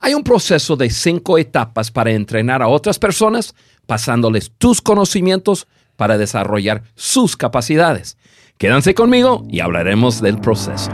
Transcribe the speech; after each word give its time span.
Hay 0.00 0.14
un 0.14 0.22
proceso 0.22 0.76
de 0.76 0.90
cinco 0.90 1.38
etapas 1.38 1.90
para 1.90 2.12
entrenar 2.12 2.62
a 2.62 2.68
otras 2.68 2.98
personas, 2.98 3.54
pasándoles 3.86 4.52
tus 4.56 4.80
conocimientos 4.80 5.66
para 5.96 6.16
desarrollar 6.16 6.84
sus 6.94 7.36
capacidades. 7.36 8.16
Quédense 8.58 8.94
conmigo 8.94 9.44
y 9.50 9.60
hablaremos 9.60 10.20
del 10.20 10.38
proceso. 10.38 10.90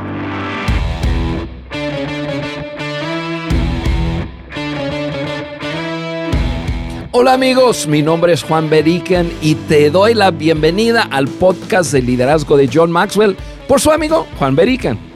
Hola 7.13 7.35
amigos, 7.35 7.87
mi 7.87 8.03
nombre 8.03 8.33
es 8.33 8.43
Juan 8.43 8.69
Beriken 8.69 9.31
y 9.41 9.55
te 9.55 9.91
doy 9.91 10.15
la 10.15 10.31
bienvenida 10.31 11.03
al 11.03 11.29
podcast 11.29 11.93
de 11.93 12.03
liderazgo 12.03 12.57
de 12.57 12.69
John 12.73 12.91
Maxwell 12.91 13.37
por 13.69 13.81
su 13.81 13.93
amigo 13.93 14.27
Juan 14.39 14.57
Beriken. 14.57 15.14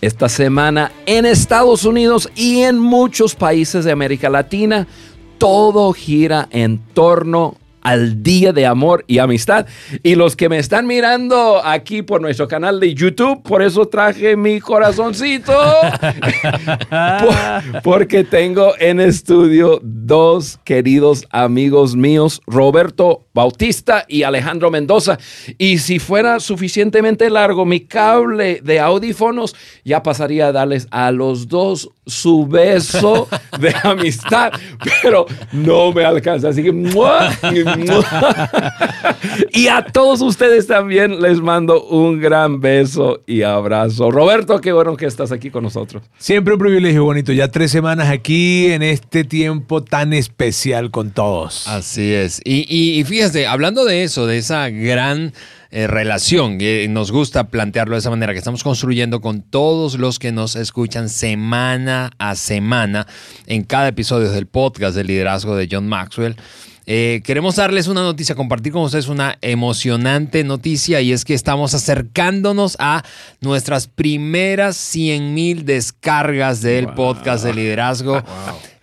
Esta 0.00 0.28
semana 0.28 0.92
en 1.06 1.26
Estados 1.26 1.84
Unidos 1.84 2.30
y 2.36 2.60
en 2.60 2.78
muchos 2.78 3.34
países 3.34 3.84
de 3.84 3.90
América 3.90 4.30
Latina, 4.30 4.86
todo 5.38 5.92
gira 5.92 6.46
en 6.52 6.78
torno 6.94 7.56
al 7.80 8.22
Día 8.22 8.52
de 8.52 8.66
Amor 8.66 9.04
y 9.06 9.18
Amistad. 9.18 9.66
Y 10.02 10.14
los 10.14 10.36
que 10.36 10.48
me 10.48 10.58
están 10.58 10.86
mirando 10.86 11.64
aquí 11.64 12.02
por 12.02 12.20
nuestro 12.20 12.46
canal 12.46 12.80
de 12.80 12.94
YouTube, 12.94 13.42
por 13.42 13.62
eso 13.62 13.86
traje 13.86 14.36
mi 14.36 14.60
corazoncito. 14.60 15.52
porque 17.82 18.24
tengo 18.24 18.74
en 18.78 19.00
estudio 19.00 19.80
dos 19.82 20.58
queridos 20.64 21.26
amigos 21.30 21.96
míos, 21.96 22.40
Roberto 22.46 23.26
Bautista 23.38 24.04
y 24.08 24.24
Alejandro 24.24 24.68
Mendoza. 24.68 25.16
Y 25.58 25.78
si 25.78 26.00
fuera 26.00 26.40
suficientemente 26.40 27.30
largo 27.30 27.64
mi 27.64 27.78
cable 27.80 28.60
de 28.64 28.80
audífonos, 28.80 29.54
ya 29.84 30.02
pasaría 30.02 30.48
a 30.48 30.52
darles 30.52 30.88
a 30.90 31.12
los 31.12 31.46
dos 31.46 31.88
su 32.04 32.46
beso 32.48 33.28
de 33.60 33.72
amistad, 33.84 34.52
pero 35.02 35.26
no 35.52 35.92
me 35.92 36.04
alcanza. 36.04 36.48
Así 36.48 36.64
que, 36.64 36.72
y 39.52 39.68
a 39.68 39.84
todos 39.84 40.20
ustedes 40.20 40.66
también 40.66 41.20
les 41.20 41.40
mando 41.40 41.84
un 41.84 42.20
gran 42.20 42.60
beso 42.60 43.20
y 43.26 43.42
abrazo. 43.42 44.10
Roberto, 44.10 44.60
qué 44.60 44.72
bueno 44.72 44.96
que 44.96 45.06
estás 45.06 45.30
aquí 45.30 45.50
con 45.50 45.62
nosotros. 45.62 46.02
Siempre 46.18 46.54
un 46.54 46.58
privilegio 46.58 47.04
bonito. 47.04 47.32
Ya 47.32 47.48
tres 47.48 47.70
semanas 47.70 48.08
aquí 48.08 48.72
en 48.72 48.82
este 48.82 49.22
tiempo 49.22 49.84
tan 49.84 50.12
especial 50.12 50.90
con 50.90 51.10
todos. 51.10 51.68
Así 51.68 52.12
es. 52.12 52.40
Y, 52.44 52.64
y, 52.68 52.98
y 52.98 53.04
fíjate, 53.04 53.27
hablando 53.48 53.84
de 53.84 54.04
eso, 54.04 54.26
de 54.26 54.38
esa 54.38 54.68
gran 54.70 55.32
eh, 55.70 55.86
relación, 55.86 56.58
que 56.58 56.86
nos 56.88 57.12
gusta 57.12 57.48
plantearlo 57.48 57.94
de 57.94 58.00
esa 58.00 58.10
manera, 58.10 58.32
que 58.32 58.38
estamos 58.38 58.64
construyendo 58.64 59.20
con 59.20 59.42
todos 59.42 59.98
los 59.98 60.18
que 60.18 60.32
nos 60.32 60.56
escuchan 60.56 61.08
semana 61.08 62.10
a 62.18 62.34
semana 62.34 63.06
en 63.46 63.64
cada 63.64 63.88
episodio 63.88 64.30
del 64.30 64.46
podcast 64.46 64.96
del 64.96 65.08
liderazgo 65.08 65.56
de 65.56 65.68
John 65.70 65.86
Maxwell. 65.86 66.36
Eh, 66.90 67.20
queremos 67.22 67.56
darles 67.56 67.86
una 67.86 68.00
noticia, 68.00 68.34
compartir 68.34 68.72
con 68.72 68.80
ustedes 68.80 69.08
una 69.08 69.36
emocionante 69.42 70.42
noticia 70.42 71.02
y 71.02 71.12
es 71.12 71.26
que 71.26 71.34
estamos 71.34 71.74
acercándonos 71.74 72.78
a 72.80 73.04
nuestras 73.42 73.88
primeras 73.88 74.78
100 74.78 75.34
mil 75.34 75.66
descargas 75.66 76.62
del 76.62 76.88
podcast 76.94 77.44
de 77.44 77.52
liderazgo 77.52 78.22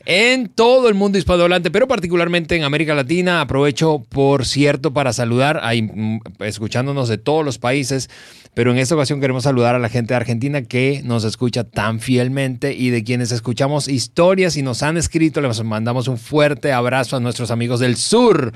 en 0.06 0.50
todo 0.50 0.88
el 0.88 0.94
mundo 0.94 1.18
hispanohablante, 1.18 1.72
pero 1.72 1.88
particularmente 1.88 2.56
en 2.56 2.64
América 2.64 2.96
Latina. 2.96 3.42
Aprovecho, 3.42 4.06
por 4.10 4.46
cierto, 4.46 4.94
para 4.94 5.14
saludar, 5.14 5.62
mm, 5.64 6.20
escuchándonos 6.40 7.10
de 7.10 7.18
todos 7.18 7.44
los 7.44 7.58
países, 7.58 8.10
pero 8.54 8.72
en 8.72 8.78
esta 8.78 8.96
ocasión 8.96 9.20
queremos 9.20 9.44
saludar 9.44 9.76
a 9.76 9.80
la 9.80 9.90
gente 9.90 10.14
de 10.14 10.18
Argentina 10.18 10.62
que 10.62 11.02
nos 11.04 11.24
escucha 11.24 11.64
tan 11.64 12.00
fielmente 12.00 12.74
y 12.74 12.90
de 12.90 13.04
quienes 13.04 13.32
escuchamos 13.32 13.88
historias 13.88 14.56
y 14.58 14.62
nos 14.62 14.84
han 14.84 14.98
escrito. 14.98 15.42
Les 15.42 15.64
mandamos 15.64 16.08
un 16.08 16.18
fuerte 16.18 16.72
abrazo 16.72 17.18
a 17.18 17.20
nuestros 17.20 17.52
amigos 17.52 17.80
del 17.80 17.98
sur 17.98 18.54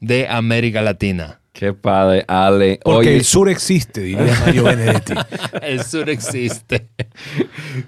de 0.00 0.28
América 0.28 0.82
Latina. 0.82 1.39
Qué 1.52 1.72
padre, 1.72 2.24
Ale. 2.28 2.78
Porque 2.82 3.16
el 3.16 3.24
sur 3.24 3.48
existe, 3.48 4.00
diría 4.00 4.36
Mario 4.40 4.64
Benedetti. 4.64 5.14
el 5.62 5.84
sur 5.84 6.08
existe. 6.08 6.88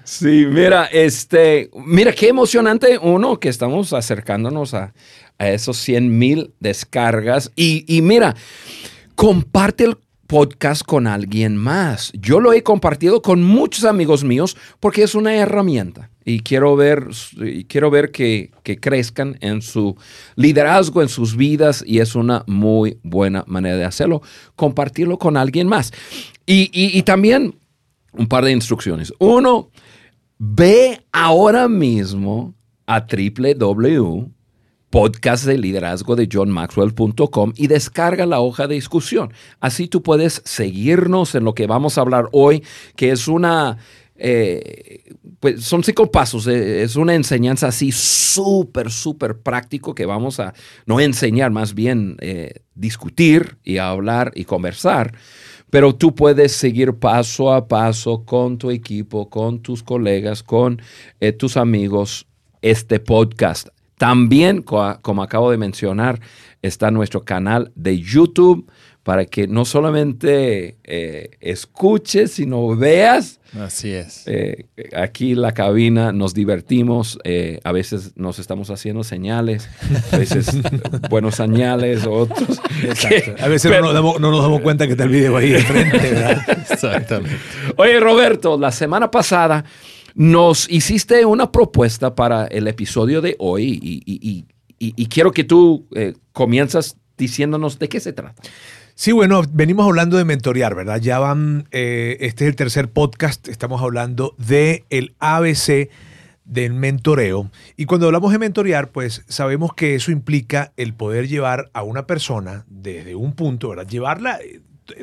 Sí, 0.03 0.45
mira, 0.47 0.85
este, 0.85 1.69
mira 1.73 2.11
qué 2.11 2.27
emocionante 2.27 2.97
uno 3.01 3.39
que 3.39 3.49
estamos 3.49 3.93
acercándonos 3.93 4.73
a, 4.73 4.93
a 5.37 5.49
esos 5.49 5.77
100 5.77 6.17
mil 6.17 6.53
descargas. 6.59 7.51
Y, 7.55 7.85
y 7.87 8.01
mira, 8.01 8.35
comparte 9.15 9.85
el 9.85 9.97
podcast 10.27 10.83
con 10.83 11.07
alguien 11.07 11.57
más. 11.57 12.11
Yo 12.13 12.39
lo 12.39 12.53
he 12.53 12.63
compartido 12.63 13.21
con 13.21 13.43
muchos 13.43 13.83
amigos 13.83 14.23
míos 14.23 14.57
porque 14.79 15.03
es 15.03 15.15
una 15.15 15.35
herramienta 15.35 16.09
y 16.25 16.39
quiero 16.39 16.75
ver, 16.75 17.07
quiero 17.67 17.91
ver 17.91 18.11
que, 18.11 18.51
que, 18.63 18.77
crezcan 18.77 19.37
en 19.41 19.61
su 19.61 19.95
liderazgo, 20.35 21.01
en 21.01 21.09
sus 21.09 21.35
vidas 21.35 21.83
y 21.85 21.99
es 21.99 22.15
una 22.15 22.43
muy 22.47 22.97
buena 23.03 23.43
manera 23.47 23.75
de 23.75 23.85
hacerlo, 23.85 24.21
compartirlo 24.55 25.17
con 25.17 25.35
alguien 25.35 25.67
más. 25.67 25.91
Y, 26.45 26.69
y, 26.73 26.97
y 26.97 27.03
también 27.03 27.55
un 28.13 28.27
par 28.27 28.45
de 28.45 28.51
instrucciones. 28.51 29.13
Uno, 29.19 29.69
ve 30.37 31.01
ahora 31.11 31.67
mismo 31.67 32.53
a 32.85 33.05
www 33.05 34.31
podcast 34.93 35.45
de 35.45 35.57
liderazgo 35.57 36.15
de 36.15 36.29
johnmaxwell.com 36.31 37.53
y 37.55 37.65
descarga 37.65 38.27
la 38.27 38.41
hoja 38.41 38.67
de 38.67 38.75
discusión. 38.75 39.33
Así 39.59 39.87
tú 39.87 40.03
puedes 40.03 40.43
seguirnos 40.45 41.33
en 41.33 41.45
lo 41.45 41.55
que 41.55 41.65
vamos 41.65 41.97
a 41.97 42.01
hablar 42.01 42.29
hoy, 42.31 42.63
que 42.95 43.09
es 43.09 43.27
una... 43.27 43.79
Eh, 44.15 45.15
pues 45.39 45.63
son 45.63 45.83
cinco 45.83 46.11
pasos, 46.11 46.45
eh, 46.45 46.83
es 46.83 46.95
una 46.95 47.15
enseñanza 47.15 47.69
así 47.69 47.91
súper, 47.91 48.91
súper 48.91 49.39
práctico 49.39 49.95
que 49.95 50.05
vamos 50.05 50.39
a 50.39 50.53
no 50.85 50.99
enseñar, 50.99 51.49
más 51.49 51.73
bien 51.73 52.15
eh, 52.19 52.61
discutir 52.75 53.57
y 53.63 53.79
hablar 53.79 54.31
y 54.35 54.45
conversar. 54.45 55.15
Pero 55.71 55.95
tú 55.95 56.13
puedes 56.13 56.51
seguir 56.51 56.93
paso 56.93 57.51
a 57.51 57.67
paso 57.67 58.25
con 58.25 58.59
tu 58.59 58.69
equipo, 58.69 59.27
con 59.27 59.59
tus 59.59 59.81
colegas, 59.81 60.43
con 60.43 60.79
tus 61.39 61.57
amigos 61.57 62.27
este 62.61 62.99
podcast. 62.99 63.69
También, 63.97 64.61
como 64.61 65.23
acabo 65.23 65.51
de 65.51 65.57
mencionar, 65.57 66.19
está 66.61 66.91
nuestro 66.91 67.23
canal 67.23 67.71
de 67.75 67.99
YouTube 67.99 68.67
para 69.03 69.25
que 69.25 69.47
no 69.47 69.65
solamente 69.65 70.77
eh, 70.85 71.31
escuches, 71.41 72.31
sino 72.31 72.75
veas. 72.75 73.41
Así 73.59 73.91
es. 73.91 74.23
Eh, 74.27 74.65
aquí 74.95 75.33
en 75.33 75.41
la 75.41 75.53
cabina 75.53 76.13
nos 76.13 76.33
divertimos, 76.33 77.19
eh, 77.25 77.59
a 77.65 77.73
veces 77.73 78.13
nos 78.15 78.39
estamos 78.39 78.69
haciendo 78.69 79.03
señales, 79.03 79.69
a 80.11 80.17
veces 80.17 80.57
buenos 81.09 81.35
señales, 81.35 82.07
otros. 82.07 82.61
Exacto. 82.81 83.43
A 83.43 83.49
veces 83.49 83.69
pero, 83.69 83.81
no, 83.81 83.87
nos 83.87 83.93
damos, 83.93 84.19
no, 84.21 84.31
nos 84.31 84.41
damos, 84.41 84.61
cuenta 84.61 84.85
que 84.85 84.93
está 84.93 85.03
el 85.03 85.09
video 85.09 85.35
ahí 85.35 85.53
enfrente, 85.53 85.97
¿verdad? 85.97 86.41
Exactamente. 86.71 87.37
Oye, 87.75 87.99
Roberto, 87.99 88.57
la 88.57 88.71
semana 88.71 89.11
pasada 89.11 89.65
nos 90.15 90.69
hiciste 90.69 91.25
una 91.25 91.51
propuesta 91.51 92.15
para 92.15 92.45
el 92.47 92.67
episodio 92.67 93.21
de 93.21 93.35
hoy 93.39 93.79
y, 93.81 94.45
quiero 95.07 95.31
que 95.31 95.43
tú 95.43 95.87
eh, 95.95 96.13
comienzas 96.33 96.97
diciéndonos 97.17 97.79
de 97.79 97.89
qué 97.89 97.99
se 97.99 98.13
trata. 98.13 98.41
Sí, 98.95 99.11
bueno, 99.11 99.41
venimos 99.51 99.87
hablando 99.87 100.17
de 100.17 100.25
mentorear, 100.25 100.75
¿verdad? 100.75 100.99
Ya 100.99 101.19
van, 101.19 101.67
eh, 101.71 102.17
este 102.19 102.45
es 102.45 102.49
el 102.49 102.55
tercer 102.55 102.91
podcast, 102.91 103.47
estamos 103.47 103.81
hablando 103.81 104.35
de 104.37 104.83
ABC 105.19 105.89
del 106.45 106.73
mentoreo. 106.73 107.49
Y 107.75 107.85
cuando 107.85 108.05
hablamos 108.05 108.31
de 108.31 108.39
mentorear, 108.39 108.91
pues 108.91 109.23
sabemos 109.27 109.73
que 109.73 109.95
eso 109.95 110.11
implica 110.11 110.73
el 110.77 110.93
poder 110.93 111.27
llevar 111.27 111.71
a 111.73 111.83
una 111.83 112.05
persona 112.05 112.65
desde 112.67 113.15
un 113.15 113.33
punto, 113.33 113.69
¿verdad? 113.69 113.87
Llevarla, 113.87 114.39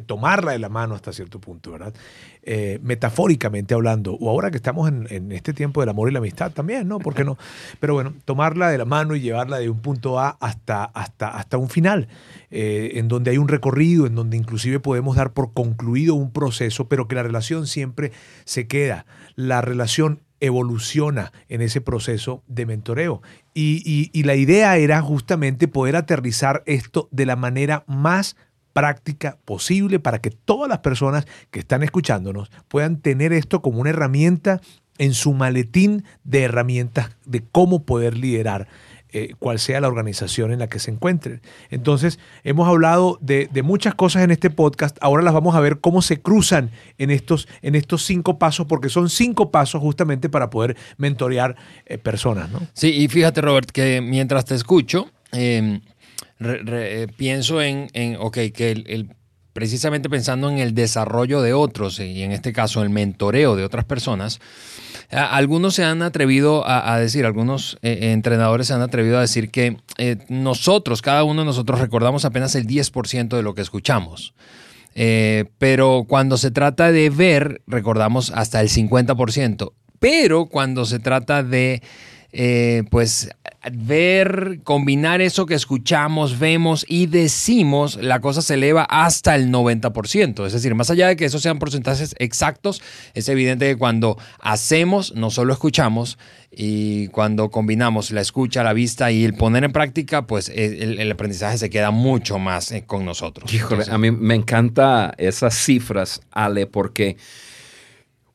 tomarla 0.07 0.53
de 0.53 0.59
la 0.59 0.69
mano 0.69 0.95
hasta 0.95 1.13
cierto 1.13 1.41
punto, 1.41 1.73
¿verdad? 1.73 1.95
Eh, 2.43 2.79
metafóricamente 2.83 3.75
hablando, 3.75 4.15
o 4.15 4.31
ahora 4.31 4.51
que 4.51 4.57
estamos 4.57 4.89
en, 4.89 5.07
en, 5.11 5.31
este 5.33 5.53
tiempo 5.53 5.81
del 5.81 5.91
amor 5.91 6.09
y 6.09 6.13
la 6.13 6.21
amistad 6.21 6.51
también, 6.53 6.89
¿no? 6.89 6.99
¿Por 6.99 7.15
qué 7.15 7.25
no? 7.25 7.37
Pero 7.81 7.95
bueno, 7.95 8.15
tomarla 8.25 8.71
de 8.71 8.79
la 8.79 8.87
mano 8.87 9.15
y 9.15 9.21
llevarla 9.21 9.59
de 9.59 9.69
un 9.69 9.81
punto 9.81 10.19
A 10.19 10.31
hasta, 10.41 10.85
hasta, 10.85 11.29
hasta 11.29 11.59
un 11.59 11.69
final, 11.69 12.09
eh, 12.51 12.93
en 12.95 13.09
donde 13.09 13.33
hay 13.33 13.39
un 13.39 13.49
recorrido, 13.49 14.07
en 14.07 14.15
donde 14.15 14.37
inclusive 14.37 14.81
podemos 14.81 15.17
dar 15.17 15.33
por 15.33 15.53
concluido 15.53 16.15
un 16.15 16.33
proceso, 16.33 16.89
pero 16.89 17.09
que 17.09 17.15
la 17.15 17.23
relación 17.23 17.67
siempre 17.67 18.13
se 18.45 18.67
queda. 18.67 19.05
La 19.37 19.61
relación 19.61 20.21
evoluciona 20.41 21.33
en 21.49 21.61
ese 21.61 21.81
proceso 21.81 22.43
de 22.49 22.67
mentoreo. 22.67 23.23
Y, 23.55 23.83
y, 23.85 24.11
y 24.19 24.25
la 24.25 24.35
idea 24.35 24.77
era 24.79 25.03
justamente 25.03 25.69
poder 25.69 25.97
aterrizar 25.97 26.63
esto 26.67 27.09
de 27.11 27.27
la 27.27 27.37
manera 27.37 27.85
más 27.87 28.37
práctica 28.73 29.39
posible 29.45 29.99
para 30.01 30.21
que 30.21 30.31
todas 30.31 30.69
las 30.69 30.79
personas 30.79 31.27
que 31.51 31.61
están 31.61 31.83
escuchándonos 31.83 32.51
puedan 32.69 32.99
tener 32.99 33.33
esto 33.33 33.63
como 33.63 33.81
una 33.81 33.91
herramienta 33.91 34.61
en 34.99 35.15
su 35.15 35.33
maletín 35.33 36.05
de 36.25 36.43
herramientas 36.43 37.11
de 37.25 37.43
cómo 37.43 37.85
poder 37.85 38.17
liderar 38.17 38.69
eh, 39.13 39.35
cual 39.41 39.59
sea 39.59 39.81
la 39.81 39.89
organización 39.89 40.53
en 40.53 40.61
la 40.61 40.69
que 40.69 40.79
se 40.79 40.93
encuentren. 40.93 41.41
Entonces, 41.71 42.21
hemos 42.45 42.69
hablado 42.69 43.19
de, 43.21 43.49
muchas 43.65 43.93
cosas 43.95 44.23
en 44.23 44.31
este 44.31 44.51
podcast. 44.51 44.97
Ahora 45.01 45.25
las 45.25 45.35
vamos 45.35 45.57
a 45.57 45.61
ver 45.61 45.81
cómo 45.81 46.01
se 46.01 46.21
cruzan 46.21 46.71
en 46.97 47.11
estos, 47.11 47.49
en 47.63 47.75
estos 47.75 48.05
cinco 48.05 48.39
pasos, 48.39 48.67
porque 48.67 48.89
son 48.89 49.09
cinco 49.09 49.51
pasos 49.51 49.81
justamente 49.81 50.29
para 50.29 50.49
poder 50.49 50.77
mentorear 50.97 51.57
eh, 51.87 51.99
personas. 51.99 52.51
¿no? 52.51 52.61
Sí, 52.73 52.89
y 52.89 53.09
fíjate, 53.09 53.41
Robert, 53.41 53.71
que 53.73 54.01
mientras 54.01 54.45
te 54.45 54.55
escucho, 54.55 55.11
eh, 56.41 57.07
pienso 57.17 57.63
en, 57.63 57.89
ok, 58.19 58.39
que 58.55 58.71
el, 58.73 59.11
precisamente 59.53 60.09
pensando 60.09 60.49
en 60.49 60.59
el 60.59 60.75
desarrollo 60.75 61.43
de 61.43 61.53
otros, 61.53 62.01
y 62.01 62.23
en 62.23 62.33
este 62.33 62.53
caso 62.53 62.83
el 62.83 62.91
mentoreo 62.91 63.57
de 63.57 63.65
otras 63.65 63.85
personas, 63.85 64.41
algunos 65.11 65.75
se 65.75 65.85
han 65.85 66.03
atrevido 66.03 66.67
a, 66.67 66.99
decir, 66.99 67.27
algunos 67.27 67.79
eh, 67.83 67.99
eh, 68.01 68.13
entrenadores 68.13 68.69
se 68.69 68.75
han 68.75 68.83
atrevido 68.83 69.19
a 69.19 69.23
decir 69.23 69.51
que 69.51 69.77
eh, 69.99 70.19
nosotros, 70.29 71.03
cada 71.03 71.25
uno 71.25 71.43
de 71.43 71.47
nosotros 71.47 71.81
recordamos 71.81 72.25
apenas 72.25 72.55
el 72.55 72.67
10% 72.67 73.29
de 73.29 73.43
lo 73.43 73.55
que 73.55 73.63
escuchamos. 73.63 74.35
pero 75.59 76.05
cuando 76.09 76.37
se 76.37 76.51
trata 76.51 76.93
de 76.93 77.11
ver, 77.11 77.63
recordamos 77.67 78.31
hasta 78.31 78.61
el 78.61 78.69
50%. 78.69 79.73
Pero 79.99 80.47
cuando 80.47 80.85
se 80.87 80.99
trata 80.99 81.43
de 81.43 81.83
eh, 82.33 82.85
pues 82.91 83.31
ver, 83.73 84.61
combinar 84.65 85.21
eso 85.21 85.45
que 85.45 85.55
escuchamos, 85.55 86.39
vemos 86.39 86.87
y 86.89 87.07
decimos, 87.07 87.97
la 87.97 88.21
cosa 88.21 88.41
se 88.41 88.55
eleva 88.55 88.85
hasta 88.85 89.35
el 89.35 89.51
90%. 89.51 90.47
Es 90.47 90.53
decir, 90.53 90.75
más 90.75 90.91
allá 90.91 91.09
de 91.09 91.17
que 91.17 91.27
esos 91.27 91.43
sean 91.43 91.59
porcentajes 91.59 92.15
exactos, 92.19 92.83
es 93.15 93.29
evidente 93.29 93.67
que 93.67 93.77
cuando 93.77 94.17
hacemos, 94.41 95.15
no 95.15 95.31
solo 95.31 95.53
escuchamos, 95.53 96.19
y 96.51 97.09
cuando 97.09 97.51
combinamos 97.51 98.11
la 98.11 98.23
escucha, 98.23 98.65
la 98.65 98.73
vista 98.73 99.13
y 99.13 99.25
el 99.25 99.35
poner 99.35 99.65
en 99.65 99.73
práctica, 99.73 100.27
pues 100.27 100.49
el, 100.49 101.11
aprendizaje 101.11 101.59
se 101.59 101.71
queda 101.71 101.91
mucho 101.91 102.39
más 102.39 102.73
eh, 102.73 102.85
con 102.87 103.05
nosotros. 103.05 103.53
Híjole, 103.53 103.85
a 103.89 103.99
mí 103.99 104.11
me 104.11 104.35
encanta 104.35 105.15
esas 105.19 105.55
cifras, 105.55 106.23
Ale, 106.33 106.67
porque 106.67 107.17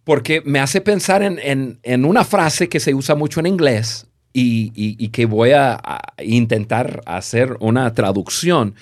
porque 0.06 0.42
me 0.46 0.60
hace 0.60 0.80
pensar 0.80 1.24
en, 1.24 2.06
una 2.06 2.24
frase 2.24 2.70
que 2.70 2.80
se 2.80 2.94
usa 2.94 3.16
mucho 3.16 3.42
en 3.42 3.48
inglés 3.48 4.08
y, 4.32 5.10
que 5.10 5.26
voy 5.26 5.52
a, 5.52 5.82
intentar 6.24 7.02
hacer 7.06 7.58
una 7.60 7.94
traducción. 7.94 8.76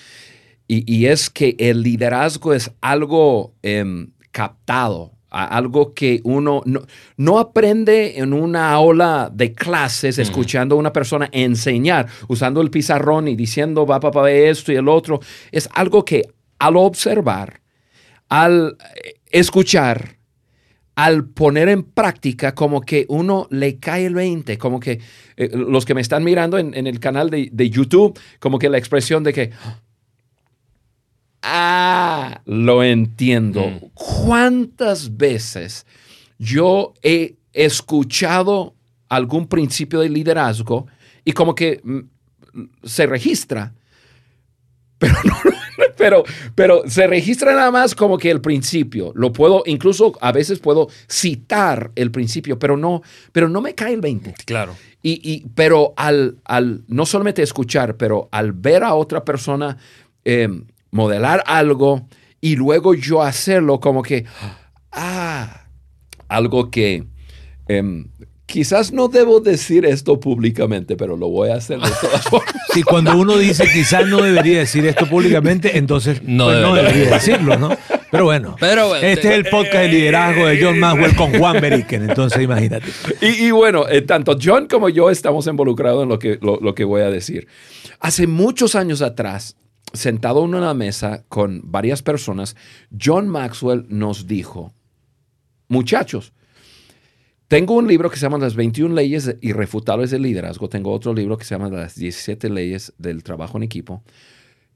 Y, 0.68 1.06
es 1.06 1.30
que 1.30 1.56
el 1.58 1.82
liderazgo 1.82 2.52
es 2.52 2.70
algo 2.82 3.54
em, 3.62 4.10
captado, 4.30 5.12
algo 5.30 5.94
que 5.94 6.20
uno 6.24 6.62
no, 7.16 7.38
aprende 7.38 8.18
en 8.18 8.34
una 8.34 8.72
aula 8.72 9.30
de 9.32 9.52
clases 9.52 10.18
escuchando 10.18 10.76
a 10.76 10.78
una 10.78 10.92
persona 10.92 11.28
enseñar, 11.32 12.06
usando 12.28 12.60
el 12.60 12.70
pizarrón 12.70 13.28
y 13.28 13.34
diciendo 13.34 13.86
va 13.86 13.98
papá 13.98 14.30
esto 14.30 14.72
y 14.72 14.76
el 14.76 14.88
otro. 14.88 15.20
Es 15.50 15.70
algo 15.72 16.04
que 16.04 16.28
al 16.58 16.76
observar, 16.76 17.60
al 18.28 18.76
escuchar, 19.30 20.13
al 20.96 21.24
poner 21.24 21.68
en 21.68 21.82
práctica, 21.82 22.54
como 22.54 22.80
que 22.80 23.06
uno 23.08 23.48
le 23.50 23.78
cae 23.78 24.06
el 24.06 24.14
20, 24.14 24.58
como 24.58 24.78
que 24.78 25.00
eh, 25.36 25.50
los 25.52 25.84
que 25.84 25.94
me 25.94 26.00
están 26.00 26.22
mirando 26.22 26.58
en, 26.58 26.74
el 26.74 27.00
canal 27.00 27.30
de, 27.30 27.70
YouTube, 27.70 28.18
como 28.38 28.58
que 28.58 28.68
la 28.68 28.78
expresión 28.78 29.24
de 29.24 29.32
que, 29.32 29.50
ah, 31.42 32.40
lo 32.44 32.84
entiendo. 32.84 33.66
Mm. 33.66 33.78
¿Cuántas 33.94 35.16
veces 35.16 35.84
yo 36.38 36.94
he 37.02 37.36
escuchado 37.52 38.74
algún 39.08 39.48
principio 39.48 40.00
de 40.00 40.08
liderazgo 40.08 40.86
y 41.24 41.32
como 41.32 41.54
que 41.54 41.80
mm, 41.82 42.00
se 42.84 43.06
registra, 43.06 43.74
pero 45.04 45.18
no 45.24 45.54
pero, 45.96 46.24
pero 46.54 46.82
se 46.86 47.06
registra 47.06 47.54
nada 47.54 47.70
más 47.70 47.94
como 47.94 48.18
que 48.18 48.30
el 48.30 48.40
principio. 48.40 49.12
Lo 49.14 49.32
puedo, 49.32 49.62
incluso 49.66 50.12
a 50.20 50.32
veces 50.32 50.58
puedo 50.58 50.88
citar 51.08 51.92
el 51.94 52.10
principio, 52.10 52.58
pero 52.58 52.76
no, 52.76 53.02
pero 53.32 53.48
no 53.48 53.60
me 53.60 53.74
cae 53.74 53.94
el 53.94 54.00
20. 54.00 54.34
Claro. 54.44 54.76
Y, 55.06 55.46
pero 55.54 55.92
al, 55.98 56.38
al 56.44 56.82
no 56.88 57.04
solamente 57.04 57.42
escuchar, 57.42 57.96
pero 57.96 58.28
al 58.32 58.52
ver 58.52 58.82
a 58.84 58.94
otra 58.94 59.22
persona 59.22 59.76
eh, 60.24 60.48
modelar 60.90 61.44
algo 61.46 62.08
y 62.40 62.56
luego 62.56 62.94
yo 62.94 63.22
hacerlo 63.22 63.80
como 63.80 64.02
que, 64.02 64.24
ah, 64.92 65.66
algo 66.28 66.70
que 66.70 67.04
em, 67.68 68.08
Quizás 68.46 68.92
no 68.92 69.08
debo 69.08 69.40
decir 69.40 69.86
esto 69.86 70.20
públicamente, 70.20 70.96
pero 70.96 71.16
lo 71.16 71.28
voy 71.28 71.50
a 71.50 71.54
hacer 71.54 71.80
de 71.80 71.90
todas 72.00 72.22
formas. 72.30 72.54
Si 72.72 72.82
cuando 72.82 73.16
uno 73.16 73.38
dice 73.38 73.64
quizás 73.72 74.06
no 74.06 74.22
debería 74.22 74.58
decir 74.58 74.84
esto 74.86 75.06
públicamente, 75.06 75.78
entonces 75.78 76.22
no, 76.22 76.46
pues 76.46 76.74
debería 76.74 77.10
decirlo, 77.10 77.56
¿no? 77.58 77.70
Pero 78.10 78.26
bueno, 78.26 78.54
pero, 78.60 78.94
este 78.94 79.26
es 79.26 79.34
el 79.34 79.44
podcast 79.46 79.74
de 79.74 79.88
liderazgo 79.88 80.46
de 80.46 80.62
John 80.62 80.78
Maxwell 80.78 81.16
con 81.16 81.36
Juan 81.36 81.60
Beriken, 81.60 82.08
entonces 82.08 82.40
imagínate. 82.40 82.86
Y, 83.20 83.50
bueno, 83.50 83.88
eh, 83.88 84.02
tanto 84.02 84.38
John 84.40 84.68
como 84.68 84.88
yo 84.88 85.10
estamos 85.10 85.48
involucrados 85.48 86.04
en 86.04 86.10
lo 86.10 86.20
que, 86.20 86.38
lo, 86.40 86.74
que 86.76 86.84
voy 86.84 87.02
a 87.02 87.10
decir. 87.10 87.48
Hace 87.98 88.28
muchos 88.28 88.76
años 88.76 89.02
atrás, 89.02 89.56
sentado 89.92 90.44
en 90.44 90.54
una 90.54 90.74
mesa 90.74 91.24
con 91.28 91.60
varias 91.64 92.02
personas, 92.02 92.54
John 92.96 93.26
Maxwell 93.26 93.84
nos 93.88 94.28
dijo, 94.28 94.72
muchachos, 95.66 96.32
tengo 97.48 97.74
un 97.74 97.86
libro 97.86 98.10
que 98.10 98.16
se 98.16 98.22
llama 98.22 98.38
Las 98.38 98.56
21 98.56 98.94
leyes 98.94 99.36
irrefutables 99.42 100.10
del 100.10 100.22
liderazgo. 100.22 100.68
Tengo 100.68 100.92
otro 100.92 101.12
libro 101.12 101.36
que 101.36 101.44
se 101.44 101.54
llama 101.54 101.68
Las 101.68 101.94
17 101.94 102.48
leyes 102.48 102.92
del 102.96 103.22
trabajo 103.22 103.58
en 103.58 103.64
equipo. 103.64 104.02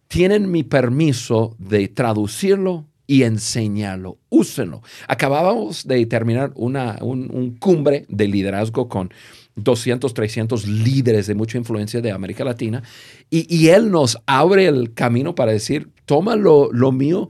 Tienen 0.07 0.51
mi 0.51 0.65
permiso 0.65 1.57
de 1.59 1.89
traducirlo 1.89 2.87
y 3.07 3.23
enseñarlo. 3.23 4.19
Úsenlo. 4.29 4.83
Acabábamos 5.09 5.89
de 5.89 6.05
terminar 6.07 6.53
una, 6.55 6.99
un, 7.01 7.57
cumbre 7.59 8.05
de 8.09 8.29
liderazgo 8.29 8.89
con 8.89 9.13
200, 9.57 10.13
300 10.13 10.69
líderes 10.69 11.27
de 11.27 11.35
mucha 11.35 11.57
influencia 11.57 12.03
de 12.03 12.13
América 12.13 12.45
Latina 12.45 12.83
y, 13.31 13.69
él 13.69 13.91
nos 13.91 14.19
abre 14.27 14.67
el 14.67 14.93
camino 14.93 15.35
para 15.35 15.53
decir, 15.53 15.89
toma 16.05 16.37
lo, 16.37 16.71
lo 16.71 16.93
mío 16.93 17.29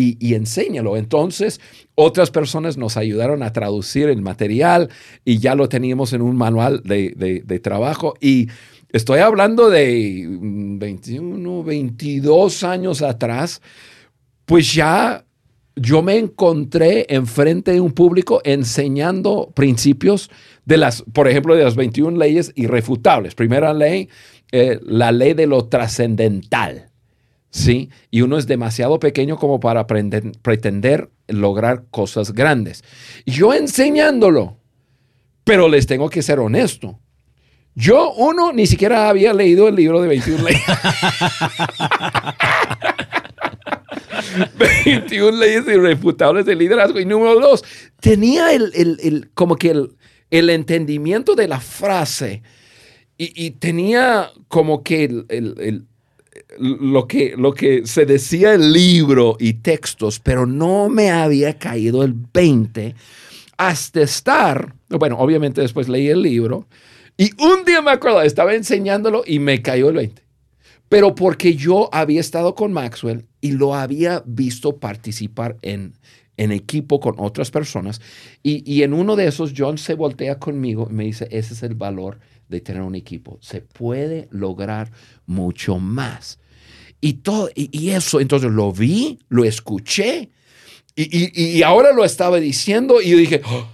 y, 0.00 0.34
enséñalo. 0.34 0.96
Entonces, 0.96 1.60
otras 1.94 2.30
personas 2.30 2.76
nos 2.76 2.96
ayudaron 2.96 3.42
a 3.42 3.52
traducir 3.52 4.08
el 4.08 4.22
material 4.22 4.88
y 5.24 5.38
ya 5.38 5.54
lo 5.54 5.68
teníamos 5.68 6.12
en 6.12 6.22
un 6.22 6.36
manual 6.36 6.82
de, 6.84 7.60
trabajo. 7.62 8.14
Y 8.20 8.48
estoy 8.90 9.20
hablando 9.20 9.68
de 9.68 10.26
21, 10.28 11.62
22 11.62 12.64
años 12.64 13.02
atrás, 13.02 13.60
pues 14.46 14.72
ya 14.72 15.24
yo 15.76 16.02
me 16.02 16.16
encontré 16.16 17.06
enfrente 17.08 17.72
de 17.72 17.80
un 17.80 17.92
público 17.92 18.40
enseñando 18.44 19.52
principios 19.54 20.30
de 20.64 20.76
las, 20.76 21.02
por 21.12 21.28
ejemplo, 21.28 21.54
de 21.54 21.64
las 21.64 21.76
21 21.76 22.18
leyes 22.18 22.52
irrefutables. 22.54 23.34
Primera 23.34 23.72
ley, 23.72 24.08
eh, 24.52 24.78
la 24.82 25.12
ley 25.12 25.34
de 25.34 25.46
lo 25.46 25.66
trascendental. 25.66 26.89
¿Sí? 27.50 27.90
Y 28.10 28.22
uno 28.22 28.38
es 28.38 28.46
demasiado 28.46 28.98
pequeño 28.98 29.36
como 29.36 29.60
para 29.60 29.86
pretender 29.86 31.10
lograr 31.28 31.84
cosas 31.90 32.32
grandes. 32.32 32.82
Yo 33.26 33.52
enseñándolo, 33.52 34.56
pero 35.44 35.68
les 35.68 35.86
tengo 35.86 36.08
que 36.08 36.22
ser 36.22 36.40
honesto. 36.40 36.98
Yo, 37.74 38.12
uno, 38.12 38.52
ni 38.52 38.66
siquiera 38.66 39.08
había 39.08 39.32
leído 39.32 39.68
el 39.68 39.76
libro 39.76 40.02
de 40.02 40.08
21 40.08 40.42
leyes. 40.42 40.62
21 44.58 45.36
leyes 45.36 45.66
irrefutables 45.66 46.46
de 46.46 46.54
liderazgo. 46.54 47.00
Y 47.00 47.04
número 47.04 47.40
dos, 47.40 47.64
tenía 48.00 48.52
el, 48.52 49.30
como 49.34 49.56
que 49.56 49.88
el, 50.30 50.50
entendimiento 50.50 51.34
de 51.34 51.48
la 51.48 51.60
frase 51.60 52.42
y, 53.16 53.50
tenía 53.52 54.30
como 54.48 54.82
que 54.82 55.04
el, 55.04 55.86
lo 56.58 57.06
que, 57.06 57.34
lo 57.36 57.52
que 57.52 57.86
se 57.86 58.06
decía 58.06 58.54
el 58.54 58.72
libro 58.72 59.36
y 59.38 59.54
textos, 59.54 60.20
pero 60.20 60.46
no 60.46 60.88
me 60.88 61.10
había 61.10 61.58
caído 61.58 62.02
el 62.02 62.14
20 62.14 62.94
hasta 63.56 64.00
estar, 64.00 64.74
bueno, 64.88 65.18
obviamente 65.18 65.60
después 65.60 65.88
leí 65.88 66.08
el 66.08 66.22
libro 66.22 66.66
y 67.16 67.30
un 67.42 67.64
día 67.66 67.82
me 67.82 67.90
acuerdo, 67.90 68.22
estaba 68.22 68.54
enseñándolo 68.54 69.22
y 69.26 69.38
me 69.38 69.60
cayó 69.60 69.90
el 69.90 69.96
20. 69.96 70.22
Pero 70.88 71.14
porque 71.14 71.54
yo 71.54 71.90
había 71.92 72.20
estado 72.20 72.54
con 72.54 72.72
Maxwell 72.72 73.26
y 73.42 73.52
lo 73.52 73.74
había 73.74 74.22
visto 74.24 74.78
participar 74.78 75.58
en, 75.60 75.92
en 76.38 76.50
equipo 76.50 76.98
con 76.98 77.16
otras 77.18 77.50
personas. 77.50 78.00
Y, 78.42 78.62
y, 78.64 78.82
en 78.82 78.94
uno 78.94 79.16
de 79.16 79.26
esos, 79.26 79.52
John 79.54 79.76
se 79.76 79.94
voltea 79.94 80.38
conmigo 80.38 80.88
y 80.90 80.94
me 80.94 81.04
dice, 81.04 81.28
ese 81.30 81.52
es 81.52 81.62
el 81.62 81.74
valor 81.74 82.18
de 82.50 82.60
tener 82.60 82.82
un 82.82 82.94
equipo. 82.94 83.38
Se 83.40 83.60
puede 83.62 84.28
lograr 84.30 84.90
mucho 85.26 85.78
más. 85.78 86.38
Y, 87.00 87.14
todo, 87.14 87.48
y, 87.54 87.90
eso, 87.90 88.20
entonces 88.20 88.50
lo 88.50 88.72
vi, 88.72 89.18
lo 89.30 89.44
escuché 89.44 90.28
y, 90.94 91.58
y, 91.58 91.62
ahora 91.62 91.92
lo 91.92 92.04
estaba 92.04 92.38
diciendo 92.38 93.00
y 93.00 93.10
yo 93.10 93.16
dije, 93.16 93.40
oh, 93.46 93.66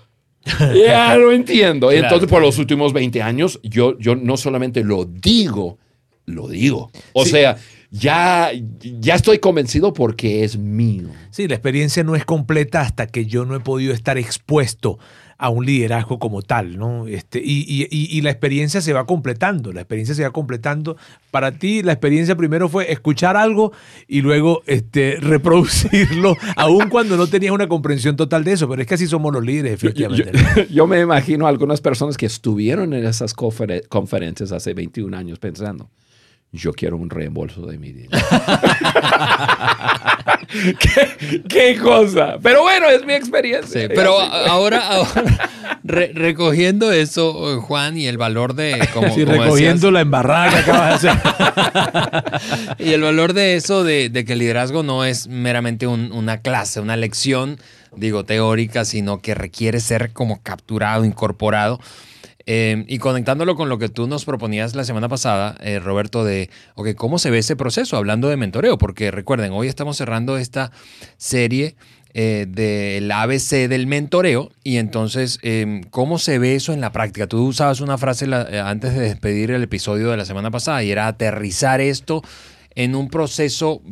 Ya 0.87 1.17
lo 1.19 1.33
entiendo. 1.33 1.89
Claro. 1.89 2.05
Entonces, 2.05 2.29
por 2.29 2.41
los 2.41 2.59
últimos 2.59 2.93
20 2.93 3.21
años, 3.23 3.59
yo, 3.65 3.99
yo 3.99 4.15
no 4.15 4.37
solamente 4.37 4.85
lo 4.85 5.05
digo, 5.05 5.79
lo 6.27 6.49
digo. 6.49 6.93
O 7.15 7.25
Sí. 7.25 7.33
sea, 7.33 7.57
ya, 7.91 8.51
ya 8.81 9.15
estoy 9.15 9.39
convencido 9.39 9.93
porque 9.93 10.45
es 10.45 10.57
mío. 10.57 11.09
Sí, 11.31 11.49
la 11.49 11.55
experiencia 11.55 12.05
no 12.05 12.15
es 12.15 12.25
completa 12.25 12.81
hasta 12.81 13.07
que 13.07 13.27
yo 13.27 13.45
no 13.45 13.57
he 13.57 13.61
podido 13.61 13.93
estar 13.93 14.19
expuesto 14.19 14.99
a 15.39 15.51
un 15.51 15.67
liderazgo 15.67 16.19
como 16.19 16.41
tal, 16.43 16.79
¿no? 16.79 17.07
Este, 17.07 17.41
y, 17.45 17.65
y- 17.69 17.89
y- 17.91 18.21
la 18.23 18.31
experiencia 18.31 18.81
se 18.81 18.93
va 18.93 19.05
completando, 19.07 19.73
la 19.73 19.83
experiencia 19.83 20.15
se 20.15 20.23
va 20.23 20.31
completando. 20.31 20.97
Para 21.31 21.53
ti, 21.59 21.83
la 21.83 21.93
experiencia 21.93 22.37
primero 22.37 22.69
fue 22.69 22.91
escuchar 22.91 23.37
algo 23.37 23.73
y 24.09 24.23
luego 24.23 24.63
este, 24.67 25.17
reproducirlo, 25.21 26.37
aun 26.57 26.89
cuando 26.89 27.17
no 27.17 27.27
tenías 27.27 27.53
una 27.53 27.69
comprensión 27.69 28.17
total 28.17 28.45
de 28.45 28.53
eso, 28.53 28.69
pero 28.69 28.81
es 28.83 28.89
que 28.89 28.95
así 28.95 29.07
somos 29.07 29.33
los 29.33 29.45
líderes, 29.45 29.81
Yo, 29.81 29.91
yo- 29.91 30.07
efectivamente. 30.07 30.67
yo 30.73 30.87
me 30.87 31.01
imagino 31.01 31.47
a 31.47 31.49
algunas 31.51 31.81
personas 31.81 32.17
que 32.17 32.27
estuvieron 32.27 32.95
en 32.95 33.05
esas 33.05 33.35
conferen- 33.37 33.87
conferencias 33.89 34.53
hace 34.53 34.73
21 34.75 35.17
años 35.17 35.39
pensando, 35.39 35.91
yo 36.57 36.73
quiero 36.73 36.97
un 36.97 37.11
reembolso 37.11 37.67
de 37.67 37.79
mi 37.79 37.93
dinero. 37.93 38.17
¿Qué, 40.79 41.43
qué 41.49 41.77
cosa. 41.79 42.37
Pero 42.43 42.63
bueno, 42.63 42.89
es 42.89 43.05
mi 43.05 43.13
experiencia. 43.15 43.83
Sí, 43.83 43.89
pero 43.95 44.19
ahora, 44.21 44.87
ahora 44.89 45.51
re- 45.85 46.13
recogiendo 46.15 46.93
eso, 46.93 47.55
eh, 47.55 47.61
Juan, 47.61 47.97
y 47.99 48.07
el 48.07 48.19
valor 48.19 48.55
de, 48.55 48.87
como, 48.95 49.15
Sí, 49.15 49.25
como 49.25 49.43
recogiendo 49.43 49.91
la 49.91 50.01
embarrada 50.01 50.51
que 50.51 50.57
acabas 50.57 51.03
de 51.03 51.09
hacer. 51.11 51.23
decías, 51.23 52.77
y 52.79 52.93
el 52.93 53.03
valor 53.03 53.33
de 53.33 53.57
eso, 53.57 53.85
de, 53.85 54.09
de 54.09 54.25
que 54.25 54.35
el 54.35 54.39
liderazgo 54.41 54.83
no 54.83 55.05
es 55.05 55.27
meramente 55.29 55.87
un- 55.87 56.13
una 56.13 56.39
clase, 56.39 56.81
una 56.81 56.97
lección, 56.97 57.59
digo, 57.97 58.25
teórica, 58.25 58.85
sino 58.85 59.21
que 59.21 59.35
requiere 59.35 59.81
ser 59.81 60.13
como 60.13 60.41
capturado, 60.43 61.05
incorporado. 61.05 61.81
Eh, 62.47 62.85
y 62.87 62.99
conectándolo 62.99 63.57
con 63.57 63.69
lo 63.69 63.79
que 63.79 63.89
tú 63.89 64.07
nos 64.07 64.25
proponías 64.25 64.75
la 64.75 64.85
semana 64.85 65.09
pasada, 65.09 65.57
eh, 65.61 65.81
Roberto, 65.81 66.25
de, 66.25 66.49
ok, 66.77 66.95
¿cómo 66.95 67.19
se 67.19 67.31
ve 67.31 67.39
ese 67.39 67.57
proceso? 67.57 67.97
Hablando 67.97 68.29
de 68.29 68.37
mentoreo, 68.37 68.79
porque 68.79 69.11
recuerden, 69.11 69.53
hoy 69.53 69.67
estamos 69.67 69.97
cerrando 69.97 70.39
esta 70.39 70.71
serie 71.17 71.77
eh, 72.19 72.47
del 72.49 73.13
ABC 73.13 73.69
del 73.69 73.87
mentoreo 73.87 74.51
y 74.65 74.79
entonces, 74.79 75.39
eh, 75.43 75.83
¿cómo 75.91 76.19
se 76.19 76.39
ve 76.39 76.55
eso 76.55 76.73
en 76.73 76.81
la 76.81 76.91
práctica? 76.91 77.27
Tú 77.27 77.45
usabas 77.45 77.83
una 77.83 77.99
frase 77.99 78.25
eh, 78.25 78.59
antes 78.59 78.95
de 78.95 79.01
despedir 79.01 79.51
el 79.51 79.63
episodio 79.63 80.11
de 80.11 80.17
la 80.17 80.25
semana 80.25 80.51
pasada 80.51 80.83
y 80.83 80.91
era 80.91 81.09
aterrizar 81.09 81.83
esto 81.83 82.23
en 82.75 82.95
un 82.95 83.11
proceso 83.11 83.83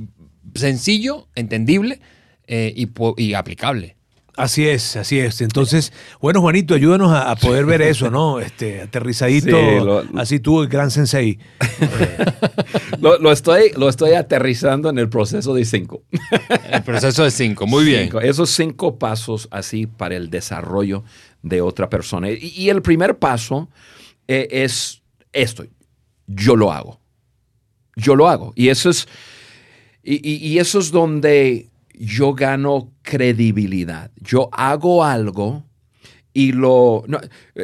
sencillo, 0.54 1.28
entendible 1.34 2.00
y 2.48 3.34
aplicable. 3.34 3.96
Así 4.36 4.66
es, 4.66 4.96
así 4.96 5.20
es. 5.20 5.40
Entonces, 5.40 5.92
bueno, 6.20 6.40
Juanito, 6.40 6.74
ayúdanos 6.74 7.12
a, 7.12 7.30
a 7.30 7.36
poder 7.36 7.66
ver 7.66 7.82
eso, 7.82 8.10
¿no? 8.10 8.40
Este, 8.44 8.82
aterrizadito, 8.82 9.46
Sí, 9.56 9.84
lo- 9.84 10.04
así 10.20 10.40
tú, 10.40 10.62
el 10.62 10.68
gran 10.68 10.90
sensei. 10.90 11.38
Lo, 13.00 13.18
lo 13.18 13.32
estoy, 13.32 13.70
lo 13.76 13.88
estoy 13.88 14.12
aterrizando 14.14 14.88
en 14.88 14.98
el 14.98 15.08
proceso 15.10 15.52
de 15.54 15.64
cinco. 15.64 16.02
El 16.70 16.82
proceso 16.84 17.22
de 17.24 17.30
cinco, 17.30 17.66
muy 17.66 17.84
bien. 17.84 18.08
Esos 18.22 18.50
cinco 18.50 18.98
pasos 18.98 19.46
así 19.50 19.86
para 19.86 20.16
el 20.16 20.30
desarrollo 20.30 21.04
de 21.42 21.60
otra 21.60 21.90
persona. 21.90 22.30
Y, 22.30 22.52
y 22.56 22.70
el 22.70 22.80
primer 22.82 23.18
paso 23.18 23.68
eh, 24.26 24.48
es 24.50 25.02
esto. 25.32 25.64
Yo 26.26 26.56
lo 26.56 26.72
hago. 26.72 26.98
Yo 27.96 28.16
lo 28.16 28.28
hago. 28.28 28.52
Y 28.56 28.68
eso 28.68 28.88
es, 28.90 29.06
y, 30.02 30.14
y- 30.26 30.36
y 30.46 30.58
eso 30.58 30.78
es 30.78 30.90
donde 30.90 31.68
yo 31.94 32.34
gano 32.34 32.92
credibilidad. 33.02 34.10
Yo 34.16 34.48
hago 34.52 35.04
algo 35.04 35.64
y 36.32 36.50
lo... 36.52 37.04
no, 37.06 37.20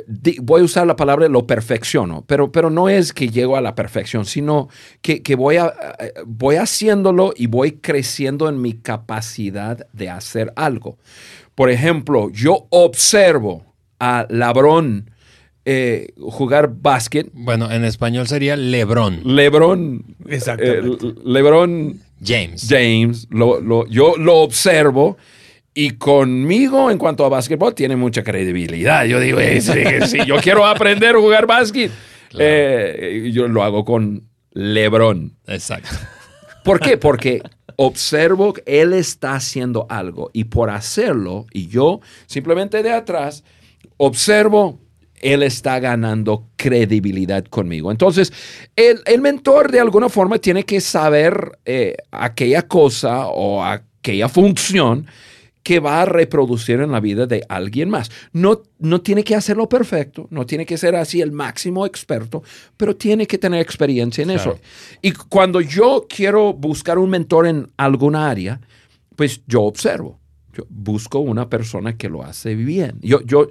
di- 0.06 0.38
voy 0.40 0.60
a 0.60 0.64
usar 0.64 0.86
la 0.86 0.94
palabra 0.94 1.28
lo 1.28 1.46
perfecciono, 1.46 2.24
pero, 2.26 2.52
pero 2.52 2.70
no 2.70 2.88
es 2.88 3.12
que 3.12 3.28
llego 3.28 3.56
a 3.56 3.60
la 3.60 3.74
perfección, 3.74 4.24
sino 4.24 4.68
que, 5.02 5.22
que 5.22 5.34
voy, 5.34 5.56
a, 5.56 5.74
voy 6.26 6.56
haciéndolo 6.56 7.32
y 7.36 7.46
voy 7.46 7.72
creciendo 7.72 8.48
en 8.48 8.62
mi 8.62 8.74
capacidad 8.74 9.86
de 9.92 10.08
hacer 10.10 10.52
algo. 10.54 10.98
Por 11.56 11.68
ejemplo, 11.68 12.30
yo 12.30 12.66
observo 12.70 13.64
a 13.98 14.26
Labrón 14.30 15.10
eh, 15.64 16.14
jugar 16.16 16.72
básquet. 16.80 17.28
Bueno, 17.34 17.70
en 17.70 17.84
español 17.84 18.26
sería 18.28 18.56
Lebron 18.56 19.20
Lebron, 19.24 20.16
Exactamente. 20.26 21.06
eh, 21.06 21.14
Lebron 21.24 22.00
James. 22.22 22.66
James, 22.68 23.26
lo- 23.30 23.60
lo- 23.60 23.86
yo 23.86 24.14
lo 24.16 24.36
observo 24.38 25.16
y 25.74 25.92
conmigo 25.92 26.90
en 26.90 26.98
cuanto 26.98 27.24
a 27.24 27.28
básquetbol 27.28 27.74
tiene 27.74 27.96
mucha 27.96 28.22
credibilidad. 28.22 29.04
Yo 29.04 29.20
digo, 29.20 29.38
sí, 29.40 29.60
sí, 30.06 30.18
yo 30.26 30.36
quiero 30.36 30.66
aprender 30.66 31.14
a 31.16 31.20
jugar 31.20 31.46
básquet. 31.46 31.90
Eh, 32.38 33.30
yo 33.32 33.48
lo 33.48 33.62
hago 33.62 33.84
con 33.84 34.28
LeBron. 34.52 35.36
Exacto. 35.46 35.90
¿Por 36.64 36.78
qué? 36.80 36.96
Porque 36.98 37.42
observo 37.76 38.52
que 38.52 38.62
él 38.66 38.92
está 38.92 39.34
haciendo 39.34 39.86
algo 39.88 40.30
y 40.34 40.44
por 40.44 40.68
hacerlo, 40.70 41.46
y 41.52 41.68
yo 41.68 42.00
simplemente 42.26 42.82
de 42.82 42.92
atrás 42.92 43.42
observo, 43.96 44.80
él 45.20 45.42
está 45.42 45.78
ganando 45.78 46.46
credibilidad 46.56 47.44
conmigo. 47.44 47.90
Entonces, 47.90 48.32
el, 48.76 49.00
el 49.06 49.20
mentor 49.20 49.70
de 49.70 49.80
alguna 49.80 50.08
forma 50.08 50.38
tiene 50.38 50.64
que 50.64 50.80
saber 50.80 51.58
eh, 51.64 51.96
aquella 52.10 52.62
cosa 52.62 53.26
o 53.28 53.62
aquella 53.64 54.28
función 54.28 55.06
que 55.62 55.78
va 55.78 56.00
a 56.00 56.04
reproducir 56.06 56.80
en 56.80 56.90
la 56.90 57.00
vida 57.00 57.26
de 57.26 57.44
alguien 57.48 57.90
más. 57.90 58.10
No, 58.32 58.62
no 58.78 59.02
tiene 59.02 59.22
que 59.22 59.34
hacerlo 59.36 59.68
perfecto, 59.68 60.26
no 60.30 60.46
tiene 60.46 60.64
que 60.64 60.78
ser 60.78 60.96
así 60.96 61.20
el 61.20 61.32
máximo 61.32 61.84
experto, 61.84 62.42
pero 62.78 62.96
tiene 62.96 63.26
que 63.26 63.36
tener 63.36 63.60
experiencia 63.60 64.22
en 64.22 64.30
Claro. 64.30 64.52
eso. 64.52 64.60
Y 65.02 65.12
cuando 65.12 65.60
yo 65.60 66.06
quiero 66.08 66.54
buscar 66.54 66.98
un 66.98 67.10
mentor 67.10 67.46
en 67.46 67.68
alguna 67.76 68.30
área, 68.30 68.58
pues 69.16 69.42
yo 69.46 69.62
observo. 69.64 70.18
Yo 70.54 70.64
busco 70.70 71.18
una 71.18 71.48
persona 71.50 71.96
que 71.96 72.08
lo 72.08 72.24
hace 72.24 72.54
bien. 72.54 72.96
Yo, 73.02 73.20
yo, 73.20 73.48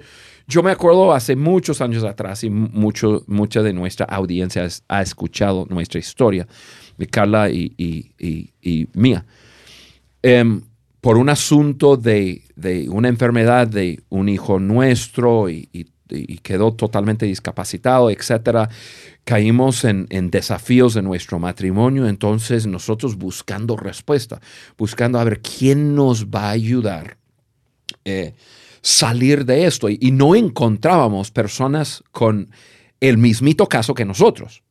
yo 0.50 0.62
me 0.62 0.72
acuerdo 0.72 1.12
hace 1.14 1.36
muchos 1.36 1.80
años 1.80 2.02
atrás 2.04 2.42
y 2.44 2.50
mucho, 2.50 3.22
mucha 3.28 3.62
de 3.62 3.72
nuestra 3.72 4.04
audiencia 4.06 4.66
ha 4.88 5.00
escuchado 5.02 5.66
nuestra 5.70 6.00
historia, 6.00 6.46
de 6.98 7.06
Carla 7.06 7.48
y, 7.48 7.72
y- 7.78 8.88
mía. 8.92 9.24
Em, 10.22 10.60
por 11.00 11.16
un 11.16 11.28
asunto 11.30 11.96
de, 11.96 12.42
de 12.56 12.88
una 12.90 13.08
enfermedad 13.08 13.66
de 13.68 14.00
un 14.10 14.28
hijo 14.28 14.58
nuestro 14.58 15.48
y 15.48 15.68
quedó 16.42 16.72
totalmente 16.72 17.24
discapacitado, 17.24 18.10
etcétera. 18.10 18.68
Caímos 19.24 19.84
en, 19.84 20.06
en 20.10 20.30
desafíos 20.30 20.94
de 20.94 21.02
nuestro 21.02 21.38
matrimonio, 21.38 22.08
entonces 22.08 22.66
nosotros 22.66 23.16
buscando 23.16 23.76
respuesta, 23.76 24.40
buscando 24.76 25.20
a 25.20 25.24
ver 25.24 25.40
quién 25.40 25.94
nos 25.94 26.26
va 26.26 26.48
a 26.48 26.50
ayudar 26.50 27.16
eh, 28.04 28.34
salir 28.82 29.44
de 29.44 29.66
esto 29.66 29.88
y, 29.88 29.98
y 30.00 30.10
no 30.10 30.34
encontrábamos 30.34 31.30
personas 31.30 32.02
con 32.12 32.50
el 33.00 33.18
mismito 33.18 33.66
caso 33.66 33.94
que 33.94 34.04
nosotros. 34.04 34.62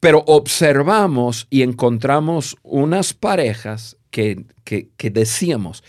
Pero 0.00 0.22
observamos 0.26 1.46
y 1.50 1.62
encontramos 1.62 2.56
unas 2.62 3.12
parejas 3.14 3.96
que, 4.10 4.44
que- 4.64 4.88
que 4.96 5.10
decíamos, 5.10 5.82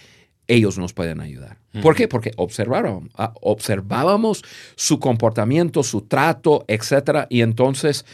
ellos 0.48 0.78
nos 0.80 0.94
pueden 0.94 1.22
ayudar. 1.22 1.58
¿Por 1.84 1.96
qué? 1.96 2.08
Porque 2.08 2.32
observábamos, 2.38 3.10
ah, 3.16 3.34
observábamos 3.42 4.44
su 4.76 5.00
comportamiento, 5.00 5.84
su 5.84 6.02
trato, 6.02 6.66
etcétera, 6.68 7.28
y 7.30 7.42
entonces 7.42 8.06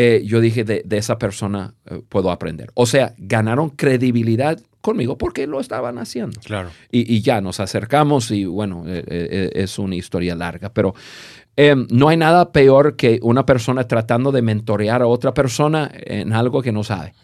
eh, 0.00 0.22
yo 0.24 0.40
dije, 0.40 0.62
de, 0.62 0.82
de 0.84 0.96
esa 0.96 1.18
persona 1.18 1.74
eh, 1.90 2.00
puedo 2.08 2.30
aprender. 2.30 2.70
O 2.74 2.86
sea, 2.86 3.14
ganaron 3.18 3.70
credibilidad 3.70 4.60
conmigo 4.80 5.18
porque 5.18 5.48
lo 5.48 5.58
estaban 5.58 5.98
haciendo. 5.98 6.40
Claro. 6.40 6.70
Y, 6.92 7.12
y 7.12 7.20
ya 7.20 7.40
nos 7.40 7.58
acercamos 7.58 8.30
y 8.30 8.44
bueno, 8.44 8.84
eh, 8.86 9.02
eh, 9.08 9.50
es 9.54 9.76
una 9.76 9.96
historia 9.96 10.36
larga, 10.36 10.72
pero 10.72 10.94
eh, 11.56 11.74
no 11.90 12.08
hay 12.08 12.16
nada 12.16 12.52
peor 12.52 12.94
que 12.94 13.18
una 13.22 13.44
persona 13.44 13.88
tratando 13.88 14.30
de 14.30 14.40
mentorear 14.40 15.02
a 15.02 15.08
otra 15.08 15.34
persona 15.34 15.90
en 15.92 16.32
algo 16.32 16.62
que 16.62 16.70
no 16.70 16.84
sabe. 16.84 17.14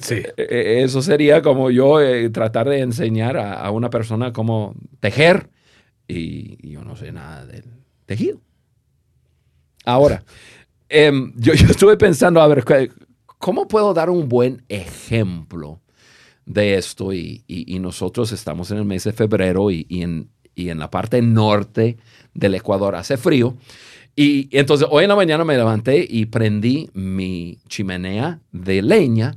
Sí. 0.00 0.14
Eh, 0.14 0.34
eh, 0.38 0.82
Eso 0.82 1.02
sería 1.02 1.42
como 1.42 1.70
yo 1.70 2.00
eh, 2.00 2.30
tratar 2.30 2.70
de 2.70 2.80
enseñar 2.80 3.36
a, 3.36 3.52
a 3.52 3.70
una 3.70 3.90
persona 3.90 4.32
cómo 4.32 4.74
tejer 5.00 5.50
y, 6.08 6.56
y 6.66 6.70
yo 6.72 6.84
no 6.84 6.96
sé 6.96 7.12
nada 7.12 7.44
del 7.44 7.64
tejido. 8.06 8.40
Ahora, 9.86 10.22
em, 10.90 11.32
yo, 11.36 11.52
estuve 11.54 11.96
pensando, 11.96 12.40
a 12.42 12.46
ver, 12.48 12.64
¿cu- 12.64 12.92
¿cómo 13.38 13.66
puedo 13.68 13.94
dar 13.94 14.10
un 14.10 14.28
buen 14.28 14.62
ejemplo 14.68 15.80
de 16.44 16.74
esto? 16.74 17.12
Y, 17.12 17.44
nosotros 17.80 18.32
estamos 18.32 18.70
en 18.72 18.78
el 18.78 18.84
mes 18.84 19.04
de 19.04 19.12
febrero 19.12 19.70
y, 19.70 19.86
y 19.88 20.02
en, 20.02 20.28
la 20.78 20.90
parte 20.90 21.22
norte 21.22 21.96
del 22.34 22.54
Ecuador 22.56 22.96
hace 22.96 23.16
frío. 23.16 23.56
Y 24.16 24.48
entonces 24.56 24.88
hoy 24.90 25.04
en 25.04 25.10
la 25.10 25.16
mañana 25.16 25.44
me 25.44 25.56
levanté 25.56 26.04
y 26.08 26.26
prendí 26.26 26.88
mi 26.94 27.58
chimenea 27.68 28.40
de 28.50 28.82
leña. 28.82 29.36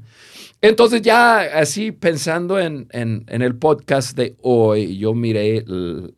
Entonces 0.62 1.02
ya 1.02 1.40
así 1.60 1.92
pensando 1.92 2.60
en, 2.60 2.88
en- 2.92 3.24
en 3.28 3.42
el 3.42 3.56
podcast 3.56 4.18
de 4.18 4.36
hoy, 4.42 4.98
yo 4.98 5.14
miré 5.14 5.58
l- 5.60 5.66
eh, 6.08 6.12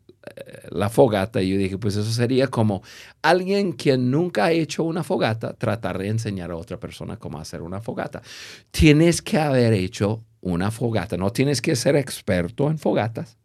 la 0.69 0.89
fogata 0.89 1.41
y 1.41 1.49
yo 1.49 1.57
dije, 1.57 1.77
pues 1.77 1.95
eso 1.95 2.11
sería 2.11 2.47
como 2.47 2.83
alguien 3.21 3.73
que 3.73 3.97
nunca 3.97 4.45
ha 4.45 4.51
hecho 4.51 4.83
una 4.83 5.03
fogata, 5.03 5.53
tratar 5.53 5.97
de 5.97 6.07
enseñar 6.07 6.51
a 6.51 6.55
otra 6.55 6.79
persona 6.79 7.17
cómo 7.17 7.39
hacer 7.39 7.61
una 7.61 7.81
fogata. 7.81 8.21
Tienes 8.71 9.21
que 9.21 9.37
haber 9.37 9.73
hecho 9.73 10.23
una 10.41 10.71
fogata, 10.71 11.17
no 11.17 11.31
tienes 11.31 11.61
que 11.61 11.75
ser 11.75 11.95
experto 11.95 12.69
en 12.69 12.77
fogatas 12.77 13.37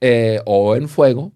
eh, 0.00 0.40
o 0.44 0.76
en 0.76 0.88
fuego, 0.88 1.32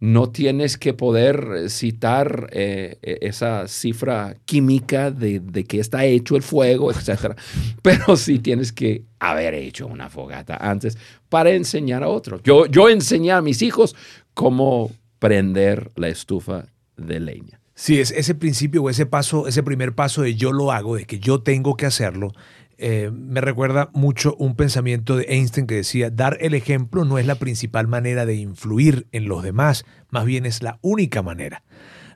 no 0.00 0.30
tienes 0.30 0.78
que 0.78 0.94
poder 0.94 1.68
citar 1.70 2.48
eh, 2.52 2.98
e, 3.02 3.18
esa 3.22 3.66
cifra 3.66 4.36
química 4.44 5.10
de, 5.10 5.40
de 5.40 5.64
que 5.64 5.80
está 5.80 6.04
hecho 6.04 6.36
el 6.36 6.42
fuego, 6.42 6.90
etc. 6.92 7.36
Pero 7.82 8.16
sí 8.16 8.38
tienes 8.38 8.72
que 8.72 9.04
haber 9.18 9.54
hecho 9.54 9.86
una 9.86 10.08
fogata 10.08 10.56
antes 10.60 10.96
para 11.28 11.50
enseñar 11.50 12.02
a 12.02 12.08
otros. 12.08 12.42
Yo, 12.44 12.66
yo 12.66 12.88
enseñé 12.88 13.32
a 13.32 13.42
mis 13.42 13.62
hijos 13.62 13.96
cómo 14.34 14.92
prender 15.18 15.90
la 15.96 16.08
estufa 16.08 16.66
de 16.96 17.20
leña. 17.20 17.60
Sí, 17.74 18.00
es 18.00 18.10
ese 18.10 18.34
principio 18.34 18.82
o 18.82 18.90
ese 18.90 19.06
paso, 19.06 19.46
ese 19.46 19.62
primer 19.62 19.94
paso 19.94 20.22
de 20.22 20.34
yo 20.34 20.52
lo 20.52 20.72
hago, 20.72 20.96
de 20.96 21.04
que 21.04 21.20
yo 21.20 21.42
tengo 21.42 21.76
que 21.76 21.86
hacerlo, 21.86 22.32
eh, 22.78 23.10
me 23.12 23.40
recuerda 23.40 23.90
mucho 23.92 24.36
un 24.38 24.54
pensamiento 24.54 25.16
de 25.16 25.26
Einstein 25.28 25.66
que 25.66 25.74
decía, 25.74 26.10
dar 26.10 26.38
el 26.40 26.54
ejemplo 26.54 27.04
no 27.04 27.18
es 27.18 27.26
la 27.26 27.34
principal 27.34 27.88
manera 27.88 28.24
de 28.24 28.36
influir 28.36 29.08
en 29.10 29.26
los 29.26 29.42
demás, 29.42 29.84
más 30.10 30.24
bien 30.24 30.46
es 30.46 30.62
la 30.62 30.78
única 30.80 31.22
manera. 31.22 31.64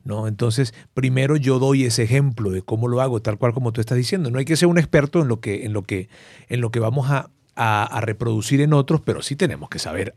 ¿No? 0.05 0.27
Entonces, 0.27 0.75
primero 0.95 1.37
yo 1.37 1.61
doy 1.61 1.85
ese 1.85 2.03
ejemplo 2.03 2.51
de 2.51 2.63
cómo 2.63 2.89
lo 2.89 3.01
hago, 3.01 3.23
tal 3.23 3.39
cual 3.39 3.53
como 3.53 3.73
tú 3.73 3.81
estás 3.81 3.97
diciendo. 3.97 4.33
No 4.33 4.41
hay 4.41 4.45
que 4.45 4.57
ser 4.57 4.67
un 4.67 4.79
experto 4.79 5.23
en 5.23 5.29
lo 5.29 5.41
que, 5.41 5.65
en 5.65 5.73
lo 5.73 5.85
que, 5.85 6.09
en 6.49 6.61
lo 6.61 6.73
que 6.73 6.81
vamos 6.81 7.09
a, 7.09 7.31
a 7.55 8.01
reproducir 8.01 8.61
en 8.63 8.73
otros, 8.73 9.01
pero 9.01 9.23
sí 9.23 9.37
tenemos 9.37 9.69
que 9.69 9.79
saber 9.79 10.17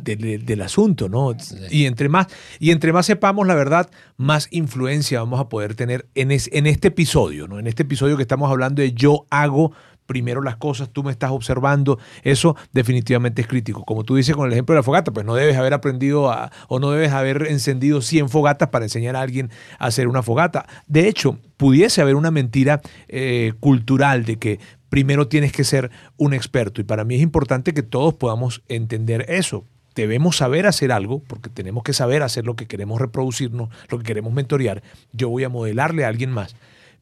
del 0.00 0.62
asunto, 0.62 1.08
¿no? 1.08 1.36
Y, 1.70 1.86
entre 1.86 2.08
más, 2.08 2.26
y 2.58 2.70
entre 2.70 2.92
más 2.92 3.06
sepamos 3.06 3.46
la 3.46 3.54
verdad, 3.54 3.90
más 4.16 4.48
influencia 4.50 5.20
vamos 5.20 5.40
a 5.40 5.48
poder 5.48 5.74
tener 5.74 6.06
en, 6.14 6.30
en 6.30 6.66
este 6.66 6.88
episodio, 6.88 7.46
¿no? 7.46 7.58
En 7.58 7.66
este 7.66 7.82
episodio 7.82 8.16
que 8.16 8.22
estamos 8.22 8.50
hablando 8.50 8.82
de 8.82 8.92
yo 8.92 9.26
hago 9.30 9.72
primero 10.06 10.42
las 10.42 10.56
cosas, 10.56 10.90
tú 10.90 11.02
me 11.02 11.10
estás 11.10 11.30
observando, 11.30 11.98
eso 12.22 12.56
definitivamente 12.72 13.42
es 13.42 13.48
crítico. 13.48 13.84
Como 13.84 14.04
tú 14.04 14.16
dices 14.16 14.34
con 14.36 14.46
el 14.46 14.52
ejemplo 14.52 14.74
de 14.74 14.80
la 14.80 14.82
fogata, 14.82 15.12
pues 15.12 15.24
no 15.24 15.34
debes 15.34 15.56
haber 15.56 15.74
aprendido 15.74 16.30
a, 16.30 16.52
o 16.68 16.78
no 16.78 16.90
debes 16.90 17.12
haber 17.12 17.46
encendido 17.48 18.00
100 18.00 18.28
fogatas 18.28 18.68
para 18.68 18.84
enseñar 18.84 19.16
a 19.16 19.20
alguien 19.20 19.50
a 19.78 19.86
hacer 19.86 20.08
una 20.08 20.22
fogata. 20.22 20.66
De 20.86 21.08
hecho, 21.08 21.38
pudiese 21.56 22.02
haber 22.02 22.16
una 22.16 22.30
mentira 22.30 22.80
eh, 23.08 23.52
cultural 23.60 24.24
de 24.24 24.36
que 24.36 24.60
primero 24.88 25.28
tienes 25.28 25.52
que 25.52 25.64
ser 25.64 25.90
un 26.16 26.34
experto 26.34 26.80
y 26.80 26.84
para 26.84 27.04
mí 27.04 27.16
es 27.16 27.22
importante 27.22 27.74
que 27.74 27.82
todos 27.82 28.14
podamos 28.14 28.62
entender 28.68 29.24
eso 29.28 29.64
debemos 29.94 30.36
saber 30.36 30.66
hacer 30.66 30.92
algo, 30.92 31.20
porque 31.20 31.50
tenemos 31.50 31.82
que 31.82 31.92
saber 31.92 32.22
hacer 32.22 32.44
lo 32.44 32.56
que 32.56 32.66
queremos 32.66 33.00
reproducirnos, 33.00 33.68
lo 33.88 33.98
que 33.98 34.04
queremos 34.04 34.32
mentorear. 34.32 34.82
Yo 35.12 35.28
voy 35.28 35.44
a 35.44 35.48
modelarle 35.48 36.04
a 36.04 36.08
alguien 36.08 36.30
más, 36.30 36.56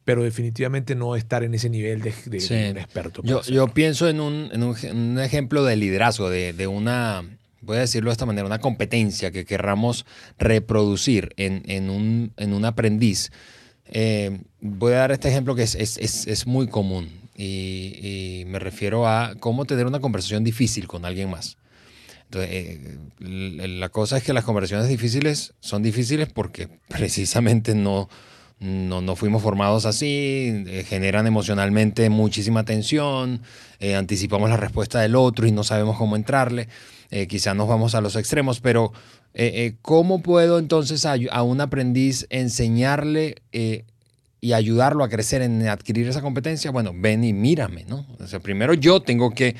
pero 0.04 0.22
definitivamente 0.22 0.94
no 0.94 1.16
estar 1.16 1.42
en 1.42 1.54
ese 1.54 1.70
nivel 1.70 2.02
de, 2.02 2.12
un 2.70 2.78
experto. 2.78 3.22
Yo, 3.24 3.42
yo, 3.42 3.68
pienso 3.68 4.08
en 4.08 4.20
un, 4.20 4.50
en, 4.52 4.62
un, 4.62 5.18
ejemplo 5.18 5.64
de 5.64 5.76
liderazgo, 5.76 6.28
de, 6.28 6.52
de, 6.52 6.66
una, 6.66 7.24
voy 7.60 7.78
a 7.78 7.80
decirlo 7.80 8.10
de 8.10 8.12
esta 8.12 8.26
manera, 8.26 8.46
una 8.46 8.58
competencia 8.58 9.30
que 9.30 9.44
querramos 9.44 10.04
reproducir 10.38 11.32
en, 11.36 11.62
en, 11.66 11.88
un, 11.88 12.32
en 12.36 12.52
un, 12.52 12.64
aprendiz. 12.64 13.30
Eh, 13.86 14.40
voy 14.60 14.92
a 14.92 14.96
dar 14.96 15.12
este 15.12 15.28
ejemplo 15.28 15.54
que 15.54 15.62
es, 15.62 15.74
es, 15.74 15.98
es, 15.98 16.46
muy 16.46 16.66
común 16.66 17.10
y, 17.36 18.40
y 18.40 18.44
me 18.46 18.58
refiero 18.58 19.06
a 19.06 19.34
cómo 19.38 19.66
tener 19.66 19.86
una 19.86 20.00
conversación 20.00 20.44
difícil 20.44 20.88
con 20.88 21.04
alguien 21.04 21.30
más. 21.30 21.56
Eh, 22.40 22.98
la 23.18 23.88
cosa 23.88 24.16
es 24.16 24.22
que 24.22 24.32
las 24.32 24.44
conversaciones 24.44 24.88
difíciles 24.88 25.54
son 25.60 25.82
difíciles 25.82 26.28
porque 26.32 26.68
precisamente 26.88 27.74
no, 27.74 28.08
no, 28.60 29.16
fuimos 29.16 29.42
formados 29.42 29.86
así, 29.86 30.64
eh, 30.66 30.84
generan 30.88 31.26
emocionalmente 31.26 32.08
muchísima 32.10 32.64
tensión, 32.64 33.42
eh, 33.80 33.94
anticipamos 33.94 34.48
la 34.50 34.56
respuesta 34.56 35.00
del 35.00 35.16
otro 35.16 35.46
y 35.46 35.52
no 35.52 35.64
sabemos 35.64 35.96
cómo 35.96 36.16
entrarle, 36.16 36.68
quizás 37.28 37.54
nos 37.54 37.68
vamos 37.68 37.94
a 37.94 38.00
los 38.00 38.16
extremos, 38.16 38.60
pero 38.60 38.90
¿cómo 39.82 40.22
puedo 40.22 40.58
entonces 40.58 41.04
a, 41.04 41.16
a 41.30 41.42
un 41.42 41.60
aprendiz 41.60 42.26
enseñarle 42.30 43.34
y 44.40 44.54
ayudarlo 44.54 45.04
a 45.04 45.10
crecer 45.10 45.42
en 45.42 45.68
adquirir 45.68 46.08
esa 46.08 46.22
competencia? 46.22 46.70
Bueno, 46.70 46.92
ven 46.94 47.22
y 47.22 47.34
mírame, 47.34 47.84
¿no? 47.84 48.06
O 48.18 48.26
sea, 48.26 48.40
primero 48.40 48.72
yo 48.72 49.02
tengo 49.02 49.30
que 49.32 49.56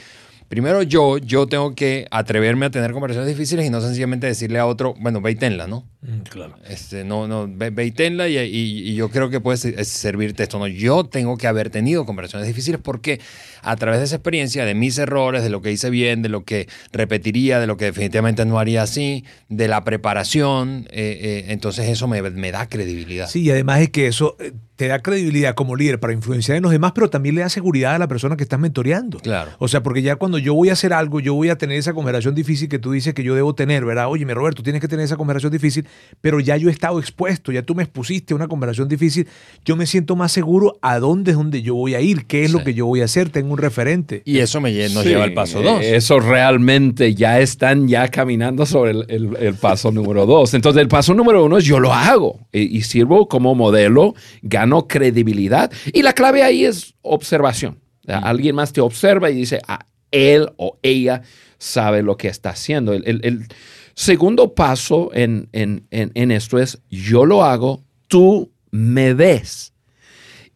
Primero 0.53 0.83
yo, 0.83 1.17
yo 1.17 1.47
tengo 1.47 1.75
que 1.75 2.07
atreverme 2.11 2.67
a 2.67 2.71
tener 2.71 2.93
conversaciones 2.93 3.35
difíciles 3.35 3.65
y 3.65 3.71
no 3.71 3.81
sencillamente 3.81 4.27
decirle 4.27 4.59
a 4.59 4.67
otro, 4.67 4.95
bueno, 5.01 5.23
ve 5.23 5.31
y 5.31 5.35
tenla, 5.35 5.67
¿no? 5.67 5.88
Mm, 6.03 6.19
claro. 6.29 6.57
Este, 6.69 7.05
no, 7.05 7.27
no, 7.27 7.49
ve, 7.49 7.73
y 7.87 7.91
tenla 7.91 8.29
y, 8.29 8.95
yo 8.95 9.09
creo 9.09 9.31
que 9.31 9.41
puede 9.41 9.57
servirte 9.57 10.43
esto. 10.43 10.59
No, 10.59 10.67
yo 10.67 11.05
tengo 11.05 11.38
que 11.38 11.47
haber 11.47 11.71
tenido 11.71 12.05
conversaciones 12.05 12.49
difíciles 12.49 12.79
porque 12.85 13.19
a 13.62 13.77
través 13.77 14.01
de 14.01 14.05
esa 14.05 14.17
experiencia, 14.17 14.67
de 14.67 14.75
mis 14.75 14.99
errores, 14.99 15.43
de 15.43 15.49
lo 15.49 15.62
que 15.62 15.73
hice 15.73 15.88
bien, 15.88 16.21
de 16.21 16.29
lo 16.29 16.45
que 16.45 16.69
repetiría, 16.93 17.59
de 17.59 17.67
lo 17.67 17.79
que 17.79 17.87
definitivamente 17.87 18.45
no 18.45 18.59
haría 18.59 18.83
así, 18.83 19.25
de 19.49 19.69
la 19.69 19.85
preparación, 19.85 20.87
eh, 20.91 21.19
eh, 21.23 21.45
entonces 21.49 21.88
eso 21.88 22.09
me, 22.09 22.21
me, 22.21 22.53
da 22.53 22.69
credibilidad. 22.69 23.27
Sí, 23.27 23.41
y 23.41 23.51
además 23.51 23.81
es 23.81 23.88
que 23.88 24.07
eso 24.07 24.37
eh, 24.38 24.53
te 24.83 24.88
da 24.88 24.99
credibilidad 24.99 25.55
como 25.55 25.77
líder 25.77 26.01
para 26.01 26.12
influenciar 26.12 26.57
en 26.57 26.64
los 26.64 26.73
demás, 26.73 26.90
pero 26.92 27.09
también 27.09 27.37
le 27.37 27.42
da 27.42 27.49
seguridad 27.49 27.95
a 27.95 28.01
la 28.01 28.09
persona 28.09 28.37
que 28.37 28.42
estás 28.42 28.59
mentoreando. 28.59 29.21
Claro. 29.21 29.53
O 29.61 29.68
sea, 29.68 29.85
porque 29.85 30.03
ya 30.03 30.16
cuando 30.16 30.38
yo 30.38 30.55
voy 30.55 30.71
a 30.71 30.73
hacer 30.73 30.92
algo, 30.92 31.21
yo 31.21 31.35
voy 31.35 31.51
a 31.51 31.57
tener 31.57 31.79
esa 31.79 31.95
conversación 31.95 32.35
difícil 32.35 32.68
que 32.68 32.81
tú 32.81 32.90
dices 32.90 33.14
que 33.14 33.23
yo 33.23 33.37
debo 33.37 33.55
tener, 33.55 33.85
¿verdad? 33.85 34.09
Oye, 34.09 34.25
Roberto, 34.25 34.64
tienes 34.64 34.81
que 34.81 34.88
tener 34.88 35.05
esa 35.05 35.16
conversación 35.16 35.53
difícil, 35.53 35.87
pero 36.21 36.40
ya 36.40 36.57
yo 36.57 36.68
he 36.68 36.73
estado 36.73 36.99
expuesto, 36.99 37.53
ya 37.53 37.62
tú 37.62 37.77
me 37.77 37.85
expusiste 37.85 38.35
a 38.35 38.37
una 38.37 38.49
conversación 38.49 38.88
difícil, 38.88 39.29
yo 39.64 39.77
me 39.77 39.87
siento 39.87 40.16
más 40.16 40.33
seguro 40.33 40.81
a 40.83 40.99
dónde 40.99 41.31
es 41.31 41.37
donde 41.37 41.62
yo 41.62 41.77
voy 41.77 41.95
a 41.95 42.01
ir, 42.01 42.27
qué 42.27 42.42
es 42.42 42.51
lo 42.51 42.64
que 42.64 42.75
yo 42.75 42.87
voy 42.87 43.03
a 43.03 43.05
hacer, 43.05 43.31
tengo 43.31 43.53
un 43.53 43.59
referente. 43.59 44.23
Y 44.25 44.38
eso 44.38 44.61
me, 44.61 44.73
nos 44.88 45.05
lleva 45.05 45.23
al 45.23 45.33
paso 45.33 45.62
dos. 45.62 45.81
Eso 45.81 46.18
realmente 46.18 47.14
ya 47.14 47.38
están 47.38 47.87
ya 47.87 48.09
caminando 48.09 48.66
sobre 48.66 48.90
el, 48.90 49.55
paso 49.61 49.92
número 49.92 50.27
dos. 50.27 50.55
Entonces, 50.55 50.83
el 50.83 50.88
paso 50.88 51.14
número 51.14 51.45
uno 51.45 51.59
es 51.59 51.64
yo 51.64 51.79
lo 51.79 51.95
hago 51.95 52.40
y, 52.51 52.77
y 52.77 52.83
sirvo 52.83 53.29
como 53.29 53.55
modelo, 53.55 54.16
gano 54.42 54.72
credibilidad 54.89 55.71
y 55.93 56.03
la 56.03 56.13
clave 56.13 56.43
ahí 56.43 56.65
es 56.65 56.95
observación. 57.03 57.79
Alguien 58.07 58.57
más 58.57 58.73
te 58.73 58.81
observa 58.81 59.31
y 59.31 59.35
dice, 59.35 59.61
ah, 59.69 59.87
él 60.11 60.53
o 60.57 60.79
ella 60.83 61.23
sabe 61.59 62.03
lo 62.03 62.17
que 62.17 62.29
está 62.29 62.51
haciendo. 62.51 62.93
El, 62.93 63.47
segundo 63.95 64.55
paso 64.55 65.11
en, 65.15 65.49
en, 65.53 66.31
esto 66.31 66.59
es, 66.59 66.81
yo 66.91 67.25
lo 67.25 67.45
hago, 67.45 67.85
tú 68.09 68.51
me 68.71 69.15
ves. 69.15 69.73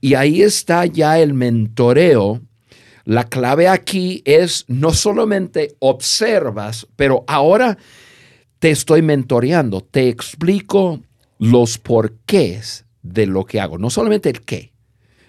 Y 0.00 0.14
ahí 0.14 0.42
está 0.42 0.86
ya 0.86 1.18
el 1.18 1.34
mentoreo. 1.34 2.40
La 3.04 3.24
clave 3.24 3.68
aquí 3.68 4.22
es 4.24 4.64
no 4.66 4.92
solamente 4.92 5.76
observas, 5.78 6.86
pero 6.96 7.24
ahora 7.28 7.78
te 8.58 8.70
estoy 8.70 9.02
mentoreando, 9.02 9.80
te 9.80 10.08
explico 10.08 11.00
los 11.38 11.78
porqués 11.78 12.85
de 13.12 13.26
lo 13.26 13.44
que 13.44 13.60
hago, 13.60 13.78
no 13.78 13.90
solamente 13.90 14.28
el 14.28 14.40
qué. 14.40 14.72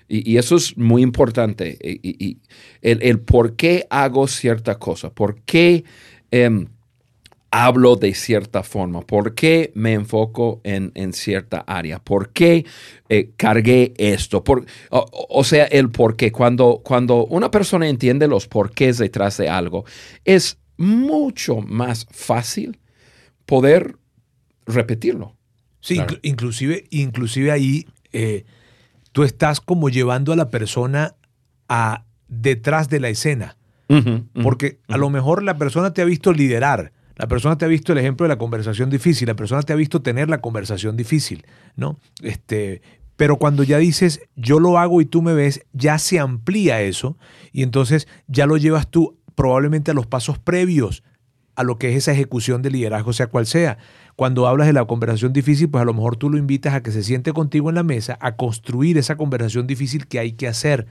Y, 0.08 0.38
eso 0.38 0.56
es 0.56 0.78
muy 0.78 1.02
importante. 1.02 1.78
Y, 1.82 2.40
el, 2.82 3.20
por 3.20 3.56
qué 3.56 3.86
hago 3.90 4.28
cierta 4.28 4.80
cosa, 4.80 5.10
por 5.14 5.42
qué 5.42 5.84
em, 6.32 6.68
hablo 7.52 7.96
de 7.96 8.14
cierta 8.14 8.64
forma, 8.64 9.02
por 9.02 9.34
qué 9.34 9.72
me 9.76 9.94
enfoco 9.94 10.62
en, 10.64 11.14
cierta 11.14 11.60
área, 11.60 12.00
por 12.00 12.30
qué 12.30 12.66
eh, 13.10 13.32
cargué 13.36 13.94
esto. 13.98 14.44
Por, 14.44 14.66
o, 14.90 15.44
sea, 15.44 15.66
el 15.66 15.90
por 15.90 16.16
qué. 16.16 16.32
Cuando, 16.32 16.82
cuando 16.84 17.26
una 17.26 17.52
persona 17.52 17.88
entiende 17.88 18.28
los 18.28 18.48
porqués 18.48 18.98
detrás 18.98 19.38
de 19.38 19.50
algo, 19.50 19.86
es 20.24 20.58
mucho 20.78 21.58
más 21.62 22.08
fácil 22.12 22.80
poder 23.46 23.98
repetirlo. 24.66 25.37
Sí, 25.80 26.00
inclusive, 26.22 26.86
inclusive 26.90 27.52
ahí... 27.52 27.88
Eh, 28.14 28.46
tú 29.18 29.24
estás 29.24 29.62
como 29.62 29.90
llevando 29.90 30.32
a 30.32 30.36
la 30.36 30.52
persona 30.52 31.16
a 31.68 32.06
detrás 32.28 32.88
de 32.88 33.00
la 33.00 33.10
escena. 33.10 33.58
porque 34.44 34.80
a 34.90 34.98
lo 34.98 35.10
mejor 35.10 35.42
la 35.42 35.58
persona 35.58 35.92
te 35.92 36.04
ha 36.04 36.06
visto 36.06 36.34
liderar, 36.34 36.92
la 37.16 37.28
persona 37.28 37.58
te 37.58 37.66
ha 37.66 37.68
visto 37.68 37.94
el 37.94 37.98
ejemplo 37.98 38.26
de 38.26 38.28
la 38.28 38.38
conversación 38.38 38.92
difícil, 38.92 39.28
la 39.28 39.36
persona 39.36 39.64
te 39.64 39.74
ha 39.74 39.76
visto 39.76 40.04
tener 40.04 40.30
la 40.30 40.40
conversación 40.40 40.96
difícil, 40.96 41.48
¿no? 41.76 41.98
Este, 42.22 42.84
pero 43.16 43.38
cuando 43.38 43.64
ya 43.64 43.80
dices 43.80 44.22
yo 44.36 44.60
lo 44.60 44.78
hago 44.78 45.02
y 45.02 45.06
tú 45.06 45.24
me 45.24 45.34
ves, 45.34 45.66
ya 45.74 45.98
se 45.98 46.20
amplía 46.20 46.82
eso 46.84 47.18
y 47.52 47.64
entonces 47.64 48.08
ya 48.28 48.46
lo 48.46 48.58
llevas 48.58 48.88
tú 48.88 49.18
probablemente 49.34 49.90
a 49.90 49.96
los 49.96 50.06
pasos 50.06 50.38
previos 50.38 51.02
a 51.56 51.64
lo 51.64 51.80
que 51.80 51.90
es 51.90 51.96
esa 51.96 52.12
ejecución 52.12 52.62
de 52.62 52.70
liderazgo, 52.70 53.14
sea 53.14 53.28
cual 53.28 53.48
sea. 53.48 53.80
Cuando 54.18 54.48
hablas 54.48 54.66
de 54.68 54.74
la 54.74 54.84
conversación 54.84 55.32
difícil, 55.32 55.70
pues 55.70 55.82
a 55.82 55.86
lo 55.86 55.94
mejor 55.94 56.16
tú 56.18 56.30
lo 56.30 56.38
invitas 56.40 56.74
a 56.74 56.82
que 56.82 56.92
se 56.92 57.04
siente 57.04 57.32
contigo 57.34 57.70
en 57.70 57.76
la 57.76 57.84
mesa 57.84 58.18
a 58.20 58.36
construir 58.36 58.98
esa 58.98 59.16
conversación 59.16 59.68
difícil 59.68 60.08
que 60.08 60.18
hay 60.18 60.32
que 60.34 60.48
hacer. 60.48 60.88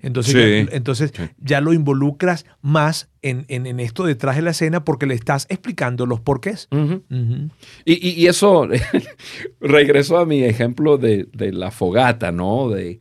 Entonces, 0.00 0.32
Sí. 0.32 0.70
ya, 0.70 0.76
entonces 0.76 1.12
ya 1.38 1.60
lo 1.60 1.72
involucras 1.72 2.46
más 2.62 3.08
en, 3.20 3.44
en- 3.48 3.66
en 3.66 3.80
esto 3.80 4.06
detrás 4.06 4.36
de 4.36 4.42
la 4.42 4.52
escena 4.52 4.84
porque 4.84 5.06
le 5.06 5.14
estás 5.14 5.46
explicando 5.50 6.06
los 6.06 6.20
porqués. 6.20 6.68
Ujú. 6.70 7.02
Ujú. 7.10 7.50
Y, 7.84 8.08
y- 8.08 8.12
y 8.22 8.26
eso, 8.28 8.68
regreso 9.60 10.18
a 10.18 10.26
mi 10.26 10.44
ejemplo 10.44 10.98
de, 10.98 11.26
de 11.32 11.52
la 11.52 11.70
fogata, 11.70 12.32
¿no? 12.32 12.68
De, 12.70 13.00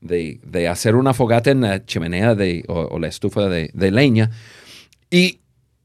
de- 0.00 0.40
de 0.44 0.66
hacer 0.68 0.96
una 0.96 1.12
fogata 1.14 1.50
en 1.50 1.60
la 1.60 1.84
chimenea 1.84 2.34
de, 2.34 2.64
o, 2.68 2.80
o 2.92 2.98
la 2.98 3.08
estufa 3.08 3.48
de, 3.48 3.70
de 3.74 3.90
leña. 3.90 4.30
Y, 5.10 5.40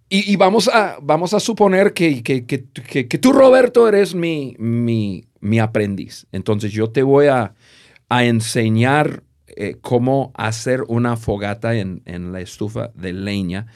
y- 0.10 0.32
y 0.32 0.36
vamos, 0.36 0.68
a, 0.68 0.98
vamos 1.02 1.34
a 1.34 1.40
suponer 1.40 1.94
que, 1.94 2.22
que- 2.24 2.46
que- 2.46 3.18
tú, 3.18 3.32
Roberto, 3.34 3.88
eres 3.88 4.14
mi, 4.16 4.56
mi, 4.60 5.26
mi 5.40 5.60
aprendiz. 5.60 6.26
Entonces 6.32 6.72
yo 6.72 6.90
te 6.90 7.04
voy 7.04 7.28
a, 7.28 7.54
a 8.10 8.26
enseñar 8.26 9.24
eh, 9.48 9.78
cómo 9.82 10.32
hacer 10.36 10.84
una 10.88 11.18
fogata 11.18 11.76
en, 11.76 12.02
en 12.06 12.32
la 12.32 12.42
estufa 12.42 12.92
de 12.94 13.14
leña. 13.14 13.68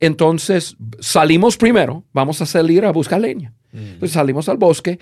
Entonces 0.00 0.76
salimos 1.00 1.56
primero, 1.56 2.04
vamos 2.12 2.40
a 2.42 2.46
salir 2.46 2.84
a 2.84 2.90
buscar 2.92 3.20
leña. 3.20 3.52
Entonces 3.72 4.12
salimos 4.12 4.50
al 4.50 4.58
bosque 4.58 4.98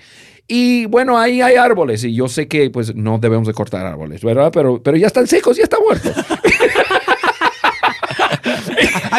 y 0.47 0.85
bueno, 0.85 1.17
ahí 1.17 1.41
hay 1.41 1.55
árboles 1.55 2.05
y 2.05 2.13
yo 2.13 2.29
sé 2.29 2.47
que 2.47 2.69
pues 2.69 2.95
no 2.95 3.17
debemos 3.17 3.45
de 3.47 3.53
cortar 3.53 3.85
árboles, 3.85 4.23
¿verdad? 4.23 4.49
Pero, 4.53 4.81
pero 4.81 4.95
ya 4.95 5.07
están 5.07 5.27
secos, 5.27 5.57
ya 5.57 5.63
están 5.63 5.81
muertos. 5.85 6.13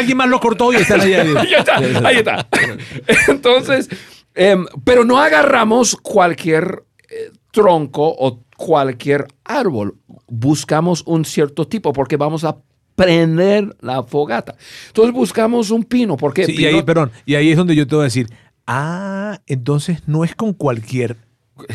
Alguien 0.02 0.18
más 0.18 0.28
lo 0.28 0.40
cortó 0.40 0.72
y 0.72 0.76
está 0.76 0.94
ahí. 0.94 1.14
Ahí 1.14 1.54
está, 1.58 1.76
ahí 1.76 2.16
está. 2.16 2.48
Entonces, 3.28 3.88
em, 4.34 4.66
pero 4.84 5.04
no 5.04 5.18
agarramos 5.18 5.96
cualquier 5.96 6.84
eh, 7.08 7.30
tronco 7.50 8.08
o 8.08 8.42
cualquier 8.56 9.26
árbol. 9.44 9.96
Buscamos 10.28 11.02
un 11.06 11.24
cierto 11.24 11.66
tipo 11.66 11.92
porque 11.92 12.16
vamos 12.16 12.44
a 12.44 12.56
prender 12.94 13.76
la 13.80 14.02
fogata. 14.02 14.56
Entonces 14.88 15.14
buscamos 15.14 15.70
un 15.70 15.84
pino 15.84 16.16
porque 16.16 16.46
Sí, 16.46 16.56
y 16.58 16.66
ahí, 16.66 16.82
perdón, 16.82 17.10
y 17.24 17.34
ahí 17.34 17.50
es 17.50 17.56
donde 17.56 17.74
yo 17.74 17.86
te 17.86 17.94
voy 17.94 18.02
a 18.02 18.04
decir, 18.04 18.28
ah, 18.66 19.40
entonces 19.46 20.02
no 20.06 20.24
es 20.24 20.34
con 20.34 20.52
cualquier 20.52 21.16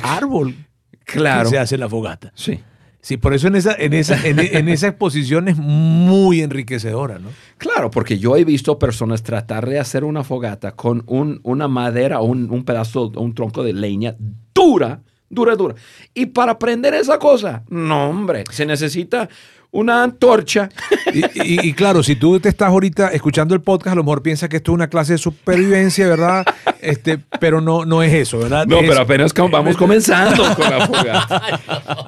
árbol 0.04 0.56
claro. 1.06 1.44
que 1.44 1.50
se 1.50 1.60
hace 1.60 1.78
la 1.78 1.90
fogata. 1.90 2.32
Sí. 2.36 2.60
Sí, 3.08 3.16
por 3.16 3.34
eso 3.34 3.48
en 3.48 3.56
esa, 3.56 3.74
en 3.74 3.94
esa, 3.94 4.28
en, 4.28 4.38
en 4.38 4.68
esa 4.68 4.90
exposición 4.90 5.48
es 5.48 5.56
muy 5.56 6.42
enriquecedora, 6.42 7.20
¿no? 7.20 7.30
Claro, 7.58 7.90
porque 7.90 8.20
yo 8.20 8.36
he 8.36 8.44
visto 8.44 8.78
personas 8.78 9.24
tratar 9.24 9.66
de 9.66 9.80
hacer 9.80 10.04
una 10.04 10.26
fogata 10.26 10.74
con 10.74 11.04
un- 11.08 11.40
una 11.44 11.70
madera 11.70 12.20
o 12.20 12.26
un, 12.26 12.52
un 12.52 12.66
pedazo, 12.66 13.10
un 13.16 13.34
tronco 13.34 13.64
de 13.64 13.72
leña 13.72 14.18
dura, 14.54 15.00
dura, 15.30 15.56
dura. 15.56 15.76
Y 16.14 16.26
para 16.26 16.60
prender 16.60 16.96
esa 16.96 17.18
cosa, 17.18 17.64
no, 17.70 18.10
hombre, 18.10 18.44
se 18.52 18.66
necesita 18.66 19.30
una 19.72 20.02
antorcha. 20.04 20.70
Y, 21.14 21.20
y- 21.20 21.68
y 21.70 21.74
claro, 21.74 22.02
si 22.04 22.16
tú 22.16 22.40
te 22.40 22.50
estás 22.50 22.70
ahorita 22.70 23.10
escuchando 23.10 23.54
el 23.54 23.62
podcast, 23.62 23.94
a 23.94 23.96
lo 23.96 24.04
mejor 24.04 24.22
piensas 24.22 24.50
que 24.50 24.58
esto 24.58 24.72
es 24.72 24.76
una 24.76 24.88
clase 24.88 25.14
de 25.14 25.18
supervivencia, 25.18 26.08
¿verdad? 26.08 26.46
Este, 26.82 27.20
pero 27.40 27.62
no, 27.62 27.86
no 27.86 28.02
es 28.04 28.14
eso, 28.14 28.40
¿verdad? 28.40 28.66
No, 28.66 28.80
Es- 28.80 28.90
pero 28.90 29.02
apenas 29.02 29.34
vamos 29.34 29.78
comenzando 29.78 30.44
con 30.56 30.70
la 30.70 30.88
fogata. 30.88 31.60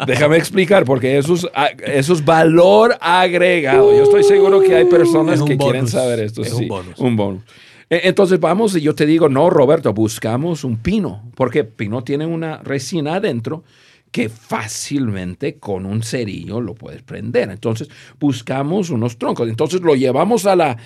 Déjame 0.08 0.38
explicar, 0.38 0.86
porque 0.86 1.18
eso 1.18 1.34
es, 1.36 1.48
eso 1.86 2.14
es 2.14 2.24
valor 2.26 2.96
agregado. 3.02 3.96
Yo 3.96 4.04
estoy 4.04 4.24
seguro 4.24 4.62
que 4.62 4.76
hay 4.76 4.86
personas 4.86 5.40
Es 5.40 5.46
que 5.46 5.58
quieren 5.58 5.88
saber 5.88 6.20
esto. 6.22 6.42
Es 6.42 6.50
sí, 6.50 6.64
un 6.64 6.68
bonus. 6.68 7.00
Un 7.00 7.16
bonus. 7.16 7.44
E- 7.90 8.02
Entonces 8.06 8.40
vamos 8.40 8.76
y 8.76 8.82
yo 8.82 8.96
te 8.96 9.06
digo, 9.06 9.30
no, 9.30 9.50
Roberto, 9.50 9.94
buscamos 9.94 10.64
un 10.64 10.78
pino, 10.78 11.24
porque 11.36 11.64
pino 11.64 12.04
tiene 12.04 12.26
una 12.26 12.58
resina 12.58 13.16
adentro 13.16 13.64
que 14.12 14.30
fácilmente 14.30 15.58
con 15.60 15.86
un 15.86 16.04
cerillo 16.04 16.62
lo 16.62 16.76
puedes 16.76 17.02
prender. 17.02 17.50
Entonces 17.50 17.90
buscamos 18.20 18.90
unos 18.90 19.18
troncos. 19.18 19.50
Entonces 19.50 19.82
lo 19.82 19.96
llevamos 19.96 20.46
a 20.46 20.56
la, 20.56 20.78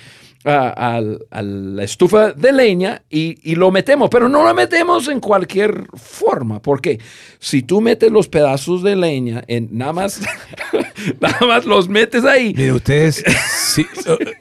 a, 0.45 1.01
la 1.41 1.83
estufa 1.83 2.33
de 2.33 2.51
leña 2.51 3.01
y, 3.09 3.37
y 3.43 3.55
lo 3.55 3.71
metemos, 3.71 4.09
pero 4.09 4.27
no 4.27 4.43
lo 4.43 4.53
metemos 4.53 5.07
en 5.07 5.19
cualquier 5.19 5.87
forma, 5.93 6.61
porque 6.61 6.99
si 7.39 7.61
tú 7.63 7.81
metes 7.81 8.11
los 8.11 8.27
pedazos 8.27 8.83
de 8.83 8.95
leña 8.95 9.43
en 9.47 9.69
nada 9.71 9.93
más, 9.93 10.21
nada 11.21 11.45
más 11.47 11.65
los 11.65 11.87
metes 11.87 12.25
ahí. 12.25 12.53
Mire, 12.55 12.73
ustedes 12.73 13.23
eh, 13.77 13.85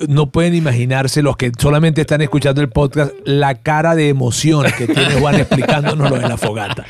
no 0.09 0.31
pueden 0.31 0.55
imaginarse, 0.55 1.23
los 1.23 1.37
que 1.37 1.53
solamente 1.59 2.01
están 2.01 2.21
escuchando 2.21 2.61
el 2.61 2.68
podcast, 2.68 3.12
la 3.25 3.55
cara 3.55 3.95
de 3.95 4.09
emoción 4.09 4.66
que 4.77 4.87
tiene 4.87 5.14
Juan 5.14 5.37
explicándonos 5.37 6.11
lo 6.11 6.18
de 6.18 6.29
la 6.29 6.37
fogata. 6.37 6.85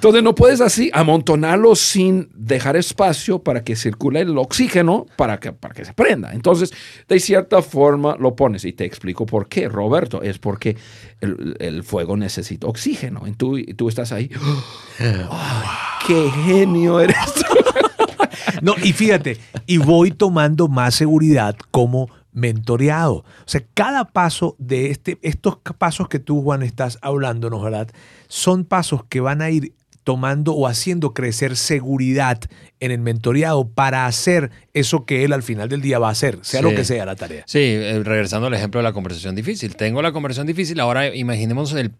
Entonces 0.00 0.22
no 0.22 0.34
puedes 0.34 0.62
así 0.62 0.90
amontonarlo 0.94 1.76
sin 1.76 2.30
dejar 2.34 2.74
espacio 2.74 3.40
para 3.40 3.62
que 3.62 3.76
circule 3.76 4.20
el 4.20 4.38
oxígeno 4.38 5.04
para 5.16 5.38
que, 5.38 5.52
para 5.52 5.74
que 5.74 5.84
se 5.84 5.92
prenda. 5.92 6.32
Entonces, 6.32 6.72
de 7.06 7.20
cierta 7.20 7.60
forma 7.60 8.16
lo 8.18 8.34
pones 8.34 8.64
y 8.64 8.72
te 8.72 8.86
explico 8.86 9.26
por 9.26 9.46
qué, 9.46 9.68
Roberto. 9.68 10.22
Es 10.22 10.38
porque 10.38 10.78
el, 11.20 11.54
el 11.60 11.84
fuego 11.84 12.16
necesita 12.16 12.66
oxígeno. 12.66 13.26
Y 13.26 13.32
tú, 13.32 13.58
y 13.58 13.74
tú 13.74 13.90
estás 13.90 14.10
ahí. 14.12 14.30
¡Ay, 14.98 15.68
¡Qué 16.06 16.30
genio 16.46 16.98
eres! 16.98 17.16
No, 18.62 18.74
y 18.82 18.92
fíjate, 18.92 19.38
y 19.66 19.78
voy 19.78 20.10
tomando 20.10 20.68
más 20.68 20.94
seguridad 20.94 21.56
como 21.70 22.10
mentoreado. 22.32 23.16
O 23.16 23.24
sea, 23.46 23.62
cada 23.74 24.06
paso 24.06 24.54
de 24.58 24.90
este, 24.90 25.18
estos 25.22 25.58
pasos 25.78 26.08
que 26.08 26.18
tú, 26.18 26.42
Juan, 26.42 26.62
estás 26.62 26.98
hablándonos, 27.00 27.62
¿verdad? 27.62 27.88
Son 28.28 28.64
pasos 28.64 29.04
que 29.08 29.20
van 29.20 29.40
a 29.40 29.50
ir 29.50 29.72
tomando 30.04 30.54
o 30.54 30.66
haciendo 30.66 31.12
crecer 31.14 31.56
seguridad 31.56 32.40
en 32.80 32.90
el 32.90 33.00
mentoreado 33.00 33.68
para 33.68 34.06
hacer 34.06 34.50
eso 34.72 35.04
que 35.04 35.24
él 35.24 35.32
al 35.32 35.42
final 35.42 35.68
del 35.68 35.82
día 35.82 35.98
va 35.98 36.08
a 36.08 36.12
hacer, 36.12 36.38
sea 36.42 36.60
Sí. 36.60 36.64
lo 36.70 36.74
que 36.74 36.84
sea 36.84 37.04
la 37.04 37.16
tarea. 37.16 37.44
Sí, 37.46 37.58
eh, 37.58 38.00
regresando 38.02 38.46
al 38.46 38.54
ejemplo 38.54 38.78
de 38.80 38.84
la 38.84 38.92
conversación 38.92 39.34
difícil. 39.34 39.76
Tengo 39.76 40.00
la 40.02 40.12
conversación 40.12 40.46
difícil, 40.46 40.80
ahora 40.80 41.14
imaginemos 41.14 41.72
el 41.74 41.92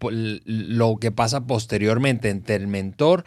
lo 0.45 0.97
que 0.97 1.11
pasa 1.11 1.41
posteriormente 1.45 2.29
entre 2.29 2.55
el 2.55 2.67
mentor 2.67 3.23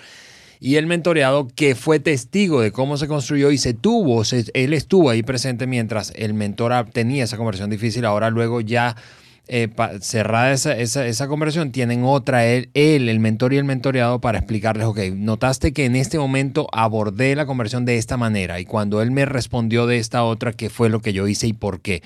y 0.60 0.76
el 0.76 0.86
mentoreado 0.86 1.46
que 1.54 1.74
fue 1.74 2.00
testigo 2.00 2.60
de 2.60 2.72
cómo 2.72 2.96
se 2.96 3.06
construyó 3.06 3.50
y 3.50 3.58
se 3.58 3.74
tuvo, 3.74 4.24
se- 4.24 4.46
él 4.54 4.72
estuvo 4.72 5.10
ahí 5.10 5.22
presente 5.22 5.66
mientras 5.66 6.12
el 6.16 6.34
mentor 6.34 6.72
tenía 6.92 7.24
esa 7.24 7.36
conversación 7.36 7.70
difícil, 7.70 8.04
ahora 8.04 8.30
luego 8.30 8.60
ya 8.60 8.96
eh, 9.46 9.68
cerrada 10.00 10.52
esa, 10.52 10.76
esa, 10.76 11.06
esa 11.06 11.28
tienen 11.70 12.04
otra, 12.04 12.46
él, 12.46 12.70
él, 12.74 13.08
el 13.08 13.20
mentor 13.20 13.52
y 13.52 13.58
el 13.58 13.64
mentoreado, 13.64 14.20
para 14.20 14.38
explicarles, 14.38 14.86
ok, 14.86 14.98
notaste 15.14 15.72
que 15.72 15.84
en 15.84 15.96
este 15.96 16.18
momento 16.18 16.66
abordé 16.72 17.36
la 17.36 17.46
conversión 17.46 17.84
de 17.84 17.98
esta 17.98 18.16
manera 18.16 18.60
y 18.60 18.64
cuando 18.64 19.02
él 19.02 19.10
me 19.10 19.26
respondió 19.26 19.86
de 19.86 19.98
esta 19.98 20.24
otra, 20.24 20.52
¿qué 20.52 20.70
fue 20.70 20.88
lo 20.88 21.00
que 21.00 21.12
yo 21.12 21.28
hice 21.28 21.46
y 21.46 21.52
por 21.52 21.80
qué? 21.80 22.02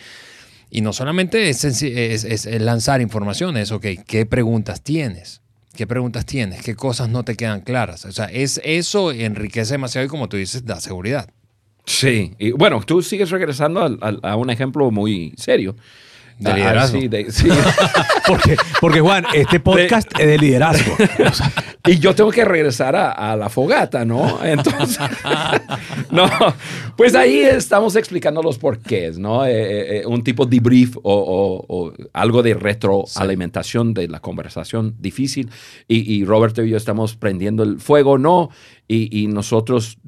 Y 0.70 0.80
no 0.80 0.92
solamente 0.92 1.48
es, 1.48 2.44
lanzar 2.60 3.00
información, 3.00 3.56
es, 3.56 3.72
ok, 3.72 3.86
¿qué 4.06 4.26
preguntas 4.26 4.82
tienes? 4.82 5.40
¿Qué 5.74 5.86
preguntas 5.86 6.26
tienes? 6.26 6.62
¿Qué 6.62 6.74
cosas 6.74 7.08
no 7.08 7.24
te 7.24 7.36
quedan 7.36 7.60
claras? 7.60 8.04
O 8.04 8.12
sea, 8.12 8.26
es, 8.26 8.60
eso 8.64 9.12
enriquece 9.12 9.74
demasiado 9.74 10.04
y 10.04 10.10
como 10.10 10.28
tú 10.28 10.36
dices, 10.36 10.66
da 10.66 10.80
seguridad. 10.80 11.30
Sí, 11.86 12.34
y 12.38 12.50
bueno, 12.50 12.82
tú 12.84 13.00
sigues 13.00 13.30
regresando 13.30 13.80
a, 14.22 14.36
un 14.36 14.50
ejemplo 14.50 14.90
muy 14.90 15.32
serio. 15.38 15.74
De 16.38 16.50
Ah, 16.52 16.54
liderazgo. 16.56 17.00
sí, 17.00 17.08
de- 17.08 17.30
sí. 17.32 17.48
Porque, 18.26 18.56
porque 18.80 19.00
Juan, 19.00 19.24
este 19.32 19.58
podcast 19.58 20.06
es 20.20 20.26
de 20.26 20.36
liderazgo. 20.38 20.92
O 20.94 21.32
sea, 21.32 21.50
Y 21.86 21.98
yo 21.98 22.14
tengo 22.14 22.30
que 22.30 22.44
regresar 22.44 22.94
a, 22.94 23.10
a 23.10 23.36
la 23.36 23.48
fogata, 23.48 24.04
¿no? 24.04 24.44
Entonces, 24.44 24.98
no, 26.10 26.28
pues 26.96 27.14
ahí 27.14 27.38
estamos 27.40 27.96
explicando 27.96 28.42
los 28.42 28.58
porqués, 28.58 29.18
¿no? 29.18 29.46
Eh, 29.46 29.50
eh, 29.52 30.00
eh, 30.00 30.06
un 30.06 30.22
tipo 30.22 30.44
de 30.44 30.56
debrief 30.56 30.96
o, 30.98 31.00
o- 31.02 31.64
o 31.68 31.92
algo 32.12 32.42
de 32.42 32.52
retroalimentación 32.54 33.94
de 33.94 34.08
la 34.08 34.20
conversación 34.20 34.94
difícil. 34.98 35.50
Y, 35.88 36.12
y 36.14 36.24
Roberto 36.24 36.62
y 36.62 36.70
yo 36.70 36.76
estamos 36.76 37.16
prendiendo 37.16 37.62
el 37.62 37.80
fuego, 37.80 38.18
¿no? 38.18 38.50
Y, 38.90 39.26
nosotros 39.26 39.98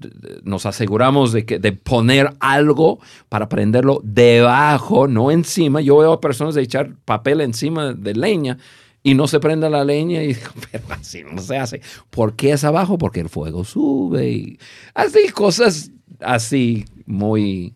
nos 0.43 0.65
aseguramos 0.65 1.33
de, 1.33 1.45
que, 1.45 1.59
de 1.59 1.73
poner 1.73 2.33
algo 2.41 2.99
para 3.29 3.51
prenderlo 3.51 4.01
debajo, 4.03 5.07
no 5.07 5.31
encima. 5.31 5.83
Yo 5.83 5.99
veo 5.99 6.15
a 6.15 6.21
personas 6.21 6.55
de 6.55 6.63
echar 6.63 6.95
papel 7.05 7.43
encima 7.43 7.93
de 7.93 8.15
leña 8.15 8.57
y 9.03 9.15
no 9.15 9.27
se 9.27 9.41
prende 9.41 9.69
la 9.71 9.85
leña 9.85 10.23
y 10.23 10.29
digo, 10.29 10.51
pero 10.71 10.85
así 10.91 11.23
no 11.23 11.41
se 11.41 11.59
hace. 11.59 11.81
¿Por 12.11 12.37
qué 12.37 12.53
es 12.53 12.65
abajo? 12.65 12.99
Porque 12.99 13.21
el 13.21 13.29
fuego 13.29 13.65
sube 13.65 14.59
así 14.95 15.29
cosas 15.29 15.91
así 16.21 16.85
muy 17.07 17.75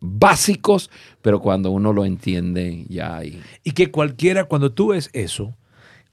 básicos, 0.00 0.90
pero 1.22 1.40
cuando 1.40 1.70
uno 1.70 1.92
lo 1.92 2.04
entiende 2.04 2.84
ya 2.88 3.18
hay... 3.18 3.40
Y 3.62 3.72
que 3.72 3.90
cualquiera, 3.90 4.44
cuando 4.44 4.72
tú 4.72 4.88
ves 4.88 5.10
eso, 5.12 5.54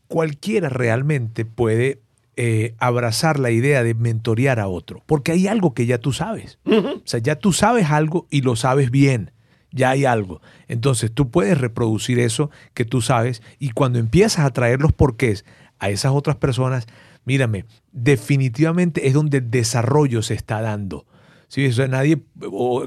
cualquiera 0.07 0.69
realmente 0.69 1.43
puede 1.43 2.01
eh, 2.41 2.73
abrazar 2.77 3.37
la 3.37 3.51
idea 3.51 3.83
de 3.83 3.93
mentorear 3.95 4.61
a 4.61 4.69
otro, 4.69 5.03
porque 5.07 5.33
hay 5.33 5.47
algo 5.47 5.73
que 5.73 5.85
ya 5.85 5.97
tú 5.97 6.13
sabes. 6.13 6.57
O 6.65 7.01
sea, 7.03 7.19
ya 7.19 7.35
tú 7.35 7.51
sabes 7.51 7.91
algo 7.91 8.27
y 8.29 8.43
lo 8.43 8.55
sabes 8.55 8.91
bien. 8.91 9.31
Ya 9.71 9.89
hay 9.89 10.05
algo. 10.05 10.39
Entonces 10.69 11.11
tú 11.11 11.31
puedes 11.31 11.57
reproducir 11.57 12.17
eso 12.17 12.49
que 12.73 12.85
tú 12.85 13.01
sabes 13.01 13.43
y 13.59 13.71
cuando 13.71 13.99
empiezas 13.99 14.45
a 14.45 14.51
traer 14.51 14.79
los 14.79 14.93
porqués 14.93 15.43
a 15.79 15.89
esas 15.89 16.13
otras 16.13 16.37
personas, 16.37 16.87
mírame, 17.25 17.65
definitivamente 17.91 19.09
es 19.09 19.13
donde 19.13 19.39
el 19.39 19.51
desarrollo 19.51 20.21
se 20.21 20.35
está 20.35 20.61
dando. 20.61 21.05
Sí, 21.49 21.65
eso 21.65 21.85
nadie, 21.89 22.21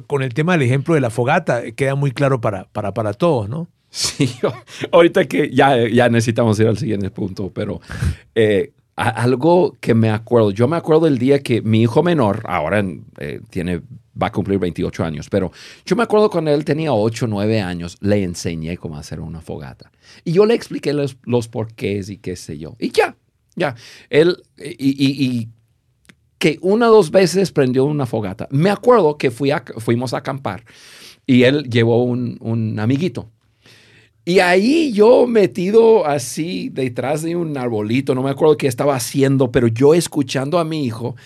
con 0.06 0.22
el 0.22 0.32
tema 0.32 0.52
del 0.52 0.62
ejemplo 0.62 0.94
de 0.94 1.02
la 1.02 1.10
fogata, 1.10 1.72
queda 1.72 1.94
muy 1.94 2.12
claro 2.12 2.40
para, 2.40 2.68
para, 2.72 2.94
para 2.94 3.12
todos, 3.12 3.50
¿no? 3.50 3.68
Sí, 3.90 4.34
ahorita 4.92 5.26
que 5.26 5.50
ya, 5.50 5.76
ya 5.88 6.08
necesitamos 6.08 6.58
ir 6.58 6.68
al 6.68 6.78
siguiente 6.78 7.10
punto, 7.10 7.52
pero 7.52 7.82
eh, 8.34 8.72
algo 8.96 9.76
que 9.80 9.94
me 9.94 10.10
acuerdo, 10.10 10.50
yo 10.50 10.68
me 10.68 10.76
acuerdo 10.76 11.06
el 11.06 11.18
día 11.18 11.42
que 11.42 11.62
mi 11.62 11.82
hijo 11.82 12.02
menor, 12.02 12.42
ahora 12.46 12.84
eh, 13.18 13.40
tiene, 13.50 13.80
va 14.20 14.26
a 14.26 14.32
cumplir 14.32 14.58
28 14.58 15.04
años, 15.04 15.28
pero 15.30 15.50
yo 15.86 15.96
me 15.96 16.02
acuerdo 16.02 16.30
cuando 16.30 16.50
él 16.50 16.64
tenía 16.64 16.92
8, 16.92 17.26
9 17.26 17.60
años, 17.60 17.96
le 18.00 18.22
enseñé 18.22 18.76
cómo 18.76 18.98
hacer 18.98 19.20
una 19.20 19.40
fogata. 19.40 19.90
Y 20.24 20.32
yo 20.32 20.44
le 20.44 20.54
expliqué 20.54 20.92
los, 20.92 21.16
porqués 21.48 22.10
y 22.10 22.18
qué 22.18 22.36
sé 22.36 22.58
yo. 22.58 22.76
Y 22.78 22.90
ya, 22.90 23.16
ya. 23.56 23.74
Él, 24.10 24.42
y, 24.58 25.48
que 26.38 26.58
una 26.60 26.90
o 26.90 26.94
dos 26.94 27.12
veces 27.12 27.52
prendió 27.52 27.84
una 27.84 28.04
fogata. 28.04 28.48
Me 28.50 28.68
acuerdo 28.68 29.16
que 29.16 29.30
fuimos 29.30 30.12
a 30.12 30.18
acampar 30.18 30.64
y 31.24 31.44
él 31.44 31.70
llevó 31.70 32.02
un, 32.02 32.36
un 32.40 32.80
amiguito. 32.80 33.30
Y 34.24 34.38
ahí 34.38 34.92
yo 34.92 35.26
metido 35.26 36.06
así 36.06 36.68
detrás 36.68 37.22
de 37.22 37.34
un 37.34 37.56
arbolito, 37.58 38.14
no 38.14 38.22
me 38.22 38.30
acuerdo 38.30 38.56
qué 38.56 38.68
estaba 38.68 38.94
haciendo, 38.94 39.50
pero 39.50 39.66
yo 39.66 39.94
escuchando 39.94 40.60
a 40.60 40.64
mi 40.64 40.84
hijo 40.84 41.16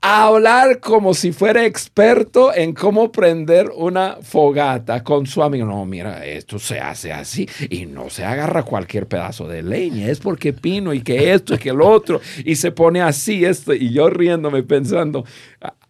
hablar 0.00 0.78
como 0.78 1.14
si 1.14 1.32
fuera 1.32 1.64
experto 1.64 2.54
en 2.54 2.74
cómo 2.74 3.10
prender 3.10 3.70
una 3.74 4.18
fogata 4.22 5.02
con 5.02 5.26
su 5.26 5.42
amigo. 5.42 5.66
No, 5.66 5.84
mira, 5.84 6.24
esto 6.24 6.58
se 6.58 6.78
hace 6.78 7.12
así 7.12 7.48
y 7.70 7.86
no 7.86 8.08
se 8.08 8.24
agarra 8.24 8.62
cualquier 8.62 9.06
pedazo 9.06 9.48
de 9.48 9.62
leña, 9.62 10.08
es 10.08 10.20
porque 10.20 10.52
pino 10.52 10.92
y 10.94 11.00
que 11.00 11.32
esto 11.32 11.54
y 11.54 11.58
que 11.58 11.70
el 11.70 11.80
otro 11.80 12.20
y 12.44 12.56
se 12.56 12.70
pone 12.70 13.00
así 13.00 13.44
esto 13.44 13.74
y 13.74 13.90
yo 13.90 14.08
riéndome 14.08 14.62
pensando, 14.62 15.24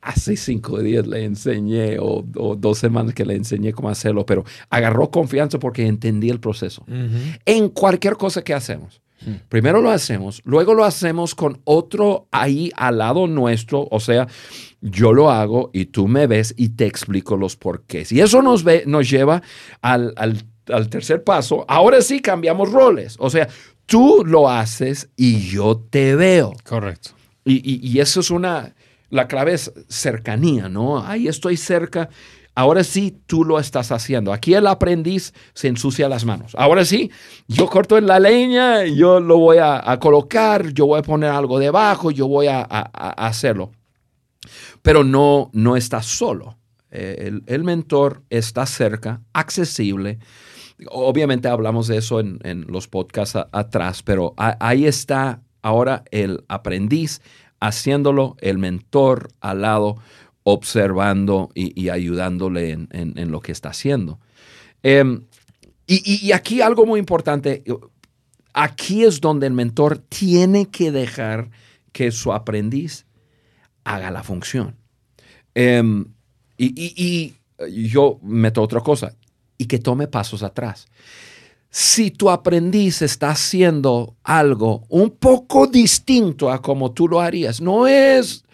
hace 0.07 0.37
cinco 0.37 0.79
días 0.79 1.07
le 1.07 1.25
enseñé 1.25 1.99
o, 1.99 2.25
dos 2.57 2.79
semanas 2.79 3.13
que 3.13 3.27
le 3.27 3.35
enseñé 3.35 3.73
cómo 3.73 3.89
hacerlo, 3.89 4.25
pero 4.25 4.45
agarró 4.71 5.11
confianza 5.11 5.59
porque 5.59 5.87
entendí 5.87 6.31
el 6.31 6.39
proceso. 6.39 6.85
En 7.45 7.69
cualquier 7.71 8.17
cosa 8.17 8.43
que 8.43 8.55
hacemos. 8.55 9.03
Primero 9.49 9.81
lo 9.81 9.91
hacemos, 9.91 10.43
luego 10.45 10.75
lo 10.75 10.85
hacemos 10.85 11.35
con 11.35 11.61
otro 11.65 12.29
ahí 12.31 12.71
al 12.77 12.99
lado 12.99 13.27
nuestro, 13.27 13.89
o 13.91 13.99
sea, 13.99 14.29
yo 14.81 15.13
lo 15.13 15.31
hago 15.31 15.71
y 15.73 15.87
tú 15.87 16.07
me 16.07 16.29
ves 16.29 16.55
y 16.57 16.69
te 16.69 16.87
explico 16.87 17.37
los 17.37 17.57
porqués. 17.57 18.13
Y 18.13 18.21
eso 18.21 18.43
nos, 18.43 18.63
ve, 18.63 18.85
nos 18.87 19.11
lleva 19.11 19.43
al, 19.81 20.15
tercer 20.91 21.25
paso. 21.25 21.65
Ahora 21.67 22.03
sí 22.03 22.21
cambiamos 22.21 22.71
roles, 22.71 23.17
o 23.19 23.31
sea, 23.31 23.49
tú 23.87 24.23
lo 24.25 24.49
haces 24.49 25.09
y 25.17 25.41
yo 25.49 25.83
te 25.91 26.15
veo. 26.15 26.53
Correcto. 26.63 27.11
Y, 27.45 27.89
y 27.89 28.01
eso 28.01 28.21
es 28.21 28.31
una, 28.31 28.75
la 29.11 29.29
clave 29.29 29.55
es 29.55 29.73
cercanía, 29.89 30.69
¿no? 30.69 31.05
Ahí 31.05 31.29
estoy 31.29 31.57
cerca 31.57 32.09
Ahora 32.59 32.85
sí, 32.85 33.21
tú 33.27 33.45
lo 33.45 33.59
estás 33.59 33.93
haciendo. 33.93 34.33
Aquí 34.33 34.55
el 34.55 34.67
aprendiz 34.67 35.35
se 35.53 35.69
ensucia 35.69 36.09
las 36.09 36.25
manos. 36.25 36.55
Ahora 36.57 36.87
sí, 36.87 37.11
yo 37.47 37.67
corto 37.67 37.99
en 37.99 38.07
la 38.07 38.19
leña, 38.19 38.87
yo 38.87 39.21
lo 39.21 39.37
voy 39.37 39.59
a, 39.61 39.99
colocar, 40.01 40.73
yo 40.73 40.87
voy 40.87 41.01
a 41.01 41.03
poner 41.03 41.29
algo 41.29 41.59
debajo, 41.59 42.11
yo 42.11 42.27
voy 42.27 42.47
a, 42.47 42.63
hacerlo. 42.63 43.73
Pero 44.81 45.05
no, 45.05 45.51
no 45.53 45.79
solo. 46.01 46.57
Eh, 46.91 47.31
el, 47.45 47.63
mentor 47.63 48.23
está 48.31 48.65
cerca, 48.65 49.21
accesible. 49.35 50.19
Obviamente 50.89 51.49
hablamos 51.49 51.89
de 51.89 51.99
eso 51.99 52.21
en, 52.21 52.65
los 52.69 52.89
podcasts 52.89 53.39
atrás, 53.53 54.03
pero 54.03 54.33
ahí 54.39 54.87
está 54.87 55.43
ahora 55.61 56.05
el 56.11 56.43
aprendiz 56.49 57.21
haciéndolo, 57.67 58.37
el 58.41 58.59
mentor 58.59 59.29
al 59.41 59.63
lado 59.63 59.97
observando 60.49 61.51
y, 61.55 61.89
ayudándole 61.89 62.71
en, 62.71 63.31
lo 63.33 63.41
que 63.41 63.51
está 63.51 63.71
haciendo. 63.71 64.21
Em, 64.83 65.25
y, 65.89 66.31
aquí 66.33 66.61
algo 66.61 66.87
muy 66.87 67.01
importante, 67.01 67.65
aquí 68.53 69.05
es 69.05 69.21
donde 69.21 69.49
el 69.49 69.53
mentor 69.53 69.99
tiene 69.99 70.67
que 70.67 70.93
dejar 70.93 71.51
que 71.93 72.13
su 72.13 72.33
aprendiz 72.33 73.07
haga 73.83 74.11
la 74.11 74.23
función. 74.23 74.77
Em, 75.55 76.05
y, 76.57 77.35
yo 77.73 78.21
meto 78.23 78.63
otra 78.63 78.81
cosa, 78.81 79.17
y 79.59 79.67
que 79.67 79.79
tome 79.79 80.07
pasos 80.07 80.43
atrás. 80.43 80.87
Si 81.71 82.11
tu 82.11 82.31
aprendiz 82.31 83.03
está 83.03 83.31
haciendo 83.31 84.15
algo 84.25 84.85
un 84.89 85.11
poco 85.11 85.67
distinto 85.67 86.51
a 86.51 86.63
como 86.63 86.93
tú 86.93 87.09
lo 87.09 87.21
harías, 87.21 87.61
no 87.61 87.87
es 87.87 88.47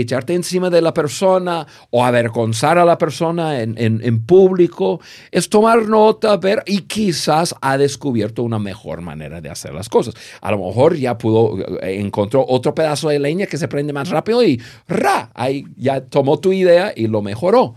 echarte 0.00 0.34
encima 0.34 0.70
de 0.70 0.82
la 0.82 0.92
persona 0.92 1.66
o 1.90 2.04
avergonzar 2.04 2.78
a 2.78 2.84
la 2.84 2.98
persona 2.98 3.60
en, 3.60 4.26
público, 4.26 5.00
es 5.30 5.48
tomar 5.48 5.88
nota, 5.88 6.36
ver 6.36 6.62
y 6.66 6.82
quizás 6.82 7.54
ha 7.60 7.78
descubierto 7.78 8.42
una 8.42 8.58
mejor 8.58 9.00
manera 9.00 9.40
de 9.40 9.48
hacer 9.48 9.72
las 9.72 9.88
cosas. 9.88 10.14
A 10.40 10.50
lo 10.50 10.58
mejor 10.58 10.96
ya 10.96 11.16
pudo, 11.16 11.58
eh, 11.80 12.00
encontró 12.00 12.44
otro 12.46 12.74
pedazo 12.74 13.08
de 13.08 13.18
leña 13.18 13.46
que 13.46 13.56
se 13.56 13.68
prende 13.68 13.92
más 13.92 14.10
rápido 14.10 14.42
y 14.42 14.60
ra, 14.86 15.30
ahí 15.34 15.64
ya 15.76 16.02
tomó 16.02 16.38
tu 16.38 16.52
idea 16.52 16.92
y 16.94 17.06
lo 17.06 17.22
mejoró. 17.22 17.74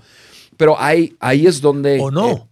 Pero 0.58 0.80
ahí, 0.80 1.16
ahí 1.20 1.48
es 1.48 1.62
donde... 1.62 2.00
O 2.02 2.12
no. 2.12 2.30
Eh, 2.30 2.44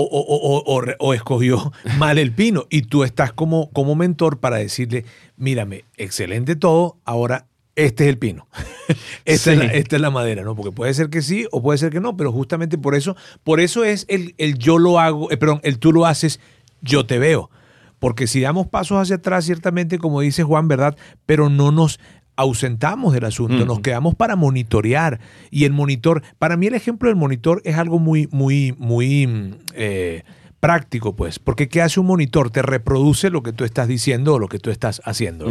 o, 0.00 0.64
o, 0.66 0.84
o, 0.98 1.14
escogió 1.14 1.72
mal 1.98 2.18
el 2.18 2.32
pino 2.32 2.66
y 2.70 2.82
tú 2.82 3.04
estás 3.04 3.32
como, 3.32 3.70
como 3.70 3.94
mentor 3.94 4.38
para 4.38 4.56
decirle, 4.56 5.04
mírame, 5.36 5.84
excelente 5.96 6.56
todo, 6.56 6.96
ahora 7.04 7.46
este 7.76 8.04
es 8.04 8.10
el 8.10 8.18
pino. 8.18 8.48
esta, 9.24 9.52
es 9.52 10.00
la, 10.00 10.10
madera, 10.10 10.42
¿no? 10.42 10.56
Porque 10.56 10.72
puede 10.72 10.94
ser 10.94 11.10
que 11.10 11.22
sí 11.22 11.46
o 11.52 11.62
puede 11.62 11.78
ser 11.78 11.90
que 11.90 12.00
no, 12.00 12.16
pero 12.16 12.32
justamente 12.32 12.78
por 12.78 12.94
eso, 12.94 13.16
por 13.44 13.60
eso 13.60 13.84
es 13.84 14.06
el, 14.08 14.34
el 14.38 14.58
yo 14.58 14.78
lo 14.78 14.98
hago, 14.98 15.30
eh, 15.30 15.36
perdón, 15.36 15.60
el 15.62 15.78
tú 15.78 15.92
lo 15.92 16.06
haces, 16.06 16.40
yo 16.80 17.06
te 17.06 17.18
veo. 17.18 17.50
Porque 17.98 18.26
si 18.26 18.40
damos 18.40 18.66
pasos 18.66 18.98
hacia 18.98 19.16
atrás, 19.16 19.46
ciertamente, 19.46 19.98
como 19.98 20.20
dice 20.20 20.42
Juan, 20.42 20.68
¿verdad? 20.68 20.96
Pero 21.24 21.48
no 21.48 21.72
nos 21.72 21.98
ausentamos 22.36 23.12
del 23.12 23.24
asunto, 23.24 23.64
nos 23.64 23.80
quedamos 23.80 24.14
para 24.14 24.36
monitorear. 24.36 25.20
Y 25.50 25.64
el 25.64 25.72
monitor, 25.72 26.22
para 26.38 26.56
mí 26.56 26.66
el 26.66 26.74
ejemplo 26.74 27.08
del 27.08 27.16
monitor 27.16 27.60
es 27.64 27.76
algo 27.76 27.98
muy, 27.98 28.28
muy, 28.30 28.74
muy... 28.78 29.26
Mm, 29.26 29.54
eh, 29.74 30.22
práctico, 30.60 31.14
pues, 31.14 31.38
porque 31.38 31.68
¿qué 31.68 31.82
hace 31.82 32.00
un 32.00 32.06
monitor? 32.06 32.50
Te 32.50 32.62
reproduce 32.62 33.30
lo 33.30 33.42
que 33.42 33.52
tú 33.52 33.64
estás 33.64 33.86
diciendo 33.86 34.34
o 34.34 34.38
lo 34.38 34.48
que 34.48 34.58
tú 34.58 34.70
estás 34.70 35.00
haciendo. 35.04 35.46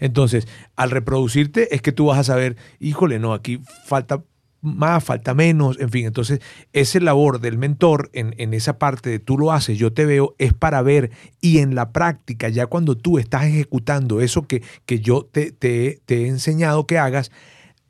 Entonces, 0.00 0.48
al 0.74 0.90
reproducirte 0.90 1.74
es 1.74 1.82
que 1.82 1.92
tú 1.92 2.06
vas 2.06 2.18
a 2.18 2.24
saber, 2.24 2.56
híjole, 2.80 3.18
no, 3.18 3.34
aquí 3.34 3.60
falta 3.84 4.22
más, 4.60 5.04
falta 5.04 5.34
menos, 5.34 5.78
en 5.78 5.90
fin, 5.90 6.06
entonces 6.06 6.40
esa 6.72 6.98
labor 7.00 7.40
del 7.40 7.58
mentor 7.58 8.10
en, 8.12 8.34
en, 8.38 8.54
esa 8.54 8.78
parte 8.78 9.08
de 9.10 9.18
tú 9.18 9.38
lo 9.38 9.52
haces, 9.52 9.78
yo 9.78 9.92
te 9.92 10.04
veo, 10.04 10.34
es 10.38 10.52
para 10.52 10.82
ver 10.82 11.10
y 11.40 11.58
en 11.58 11.74
la 11.74 11.92
práctica, 11.92 12.48
ya 12.48 12.66
cuando 12.66 12.96
tú 12.96 13.18
estás 13.18 13.44
ejecutando 13.44 14.20
eso 14.20 14.46
que, 14.46 14.62
que 14.84 15.00
yo 15.00 15.28
te, 15.30 15.52
te, 15.52 16.00
he 16.08 16.26
enseñado 16.26 16.86
que 16.86 16.98
hagas, 16.98 17.30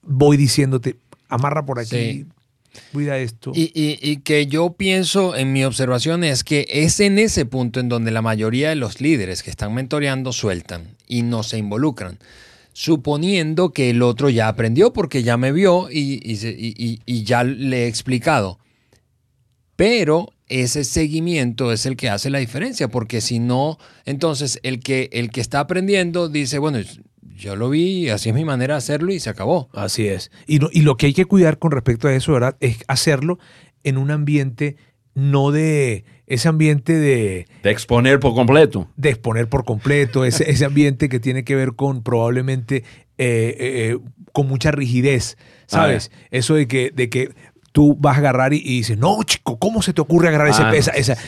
voy 0.02 0.36
diciéndote, 0.36 0.96
amarra 1.28 1.64
por 1.64 1.78
aquí, 1.78 2.26
Cuida 2.92 3.18
esto. 3.18 3.52
Y, 3.54 4.18
que 4.18 4.46
yo 4.46 4.72
pienso 4.72 5.36
en 5.36 5.52
mi 5.52 5.64
observación 5.64 6.24
es 6.24 6.44
que 6.44 6.66
es 6.68 7.00
en 7.00 7.18
ese 7.18 7.44
punto 7.44 7.80
en 7.80 7.88
donde 7.88 8.10
la 8.10 8.22
mayoría 8.22 8.68
de 8.68 8.76
los 8.76 9.00
líderes 9.00 9.42
que 9.42 9.50
están 9.50 9.74
mentoreando 9.74 10.32
sueltan 10.32 10.96
y 11.06 11.22
no 11.22 11.42
se 11.42 11.58
involucran, 11.58 12.18
suponiendo 12.78 13.72
que 13.72 13.90
el 13.90 14.02
otro 14.02 14.30
ya 14.30 14.46
aprendió 14.46 14.92
porque 14.92 15.24
ya 15.24 15.36
me 15.36 15.50
vio 15.50 15.88
y, 15.90 17.24
ya 17.24 17.42
le 17.42 17.82
he 17.82 17.88
explicado. 17.88 18.60
Pero 19.74 20.32
ese 20.46 20.84
seguimiento 20.84 21.72
es 21.72 21.86
el 21.86 21.96
que 21.96 22.08
hace 22.08 22.30
la 22.30 22.38
diferencia, 22.38 22.86
porque 22.86 23.20
si 23.20 23.40
no, 23.40 23.78
entonces 24.04 24.60
el 24.62 24.78
que, 24.78 25.10
el 25.12 25.32
que 25.32 25.40
está 25.40 25.58
aprendiendo 25.58 26.28
dice, 26.28 26.60
bueno, 26.60 26.78
yo 27.34 27.56
lo 27.56 27.68
vi, 27.68 28.10
así 28.10 28.28
es 28.28 28.34
mi 28.36 28.44
manera 28.44 28.74
de 28.74 28.78
hacerlo 28.78 29.12
y 29.12 29.18
se 29.18 29.30
acabó. 29.30 29.68
Así 29.72 30.06
es. 30.06 30.30
Y, 30.46 30.60
y 30.70 30.82
lo 30.82 30.96
que 30.96 31.06
hay 31.06 31.14
que 31.14 31.24
cuidar 31.24 31.58
con 31.58 31.72
respecto 31.72 32.06
a 32.06 32.14
eso, 32.14 32.32
¿verdad? 32.32 32.56
Es 32.60 32.84
hacerlo 32.86 33.40
en 33.82 33.98
un 33.98 34.12
ambiente 34.12 34.76
no 35.18 35.50
de 35.50 36.04
ese 36.26 36.48
ambiente 36.48 36.92
de... 36.94 37.46
De 37.62 37.70
exponer 37.70 38.20
por 38.20 38.34
completo. 38.34 38.88
De 38.96 39.10
exponer 39.10 39.48
por 39.48 39.64
completo, 39.64 40.24
ese, 40.24 40.50
ese 40.50 40.64
ambiente 40.64 41.08
que 41.08 41.18
tiene 41.18 41.42
que 41.42 41.56
ver 41.56 41.74
con 41.74 42.02
probablemente 42.02 42.76
eh, 42.76 42.84
eh, 43.18 43.56
eh, 43.58 43.98
con 44.32 44.46
mucha 44.46 44.70
rigidez, 44.70 45.36
¿sabes? 45.66 46.12
Eso 46.30 46.54
de 46.54 46.68
que, 46.68 46.92
de 46.94 47.10
que 47.10 47.34
tú 47.72 47.96
vas 47.98 48.16
a 48.16 48.18
agarrar 48.20 48.54
y, 48.54 48.60
dices, 48.60 48.96
no, 48.96 49.20
chico, 49.24 49.58
¿cómo 49.58 49.82
se 49.82 49.92
te 49.92 50.00
ocurre 50.00 50.28
agarrar 50.28 50.48
ese, 50.48 50.62
ah, 50.62 50.72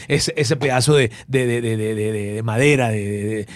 ese, 0.07 0.33
ese, 0.37 0.57
pedazo 0.57 0.95
de, 0.95 1.11
de, 1.27 1.61
de 1.61 2.43
madera, 2.45 2.91
de, 2.91 3.49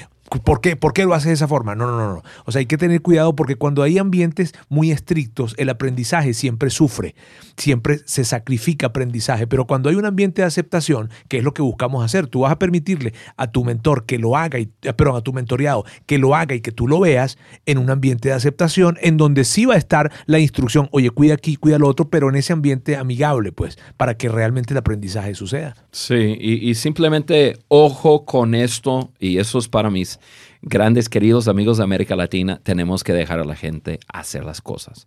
¿Por 0.43 0.61
qué? 0.61 0.77
¿Por 0.77 0.93
qué 0.93 1.05
lo 1.05 1.15
haces 1.15 1.29
de 1.29 1.35
esa 1.35 1.49
forma? 1.49 1.75
No, 1.75 1.87
no, 1.87 1.97
no, 1.97 2.15
no. 2.15 2.23
O 2.45 2.53
sea, 2.53 2.61
hay 2.61 2.67
que 2.67 2.79
tener 2.79 3.03
cuidado 3.03 3.37
porque 3.37 3.57
cuando 3.57 3.83
hay 3.83 3.99
ambientes 3.99 4.55
muy 4.69 4.91
estrictos, 4.91 5.55
el 5.59 5.69
aprendizaje 5.69 6.35
siempre 6.35 6.71
sufre, 6.71 7.15
siempre 7.57 8.01
se 8.05 8.25
sacrifica 8.25 8.89
aprendizaje. 8.89 9.47
Pero 9.47 9.67
cuando 9.67 9.89
hay 9.89 9.97
un 9.97 10.07
ambiente 10.07 10.43
de 10.43 10.47
aceptación, 10.47 11.11
que 11.29 11.39
es 11.39 11.45
lo 11.45 11.55
que 11.55 11.63
buscamos 11.63 12.05
hacer, 12.05 12.27
tú 12.27 12.41
vas 12.41 12.53
a 12.53 12.59
permitirle 12.59 13.15
a 13.37 13.51
tu 13.51 13.65
mentor 13.65 14.05
que 14.07 14.19
lo 14.19 14.37
haga, 14.37 14.59
y, 14.59 14.71
eh, 14.83 14.93
perdón, 14.93 15.17
a 15.17 15.21
tu 15.21 15.33
mentoreado 15.33 15.85
que 16.07 16.19
lo 16.19 16.35
haga 16.35 16.55
y 16.55 16.61
que 16.61 16.73
tú 16.73 16.89
lo 16.89 17.01
veas 17.01 17.39
en 17.67 17.79
un 17.79 17.91
ambiente 17.91 18.29
de 18.29 18.35
aceptación 18.35 18.99
en 19.01 19.17
donde 19.17 19.45
sí 19.45 19.67
va 19.67 19.75
a 19.75 19.79
estar 19.79 20.11
la 20.27 20.39
instrucción, 20.39 20.89
oye, 20.93 21.11
cuida 21.11 21.35
aquí, 21.35 21.57
cuida 21.57 21.79
lo 21.79 21.89
otro, 21.89 22.09
pero 22.09 22.29
en 22.29 22.37
ese 22.37 22.53
ambiente 22.53 22.97
amigable, 22.97 23.53
pues, 23.53 23.79
para 23.97 24.17
que 24.17 24.29
realmente 24.29 24.75
el 24.75 24.79
aprendizaje 24.79 25.35
suceda. 25.35 25.77
Sí, 25.93 26.37
y, 26.41 26.69
y 26.69 26.75
simplemente 26.75 27.59
ojo 27.69 28.25
con 28.25 28.55
esto, 28.55 29.13
y 29.19 29.39
eso 29.39 29.59
es 29.59 29.69
para 29.69 29.91
mis 29.91 30.19
grandes 30.63 31.09
queridos 31.09 31.49
amigos 31.49 31.79
de 31.79 31.85
América 31.85 32.17
Latina, 32.17 32.61
tenemos 32.63 33.05
que 33.05 33.13
dejar 33.13 33.41
a 33.41 33.45
la 33.45 33.57
gente 33.57 34.01
hacer 34.13 34.45
las 34.45 34.61
cosas. 34.61 35.07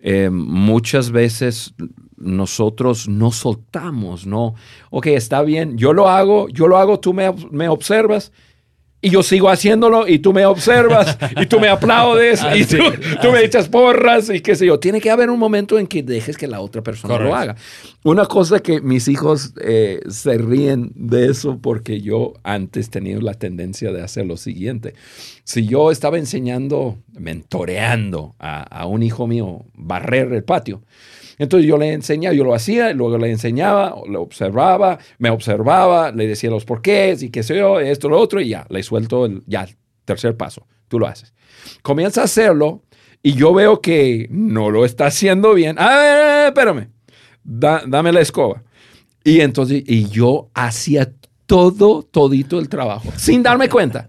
Eh, 0.00 0.30
muchas 0.30 1.10
veces 1.10 1.74
nosotros 2.16 3.08
no 3.08 3.32
soltamos, 3.32 4.26
¿no? 4.26 4.54
Ok, 4.90 5.06
está 5.08 5.42
bien, 5.42 5.76
yo 5.76 5.92
lo 5.92 6.08
hago, 6.08 6.48
yo 6.48 6.68
lo 6.68 6.78
hago, 6.78 7.00
tú 7.00 7.12
me, 7.12 7.32
me 7.50 7.68
observas, 7.68 8.32
y 9.00 9.10
yo 9.10 9.22
sigo 9.22 9.48
haciéndolo 9.48 10.08
y 10.08 10.18
tú 10.18 10.32
me 10.32 10.44
observas 10.44 11.16
y 11.40 11.46
tú 11.46 11.60
me 11.60 11.68
aplaudes 11.68 12.42
y 12.54 12.64
tú, 12.64 12.78
tú, 13.22 13.30
me 13.30 13.44
echas 13.44 13.68
porras 13.68 14.28
y 14.30 14.40
qué 14.40 14.56
sé 14.56 14.66
yo. 14.66 14.80
Tiene 14.80 15.00
que 15.00 15.10
haber 15.10 15.30
un 15.30 15.38
momento 15.38 15.78
en 15.78 15.86
que 15.86 16.02
dejes 16.02 16.36
que 16.36 16.48
la 16.48 16.60
otra 16.60 16.82
persona 16.82 17.14
Correcto. 17.14 17.30
lo 17.30 17.36
haga. 17.36 17.56
Una 18.02 18.26
cosa 18.26 18.58
que 18.60 18.80
mis 18.80 19.06
hijos 19.06 19.52
eh, 19.60 20.00
se 20.08 20.36
ríen 20.38 20.92
de 20.96 21.26
eso 21.26 21.58
porque 21.62 22.00
yo 22.00 22.34
antes 22.42 22.90
tenía 22.90 23.18
la 23.20 23.34
tendencia 23.34 23.92
de 23.92 24.02
hacer 24.02 24.26
lo 24.26 24.36
siguiente. 24.36 24.94
Si 25.44 25.66
yo 25.66 25.90
estaba 25.92 26.18
enseñando, 26.18 26.98
mentoreando 27.16 28.34
a, 28.38 28.62
a 28.62 28.86
un 28.86 29.04
hijo 29.04 29.28
mío 29.28 29.64
barrer 29.74 30.32
el 30.32 30.42
patio, 30.42 30.82
entonces 31.38 31.68
yo 31.68 31.78
le 31.78 31.92
enseñaba, 31.92 32.34
yo 32.34 32.44
lo 32.44 32.54
hacía, 32.54 32.92
luego 32.92 33.16
le 33.18 33.30
enseñaba, 33.30 33.94
lo 34.08 34.22
observaba, 34.22 34.98
me 35.18 35.30
observaba, 35.30 36.10
le 36.10 36.26
decía 36.26 36.50
los 36.50 36.64
porqués 36.64 37.22
y 37.22 37.30
qué 37.30 37.42
sé 37.42 37.56
yo, 37.56 37.80
esto, 37.80 38.08
lo 38.08 38.18
otro, 38.18 38.40
y 38.40 38.48
ya, 38.48 38.66
le 38.68 38.82
suelto 38.82 39.26
el 39.26 39.42
ya, 39.46 39.68
tercer 40.04 40.36
paso, 40.36 40.66
tú 40.88 40.98
lo 40.98 41.06
haces. 41.06 41.32
Comienza 41.82 42.22
a 42.22 42.24
hacerlo 42.24 42.82
y 43.22 43.34
yo 43.34 43.54
veo 43.54 43.80
que 43.80 44.28
no 44.30 44.70
lo 44.70 44.84
está 44.84 45.06
haciendo 45.06 45.54
bien. 45.54 45.76
Ah, 45.78 46.46
espérame, 46.48 46.88
dame 47.44 48.12
la 48.12 48.20
escoba. 48.20 48.62
Y 49.24 49.40
entonces, 49.40 49.82
y 49.86 50.08
yo 50.08 50.50
hacía 50.54 51.12
todo, 51.48 52.02
todito 52.02 52.58
el 52.58 52.68
trabajo, 52.68 53.10
sin 53.16 53.42
darme 53.42 53.68
cuenta. 53.68 54.06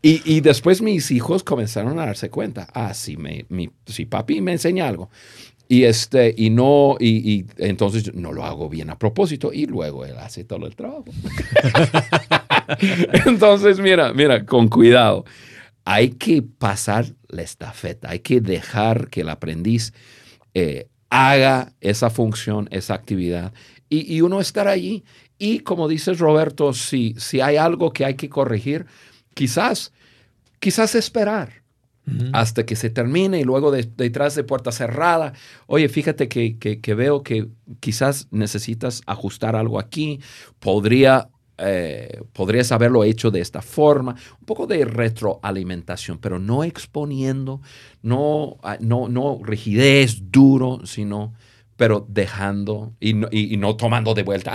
Y, 0.00 0.22
y, 0.24 0.40
después 0.40 0.80
mis 0.80 1.10
hijos 1.10 1.44
comenzaron 1.44 1.98
a 1.98 2.06
darse 2.06 2.30
cuenta. 2.30 2.66
Ah, 2.72 2.94
sí, 2.94 3.16
me, 3.16 3.44
mi, 3.50 3.70
si 3.86 4.06
papi 4.06 4.40
me 4.40 4.52
enseña 4.52 4.88
algo. 4.88 5.10
Y, 5.70 5.84
este, 5.84 6.34
y 6.34 6.48
no, 6.48 6.96
y, 6.98 7.30
y, 7.30 7.46
entonces 7.58 8.14
no 8.14 8.32
lo 8.32 8.42
hago 8.44 8.70
bien 8.70 8.88
a 8.88 8.98
propósito 8.98 9.52
y 9.52 9.66
luego 9.66 10.06
él 10.06 10.16
hace 10.16 10.44
todo 10.44 10.66
el 10.66 10.74
trabajo. 10.74 11.04
entonces, 13.26 13.78
mira, 13.78 14.14
mira, 14.14 14.46
con 14.46 14.68
cuidado. 14.68 15.26
Hay 15.84 16.10
que 16.10 16.42
pasar 16.42 17.06
la 17.28 17.42
estafeta, 17.42 18.10
hay 18.10 18.20
que 18.20 18.40
dejar 18.40 19.08
que 19.08 19.20
el 19.20 19.28
aprendiz 19.28 19.92
eh, 20.54 20.88
haga 21.10 21.74
esa 21.82 22.08
función, 22.08 22.68
esa 22.70 22.94
actividad 22.94 23.52
y, 23.90 24.14
y, 24.14 24.22
uno 24.22 24.40
estar 24.40 24.68
allí. 24.68 25.04
Y 25.38 25.60
como 25.60 25.86
dices, 25.86 26.18
Roberto, 26.18 26.72
si, 26.72 27.14
si 27.18 27.40
hay 27.42 27.56
algo 27.56 27.92
que 27.92 28.06
hay 28.06 28.14
que 28.14 28.28
corregir, 28.30 28.86
quizás, 29.34 29.92
quizás 30.60 30.94
esperar 30.94 31.62
hasta 32.32 32.64
que 32.64 32.76
se 32.76 32.90
termine 32.90 33.40
y 33.40 33.44
luego 33.44 33.70
de, 33.70 33.88
detrás 33.96 34.34
de 34.34 34.44
puerta 34.44 34.72
cerrada, 34.72 35.32
oye, 35.66 35.88
fíjate 35.88 36.28
que, 36.28 36.58
que, 36.58 36.80
que, 36.80 36.94
veo 36.94 37.22
que 37.22 37.48
quizás 37.80 38.28
necesitas 38.30 39.02
ajustar 39.06 39.56
algo 39.56 39.78
aquí, 39.78 40.20
podría, 40.58 41.28
eh, 41.58 42.20
podrías 42.32 42.72
haberlo 42.72 43.04
hecho 43.04 43.30
de 43.30 43.40
esta 43.40 43.62
forma, 43.62 44.16
un 44.40 44.46
poco 44.46 44.66
de 44.66 44.84
retroalimentación, 44.84 46.18
pero 46.18 46.38
no 46.38 46.64
exponiendo, 46.64 47.60
no, 48.02 48.58
ah, 48.62 48.78
no, 48.80 49.08
no 49.08 49.40
rigidez 49.42 50.30
duro, 50.30 50.80
sino 50.84 51.34
pero 51.78 52.04
dejando 52.08 52.92
y 52.98 53.14
no, 53.14 53.28
y, 53.30 53.54
y 53.54 53.56
no 53.56 53.76
tomando 53.76 54.12
de 54.12 54.24
vuelta. 54.24 54.50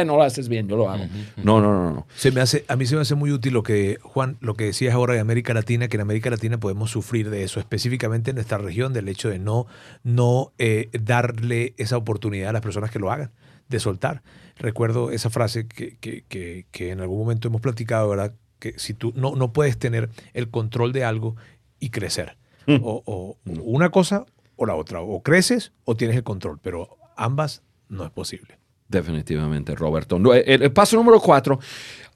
¡Eh, 0.00 0.06
no 0.06 0.16
lo 0.16 0.22
haces 0.22 0.48
bien, 0.48 0.66
yo 0.68 0.76
lo 0.78 0.88
hago! 0.88 1.04
No, 1.36 1.60
no, 1.60 1.70
no, 1.70 1.90
no. 1.92 2.06
Se 2.16 2.32
me 2.32 2.40
hace, 2.40 2.64
a 2.66 2.76
mí 2.76 2.86
se 2.86 2.94
me 2.94 3.02
hace 3.02 3.14
muy 3.14 3.30
útil 3.30 3.52
lo 3.52 3.62
que, 3.62 3.98
Juan, 4.02 4.38
lo 4.40 4.54
que 4.54 4.64
decías 4.64 4.94
ahora 4.94 5.12
de 5.12 5.20
América 5.20 5.52
Latina, 5.52 5.88
que 5.88 5.98
en 5.98 6.00
América 6.00 6.30
Latina 6.30 6.58
podemos 6.58 6.90
sufrir 6.90 7.28
de 7.28 7.44
eso, 7.44 7.60
específicamente 7.60 8.30
en 8.30 8.36
nuestra 8.36 8.56
región, 8.56 8.94
del 8.94 9.10
hecho 9.10 9.28
de 9.28 9.38
no, 9.38 9.66
no 10.02 10.54
eh, 10.56 10.88
darle 10.98 11.74
esa 11.76 11.98
oportunidad 11.98 12.48
a 12.48 12.52
las 12.54 12.62
personas 12.62 12.90
que 12.90 12.98
lo 12.98 13.12
hagan, 13.12 13.32
de 13.68 13.78
soltar. 13.78 14.22
Recuerdo 14.56 15.10
esa 15.10 15.28
frase 15.28 15.66
que, 15.66 15.98
que, 15.98 16.24
que, 16.26 16.64
que 16.70 16.90
en 16.90 17.02
algún 17.02 17.18
momento 17.18 17.48
hemos 17.48 17.60
platicado, 17.60 18.08
¿verdad? 18.08 18.32
Que 18.58 18.78
si 18.78 18.94
tú 18.94 19.12
no, 19.14 19.36
no 19.36 19.52
puedes 19.52 19.78
tener 19.78 20.08
el 20.32 20.48
control 20.48 20.94
de 20.94 21.04
algo 21.04 21.36
y 21.80 21.90
crecer. 21.90 22.38
Mm. 22.66 22.76
O, 22.82 23.02
o, 23.04 23.36
una 23.44 23.90
cosa 23.90 24.24
o 24.62 24.66
la 24.66 24.74
otra. 24.74 25.00
O 25.00 25.22
creces 25.22 25.72
o 25.84 25.96
tienes 25.96 26.16
el 26.16 26.22
control, 26.22 26.58
pero 26.62 26.96
ambas 27.16 27.62
no 27.88 28.04
es 28.04 28.10
posible. 28.10 28.58
Definitivamente, 28.88 29.74
Roberto. 29.74 30.16
El, 30.32 30.72
paso 30.72 30.96
número 30.96 31.20
cuatro, 31.20 31.58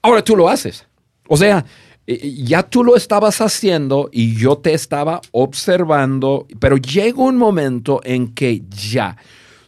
ahora 0.01 0.23
tú 0.23 0.35
lo 0.35 0.47
haces. 0.47 0.85
O 1.27 1.35
sea, 1.35 1.65
ya 2.05 2.63
tú 2.63 2.83
lo 2.83 2.95
estabas 2.95 3.41
haciendo 3.41 4.09
y 4.11 4.35
yo 4.35 4.57
te 4.57 4.73
estaba 4.73 5.19
observando, 5.31 6.47
pero 6.59 6.77
llega 6.77 7.21
un 7.21 7.35
momento 7.35 7.99
en 8.03 8.33
que 8.33 8.63
ya 8.69 9.17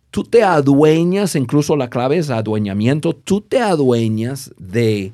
tú 0.09 0.23
te 0.23 0.43
adueñas, 0.43 1.35
incluso 1.35 1.75
la 1.75 1.89
clave 1.89 2.17
es 2.17 2.29
adueñamiento, 2.29 3.13
tú 3.13 3.41
te 3.41 3.59
adueñas 3.59 4.53
de, 4.57 5.11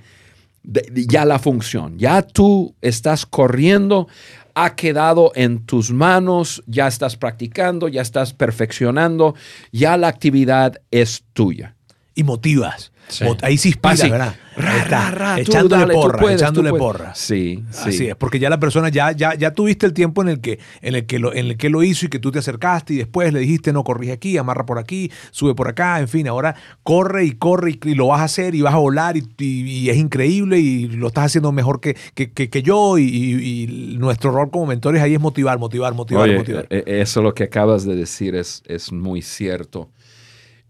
de, 0.64 0.82
de 0.92 1.08
ya 1.08 1.26
la 1.26 1.40
función, 1.40 1.98
ya 1.98 2.22
tú 2.22 2.76
estás 2.82 3.26
corriendo 3.26 4.08
ha 4.56 4.76
quedado 4.76 5.32
en 5.36 5.66
tus 5.66 5.92
manos, 5.92 6.64
ya 6.66 6.88
estás 6.88 7.18
practicando, 7.18 7.88
ya 7.90 8.02
estás 8.02 8.34
perfeccionando, 8.34 9.36
ya 9.72 9.98
la 9.98 10.08
actividad 10.08 10.82
es 10.92 11.26
tuya. 11.34 11.75
Y 12.16 12.24
motivas. 12.24 12.92
Sí. 13.08 13.24
Ahí 13.44 13.58
sí 13.60 13.68
inspira, 13.70 13.92
Así. 13.94 14.10
¿verdad? 14.10 14.36
Ra, 14.58 14.84
ra, 14.86 15.12
ra, 15.12 15.36
tú 15.36 15.42
echándole 15.52 15.82
dale, 15.82 15.94
porra, 15.94 16.20
puedes, 16.20 16.42
echándole 16.42 16.72
porra. 16.72 17.14
Sí, 17.14 17.64
sí. 17.70 17.90
Así 17.90 18.08
es, 18.08 18.16
porque 18.16 18.40
ya 18.40 18.50
la 18.50 18.60
persona 18.60 18.90
ya, 18.90 19.12
ya, 19.12 19.36
ya 19.36 19.52
tuviste 19.54 19.86
el 19.86 19.94
tiempo 19.94 20.24
en 20.24 20.30
el 20.30 20.40
que, 20.42 20.58
en 20.82 20.96
el 20.96 21.06
que 21.06 21.20
lo, 21.20 21.32
en 21.36 21.46
el 21.48 21.58
que 21.58 21.70
lo 21.70 21.84
hizo 21.84 22.08
y 22.08 22.10
que 22.10 22.18
tú 22.18 22.32
te 22.32 22.40
acercaste 22.40 22.94
y 22.94 22.98
después 22.98 23.32
le 23.32 23.42
dijiste 23.42 23.74
no 23.74 23.84
corrige 23.84 24.14
aquí, 24.14 24.38
amarra 24.40 24.66
por 24.66 24.80
aquí, 24.80 25.12
sube 25.30 25.54
por 25.54 25.68
acá, 25.68 26.00
en 26.00 26.08
fin, 26.08 26.28
ahora 26.28 26.56
corre 26.82 27.26
y 27.26 27.34
corre 27.34 27.72
y, 27.72 27.80
y 27.90 27.94
lo 27.96 28.08
vas 28.08 28.22
a 28.22 28.24
hacer 28.24 28.56
y 28.56 28.62
vas 28.62 28.74
a 28.74 28.78
volar 28.78 29.18
y, 29.18 29.28
y, 29.38 29.62
y, 29.70 29.90
es 29.92 29.98
increíble 29.98 30.58
y 30.60 30.88
lo 30.88 31.08
estás 31.10 31.26
haciendo 31.26 31.52
mejor 31.52 31.82
que, 31.82 31.96
que, 32.16 32.32
que, 32.32 32.50
que 32.50 32.64
yo 32.64 32.98
y, 32.98 33.98
nuestro 34.00 34.32
rol 34.32 34.50
como 34.50 34.66
mentores 34.66 35.04
ahí 35.04 35.14
es 35.14 35.20
motivar, 35.20 35.60
motivar, 35.60 35.94
motivar, 35.94 36.24
Oye, 36.24 36.38
motivar. 36.38 36.66
eh, 36.72 36.84
Eso 36.88 37.22
lo 37.22 37.36
que 37.36 37.44
acabas 37.44 37.86
de 37.86 37.96
decir 37.96 38.34
es, 38.36 38.64
es 38.66 38.92
muy 38.92 39.22
cierto. 39.22 39.92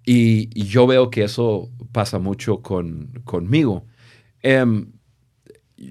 Y, 0.05 0.49
yo 0.63 0.85
veo 0.85 1.09
que 1.09 1.23
eso 1.23 1.69
pasa 1.91 2.19
mucho 2.19 2.61
con, 2.61 3.21
conmigo. 3.25 3.85
Um, 4.43 4.91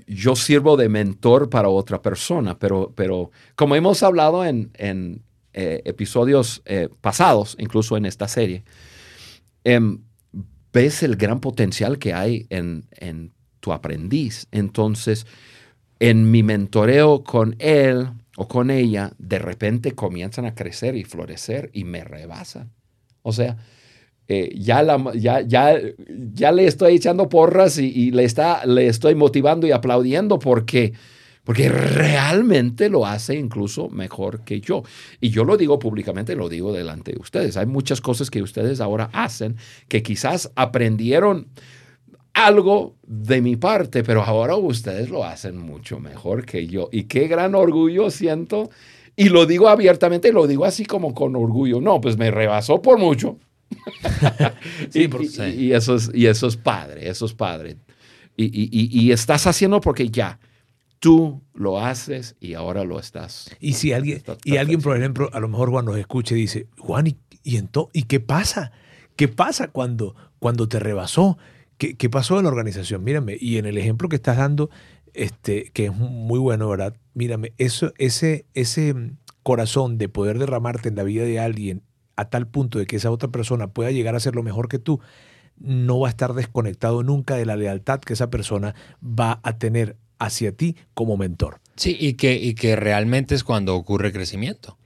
yo 0.06 0.36
sirvo 0.36 0.76
de 0.76 0.88
mentor 0.88 1.50
para 1.50 1.68
otra 1.68 2.00
persona, 2.00 2.58
pero, 2.58 2.92
pero 2.94 3.30
como 3.54 3.74
hemos 3.74 4.02
hablado 4.02 4.44
en, 4.44 4.70
en 4.74 5.22
eh, 5.52 5.82
episodios 5.84 6.62
eh, 6.64 6.88
pasados, 7.00 7.56
incluso 7.58 7.96
en 7.96 8.06
esta 8.06 8.28
serie, 8.28 8.64
um, 9.64 9.98
ves 10.72 11.02
el 11.02 11.16
gran 11.16 11.40
potencial 11.40 11.98
que 11.98 12.14
hay 12.14 12.46
en, 12.50 12.86
en 12.92 13.32
tu 13.60 13.72
aprendiz. 13.72 14.46
Entonces, 14.52 15.26
en 16.00 16.30
mi 16.30 16.42
mentoreo 16.42 17.24
con 17.24 17.56
él 17.58 18.08
o 18.36 18.48
con 18.48 18.70
ella, 18.70 19.12
de 19.18 19.38
repente 19.38 19.92
comienzan 19.92 20.44
a 20.44 20.54
crecer 20.54 20.96
y 20.96 21.04
florecer 21.04 21.70
y 21.72 21.84
me 21.84 22.04
rebasan. 22.04 22.72
O 23.22 23.32
sea, 23.32 23.56
eh, 24.26 24.54
ya, 24.56 24.82
ya, 25.14 25.42
ya, 25.46 26.52
le 26.52 26.66
estoy 26.66 26.94
echando 26.94 27.28
porras 27.28 27.78
y, 27.78 27.86
y, 27.86 28.10
le, 28.10 28.24
está, 28.24 28.64
le 28.64 28.86
estoy 28.86 29.14
motivando 29.14 29.66
y 29.66 29.72
aplaudiendo 29.72 30.38
porque, 30.38 30.94
porque 31.44 31.68
realmente 31.68 32.88
lo 32.88 33.04
hace 33.04 33.36
incluso 33.36 33.90
mejor 33.90 34.42
que 34.44 34.62
yo. 34.62 34.82
Y 35.20 35.28
yo 35.28 35.44
lo 35.44 35.58
digo 35.58 35.78
públicamente, 35.78 36.36
lo 36.36 36.48
digo 36.48 36.72
delante 36.72 37.12
de 37.12 37.20
ustedes. 37.20 37.58
Hay 37.58 37.66
muchas 37.66 38.00
cosas 38.00 38.30
que 38.30 38.40
ustedes 38.40 38.80
ahora 38.80 39.10
hacen 39.12 39.56
que 39.88 40.02
quizás 40.02 40.50
aprendieron 40.56 41.48
algo 42.32 42.96
de 43.06 43.42
mi 43.42 43.56
parte, 43.56 44.02
pero 44.02 44.22
ahora 44.22 44.56
ustedes 44.56 45.10
lo 45.10 45.24
hacen 45.24 45.58
mucho 45.58 46.00
mejor 46.00 46.46
que 46.46 46.66
yo. 46.66 46.88
Y 46.90 47.04
qué 47.04 47.28
gran 47.28 47.54
orgullo 47.54 48.10
siento. 48.10 48.70
Y 49.16 49.28
lo 49.28 49.44
digo 49.44 49.68
abiertamente, 49.68 50.32
lo 50.32 50.46
digo 50.46 50.64
así 50.64 50.86
como 50.86 51.14
con 51.14 51.36
orgullo. 51.36 51.82
No, 51.82 52.00
pues 52.00 52.16
me 52.16 52.30
rebasó 52.30 52.80
por 52.80 52.98
mucho. 52.98 53.38
sí, 54.90 55.02
y, 55.02 55.08
por, 55.08 55.26
sí. 55.26 55.42
y, 55.42 55.64
y, 55.66 55.72
eso 55.72 55.96
es, 55.96 56.10
y 56.14 56.26
eso 56.26 56.46
es 56.46 56.56
padre, 56.56 57.08
eso 57.08 57.26
es 57.26 57.32
padre. 57.34 57.76
Y, 58.36 58.68
y, 59.06 59.12
estás 59.12 59.46
haciendo 59.46 59.80
porque 59.80 60.08
ya 60.08 60.40
tú 60.98 61.40
lo 61.54 61.78
haces 61.80 62.34
y 62.40 62.54
ahora 62.54 62.82
lo 62.82 62.98
estás. 62.98 63.54
Y 63.60 63.74
si 63.74 63.92
alguien, 63.92 64.22
y 64.44 64.56
alguien, 64.56 64.80
por 64.80 64.96
ejemplo, 64.96 65.30
a 65.32 65.38
lo 65.38 65.48
mejor 65.48 65.70
Juan 65.70 65.84
nos 65.84 65.96
escuche 65.98 66.36
y 66.36 66.40
dice, 66.40 66.66
Juan, 66.78 67.06
¿y, 67.06 67.16
y, 67.44 67.58
ento- 67.58 67.90
¿y 67.92 68.04
qué 68.04 68.18
pasa? 68.18 68.72
¿Qué 69.14 69.28
pasa 69.28 69.68
cuando, 69.68 70.16
cuando 70.40 70.66
te 70.68 70.80
rebasó? 70.80 71.38
¿Qué, 71.78 71.96
qué 71.96 72.10
pasó 72.10 72.38
en 72.38 72.44
la 72.44 72.48
organización? 72.50 73.04
Mírame, 73.04 73.36
y 73.40 73.58
en 73.58 73.66
el 73.66 73.78
ejemplo 73.78 74.08
que 74.08 74.16
estás 74.16 74.36
dando, 74.38 74.68
este, 75.12 75.70
que 75.72 75.86
es 75.86 75.94
muy 75.94 76.40
bueno, 76.40 76.68
¿verdad? 76.68 76.96
Mírame, 77.14 77.52
eso, 77.58 77.92
ese, 77.98 78.46
ese 78.54 78.94
mm, 78.94 79.16
corazón 79.44 79.96
de 79.98 80.08
poder 80.08 80.40
derramarte 80.40 80.88
en 80.88 80.96
la 80.96 81.04
vida 81.04 81.22
de 81.22 81.38
alguien 81.38 81.82
a 82.16 82.26
tal 82.26 82.46
punto 82.46 82.78
de 82.78 82.86
que 82.86 82.96
esa 82.96 83.10
otra 83.10 83.28
persona 83.30 83.68
pueda 83.68 83.90
llegar 83.90 84.14
a 84.14 84.20
ser 84.20 84.34
lo 84.34 84.42
mejor 84.42 84.68
que 84.68 84.78
tú, 84.78 85.00
no 85.58 86.00
va 86.00 86.08
a 86.08 86.10
estar 86.10 86.34
desconectado 86.34 87.02
nunca 87.02 87.36
de 87.36 87.46
la 87.46 87.56
lealtad 87.56 88.00
que 88.00 88.12
esa 88.14 88.30
persona 88.30 88.74
va 89.02 89.40
a 89.42 89.58
tener 89.58 89.96
hacia 90.18 90.52
ti 90.52 90.76
como 90.94 91.16
mentor. 91.16 91.60
Sí, 91.76 91.96
y 91.98 92.14
que, 92.14 92.34
y 92.34 92.54
que 92.54 92.76
realmente 92.76 93.34
es 93.34 93.44
cuando 93.44 93.74
ocurre 93.76 94.12
crecimiento. 94.12 94.76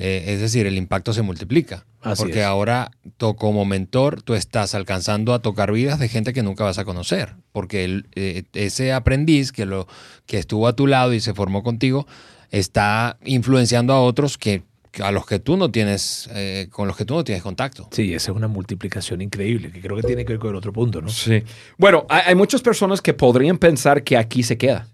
Eh, 0.00 0.26
es 0.34 0.40
decir, 0.40 0.66
el 0.66 0.76
impacto 0.76 1.12
se 1.12 1.22
multiplica. 1.22 1.84
Así 2.02 2.22
porque 2.22 2.40
es. 2.40 2.44
ahora, 2.44 2.92
tú, 3.16 3.34
como 3.34 3.64
mentor, 3.64 4.22
tú 4.22 4.34
estás 4.34 4.76
alcanzando 4.76 5.34
a 5.34 5.40
tocar 5.42 5.72
vidas 5.72 5.98
de 5.98 6.08
gente 6.08 6.32
que 6.32 6.44
nunca 6.44 6.62
vas 6.62 6.78
a 6.78 6.84
conocer. 6.84 7.34
Porque 7.50 7.84
el- 7.84 8.06
eh, 8.14 8.44
ese 8.52 8.92
aprendiz 8.92 9.50
que, 9.50 9.66
lo, 9.66 9.88
que 10.26 10.38
estuvo 10.38 10.68
a 10.68 10.76
tu 10.76 10.86
lado 10.86 11.12
y 11.14 11.20
se 11.20 11.34
formó 11.34 11.64
contigo 11.64 12.06
está 12.52 13.18
influenciando 13.24 13.92
a 13.92 14.00
otros 14.00 14.38
que, 14.38 14.62
que 14.62 14.62
a 15.02 15.12
los 15.12 15.26
que 15.26 15.38
tú 15.38 15.56
no 15.56 15.70
tienes, 15.70 16.28
eh, 16.32 16.68
con 16.70 16.86
los 16.88 16.96
que 16.96 17.04
tú 17.04 17.14
no 17.14 17.24
tienes 17.24 17.42
contacto. 17.42 17.88
Sí, 17.92 18.14
esa 18.14 18.30
es 18.32 18.36
una 18.36 18.48
multiplicación 18.48 19.20
increíble, 19.20 19.70
que 19.70 19.80
creo 19.80 19.96
que 19.96 20.02
tiene 20.02 20.24
que 20.24 20.32
ver 20.34 20.40
con 20.40 20.50
el 20.50 20.56
otro 20.56 20.72
punto, 20.72 21.00
¿no? 21.00 21.08
Sí. 21.08 21.42
Bueno, 21.76 22.06
hay, 22.08 22.22
hay 22.26 22.34
muchas 22.34 22.62
personas 22.62 23.00
que 23.00 23.14
podrían 23.14 23.58
pensar 23.58 24.02
que 24.02 24.16
aquí 24.16 24.42
se 24.42 24.56
queda. 24.58 24.88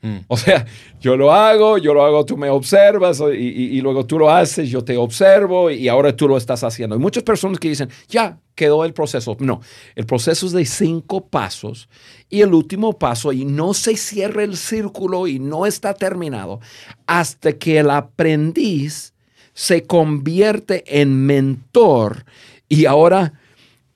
Mm. 0.00 0.18
O 0.28 0.36
sea, 0.36 0.64
yo 1.00 1.16
lo 1.16 1.32
hago, 1.32 1.76
yo 1.76 1.92
lo 1.92 2.04
hago, 2.04 2.24
tú 2.24 2.36
me 2.36 2.48
observas 2.48 3.20
y, 3.20 3.36
y- 3.36 3.78
y 3.78 3.80
luego 3.80 4.06
tú 4.06 4.16
lo 4.16 4.30
haces, 4.30 4.70
yo 4.70 4.84
te 4.84 4.96
observo 4.96 5.72
y 5.72 5.88
ahora 5.88 6.14
tú 6.14 6.28
lo 6.28 6.36
estás 6.36 6.62
haciendo. 6.62 6.94
Hay 6.94 7.00
muchas 7.00 7.24
personas 7.24 7.58
que 7.58 7.68
dicen, 7.68 7.88
ya 8.08 8.38
quedó 8.54 8.84
el 8.84 8.92
proceso. 8.92 9.36
No, 9.40 9.60
el 9.96 10.06
proceso 10.06 10.46
es 10.46 10.52
de 10.52 10.64
cinco 10.66 11.26
pasos 11.26 11.88
y 12.30 12.42
el 12.42 12.54
último 12.54 12.96
paso 12.96 13.32
y 13.32 13.44
no 13.44 13.74
se 13.74 13.96
cierra 13.96 14.44
el 14.44 14.56
círculo 14.56 15.26
y 15.26 15.40
no 15.40 15.66
está 15.66 15.94
terminado 15.94 16.60
hasta 17.08 17.54
que 17.54 17.80
el 17.80 17.90
aprendiz 17.90 19.14
se 19.58 19.82
convierte 19.88 20.84
en 21.00 21.26
mentor 21.26 22.24
y 22.68 22.84
ahora 22.86 23.32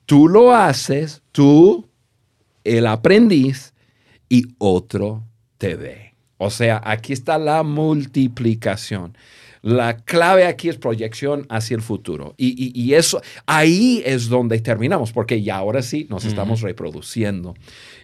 tú 0.05 0.27
lo 0.27 0.53
haces, 0.53 1.21
tú, 1.31 1.87
el 2.65 2.85
aprendiz 2.85 3.73
y 4.27 4.43
otro 4.57 5.23
te 5.57 5.75
ve. 5.75 6.15
O 6.37 6.49
sea, 6.49 6.81
aquí 6.83 7.13
está 7.13 7.37
la 7.37 7.63
multiplicación. 7.63 9.17
La 9.61 9.95
clave 9.95 10.45
aquí 10.47 10.67
es 10.67 10.75
proyección 10.75 11.45
hacia 11.47 11.75
el 11.77 11.81
futuro. 11.81 12.35
Y, 12.35 12.47
y- 12.61 12.73
y 12.77 12.95
eso, 12.95 13.21
ahí 13.45 14.03
es 14.05 14.27
donde 14.27 14.59
terminamos, 14.59 15.13
porque 15.13 15.41
ya 15.43 15.55
ahora 15.55 15.81
sí 15.81 16.07
nos 16.09 16.25
estamos 16.25 16.59
reproduciendo. 16.59 17.55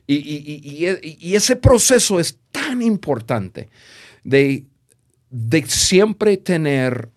Y, 0.07 0.15
y- 0.15 1.17
y 1.19 1.35
ese 1.35 1.57
proceso 1.57 2.21
es 2.21 2.37
tan 2.53 2.81
importante 2.81 3.67
de, 4.23 4.63
de 5.29 5.65
siempre 5.67 6.37
tener 6.37 7.09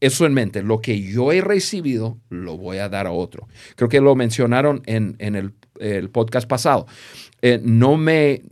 eso 0.00 0.26
en 0.26 0.34
mente. 0.34 0.62
Lo 0.62 0.80
que 0.80 1.00
yo 1.00 1.32
he 1.32 1.40
recibido, 1.40 2.18
lo 2.28 2.56
voy 2.56 2.78
a 2.78 2.88
dar 2.88 3.06
a 3.06 3.12
otro. 3.12 3.48
Creo 3.74 3.88
que 3.88 4.00
lo 4.00 4.14
mencionaron 4.14 4.82
en, 4.86 5.16
en 5.18 5.36
el, 5.36 6.10
podcast 6.10 6.48
pasado. 6.48 6.86
Eh, 7.42 7.60
no, 7.62 7.96
me, 7.96 8.42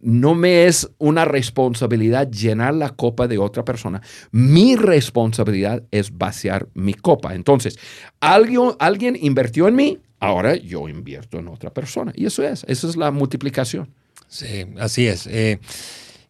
no 0.00 0.34
me 0.34 0.66
es 0.66 0.88
una 0.98 1.24
responsabilidad 1.24 2.30
llenar 2.30 2.74
la 2.74 2.90
copa 2.90 3.26
de 3.26 3.38
otra 3.38 3.64
persona. 3.64 4.00
Mi 4.30 4.76
responsabilidad 4.76 5.82
es 5.90 6.16
vaciar 6.16 6.68
mi 6.74 6.94
copa. 6.94 7.34
Entonces, 7.34 7.78
alguien, 8.20 8.72
alguien 8.78 9.16
invirtió 9.20 9.68
en 9.68 9.76
mí, 9.76 9.98
ahora 10.20 10.56
yo 10.56 10.88
invierto 10.88 11.38
en 11.38 11.48
otra 11.48 11.70
persona. 11.72 12.12
Y 12.14 12.26
eso 12.26 12.42
es, 12.42 12.64
esa 12.68 12.88
es 12.88 12.96
la 12.96 13.10
multiplicación. 13.10 13.88
Sí, 14.28 14.66
así 14.78 15.06
es. 15.06 15.26
Eh, 15.26 15.58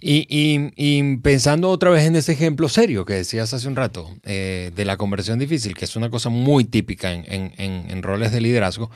y, 0.02 1.16
pensando 1.18 1.70
otra 1.70 1.90
vez 1.90 2.04
en 2.04 2.16
ese 2.16 2.32
ejemplo 2.32 2.68
serio 2.68 3.04
que 3.04 3.14
decías 3.14 3.54
hace 3.54 3.68
un 3.68 3.76
rato, 3.76 4.10
eh, 4.24 4.72
de 4.74 4.84
la 4.84 4.96
conversión 4.96 5.38
difícil, 5.38 5.74
que 5.74 5.84
es 5.84 5.94
una 5.96 6.10
cosa 6.10 6.28
muy 6.28 6.64
típica 6.64 7.12
en, 7.12 8.02
roles 8.02 8.32
de 8.32 8.40
liderazgo, 8.40 8.90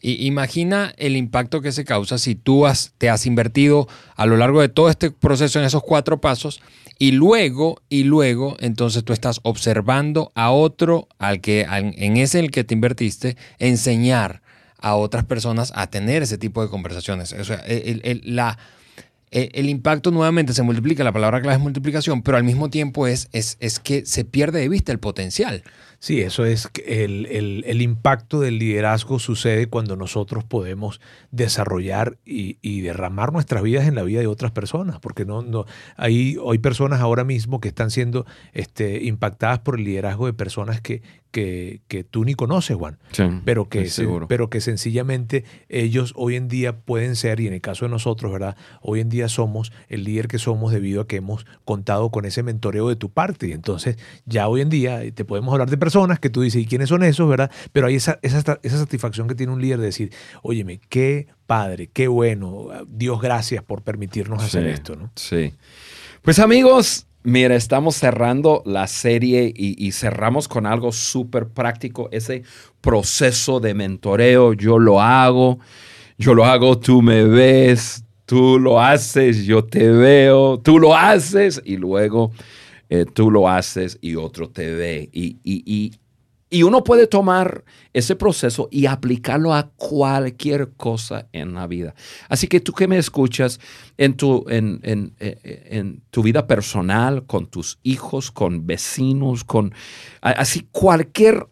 y 0.00 0.26
imagina 0.26 0.94
el 0.98 1.16
impacto 1.16 1.60
que 1.60 1.72
se 1.72 1.84
causa 1.84 2.18
si 2.18 2.34
tú 2.36 2.64
te 2.98 3.10
has 3.10 3.26
invertido 3.26 3.88
a 4.14 4.26
lo 4.26 4.36
largo 4.36 4.60
de 4.60 4.68
todo 4.68 4.88
este 4.88 5.10
proceso 5.10 5.58
en 5.58 5.64
esos 5.64 5.82
cuatro 5.82 6.20
pasos 6.20 6.60
y 6.98 7.12
luego, 7.12 7.82
y 7.88 8.04
luego, 8.04 8.56
entonces 8.60 9.04
tú 9.04 9.12
estás 9.12 9.40
observando 9.42 10.32
a 10.34 10.50
otro, 10.50 11.08
al 11.18 11.40
que, 11.40 11.66
en 11.68 12.16
ese 12.16 12.38
en 12.38 12.46
el 12.46 12.50
que 12.50 12.64
te 12.64 12.74
invertiste, 12.74 13.36
enseñar 13.58 14.42
a 14.78 14.94
otras 14.94 15.24
personas 15.24 15.72
a 15.74 15.88
tener 15.88 16.22
ese 16.22 16.38
tipo 16.38 16.62
de 16.62 16.68
conversaciones. 16.68 17.32
O 17.32 17.44
sea, 17.44 17.62
la, 18.22 18.58
el, 19.30 19.50
el 19.52 19.68
impacto 19.68 20.10
nuevamente 20.10 20.52
se 20.52 20.62
multiplica, 20.62 21.02
la 21.04 21.12
palabra 21.12 21.40
clave 21.40 21.56
es 21.56 21.62
multiplicación, 21.62 22.22
pero 22.22 22.36
al 22.36 22.44
mismo 22.44 22.70
tiempo 22.70 23.06
es, 23.06 23.28
es, 23.32 23.56
es 23.60 23.78
que 23.80 24.06
se 24.06 24.24
pierde 24.24 24.60
de 24.60 24.68
vista 24.68 24.92
el 24.92 24.98
potencial. 24.98 25.62
Sí, 25.98 26.20
eso 26.20 26.44
es 26.44 26.68
el, 26.86 27.26
el- 27.26 27.64
el 27.66 27.80
impacto 27.82 28.38
del 28.40 28.58
liderazgo 28.58 29.18
sucede 29.18 29.66
cuando 29.66 29.96
nosotros 29.96 30.44
podemos 30.44 31.00
desarrollar 31.30 32.18
y, 32.24 32.58
y 32.60 32.82
derramar 32.82 33.32
nuestras 33.32 33.62
vidas 33.62 33.86
en 33.88 33.94
la 33.94 34.02
vida 34.02 34.20
de 34.20 34.26
otras 34.26 34.52
personas, 34.52 35.00
porque 35.00 35.24
no, 35.24 35.42
no, 35.42 35.64
hay, 35.96 36.36
hay 36.50 36.58
personas 36.58 37.00
ahora 37.00 37.24
mismo 37.24 37.60
que 37.60 37.68
están 37.68 37.90
siendo 37.90 38.26
este, 38.52 39.04
impactadas 39.04 39.60
por 39.60 39.78
el 39.78 39.84
liderazgo 39.84 40.26
de 40.26 40.32
personas 40.34 40.80
que, 40.80 41.02
que, 41.36 41.82
que 41.86 42.02
tú 42.02 42.24
ni 42.24 42.32
conoces, 42.34 42.78
Juan, 42.78 42.96
pero 43.44 43.68
que, 43.68 43.84
se- 43.84 43.90
seguro. 43.90 44.26
pero 44.26 44.48
que 44.48 44.62
sencillamente 44.62 45.44
ellos 45.68 46.14
hoy 46.16 46.34
en 46.36 46.48
día 46.48 46.78
pueden 46.80 47.14
ser, 47.14 47.40
y 47.40 47.46
en 47.46 47.52
el 47.52 47.60
caso 47.60 47.84
de 47.84 47.90
nosotros, 47.90 48.32
¿verdad? 48.32 48.56
Hoy 48.80 49.00
en 49.00 49.10
día 49.10 49.28
somos 49.28 49.70
el 49.90 50.04
líder 50.04 50.28
que 50.28 50.38
somos 50.38 50.72
debido 50.72 51.02
a 51.02 51.06
que 51.06 51.16
hemos 51.16 51.44
contado 51.66 52.10
con 52.10 52.24
ese 52.24 52.42
mentoreo 52.42 52.88
de 52.88 52.96
tu 52.96 53.10
parte. 53.10 53.48
Y 53.48 53.52
entonces 53.52 53.98
ya 54.24 54.48
hoy 54.48 54.62
en 54.62 54.70
día 54.70 55.02
eh, 55.02 55.12
te 55.12 55.26
podemos 55.26 55.52
hablar 55.52 55.68
de 55.68 55.76
personas 55.76 56.18
que 56.20 56.30
tú 56.30 56.40
dices, 56.40 56.62
¿y 56.62 56.66
quiénes 56.66 56.88
son 56.88 57.02
esos, 57.02 57.28
verdad? 57.28 57.50
Pero 57.72 57.88
hay 57.88 57.96
esa, 57.96 58.18
esa, 58.22 58.58
esa 58.62 58.78
satisfacción 58.78 59.28
que 59.28 59.34
tiene 59.34 59.52
un 59.52 59.60
líder 59.60 59.78
de 59.80 59.84
decir, 59.86 60.12
óyeme, 60.42 60.80
qué 60.88 61.26
padre, 61.44 61.90
qué 61.92 62.08
bueno, 62.08 62.68
Dios 62.88 63.20
gracias 63.20 63.62
por 63.62 63.82
permitirnos 63.82 64.42
hacer 64.42 64.64
Sí, 64.64 64.70
esto, 64.70 64.96
¿no? 64.96 65.10
Sí. 65.16 65.52
Pues 66.22 66.38
amigos, 66.38 67.05
mira, 67.26 67.56
estamos 67.56 67.96
cerrando 67.96 68.62
la 68.64 68.86
serie 68.86 69.52
y, 69.54 69.92
cerramos 69.92 70.48
con 70.48 70.64
algo 70.64 70.92
súper 70.92 71.48
práctico, 71.48 72.08
ese 72.12 72.44
proceso 72.80 73.60
de 73.60 73.74
mentoreo. 73.74 74.52
Yo 74.52 74.78
lo 74.78 75.00
hago, 75.00 75.58
yo 76.16 76.34
lo 76.34 76.44
hago, 76.44 76.78
tú 76.78 77.02
me 77.02 77.24
ves, 77.24 78.04
tú 78.24 78.58
lo 78.58 78.80
haces, 78.80 79.44
yo 79.44 79.64
te 79.64 79.90
veo, 79.90 80.58
tú 80.58 80.78
lo 80.78 80.96
haces 80.96 81.60
y 81.64 81.76
luego 81.76 82.30
eh, 82.88 83.04
tú 83.12 83.30
lo 83.30 83.48
haces 83.48 83.98
y 84.00 84.14
otro 84.14 84.48
te 84.48 84.72
ve. 84.74 85.08
Y, 85.12 85.38
y- 85.42 85.62
y- 85.66 85.92
y 86.48 86.62
uno 86.62 86.84
puede 86.84 87.06
tomar 87.08 87.64
ese 87.92 88.14
proceso 88.14 88.68
y 88.70 88.86
aplicarlo 88.86 89.52
a 89.52 89.70
cualquier 89.76 90.72
cosa 90.76 91.26
en 91.32 91.54
la 91.54 91.66
vida. 91.66 91.94
Así 92.28 92.46
que 92.46 92.60
tú 92.60 92.72
que 92.72 92.86
me 92.86 92.98
escuchas 92.98 93.58
en 93.98 94.16
tu, 94.16 94.44
en, 94.48 94.78
en- 94.84 95.14
eh, 95.18 95.66
en 95.70 96.02
tu 96.10 96.22
vida 96.22 96.46
personal, 96.46 97.26
con 97.26 97.46
tus 97.46 97.78
hijos, 97.82 98.30
con 98.30 98.66
vecinos, 98.66 99.42
con 99.42 99.74
así 100.20 100.68
cualquier 100.70 101.48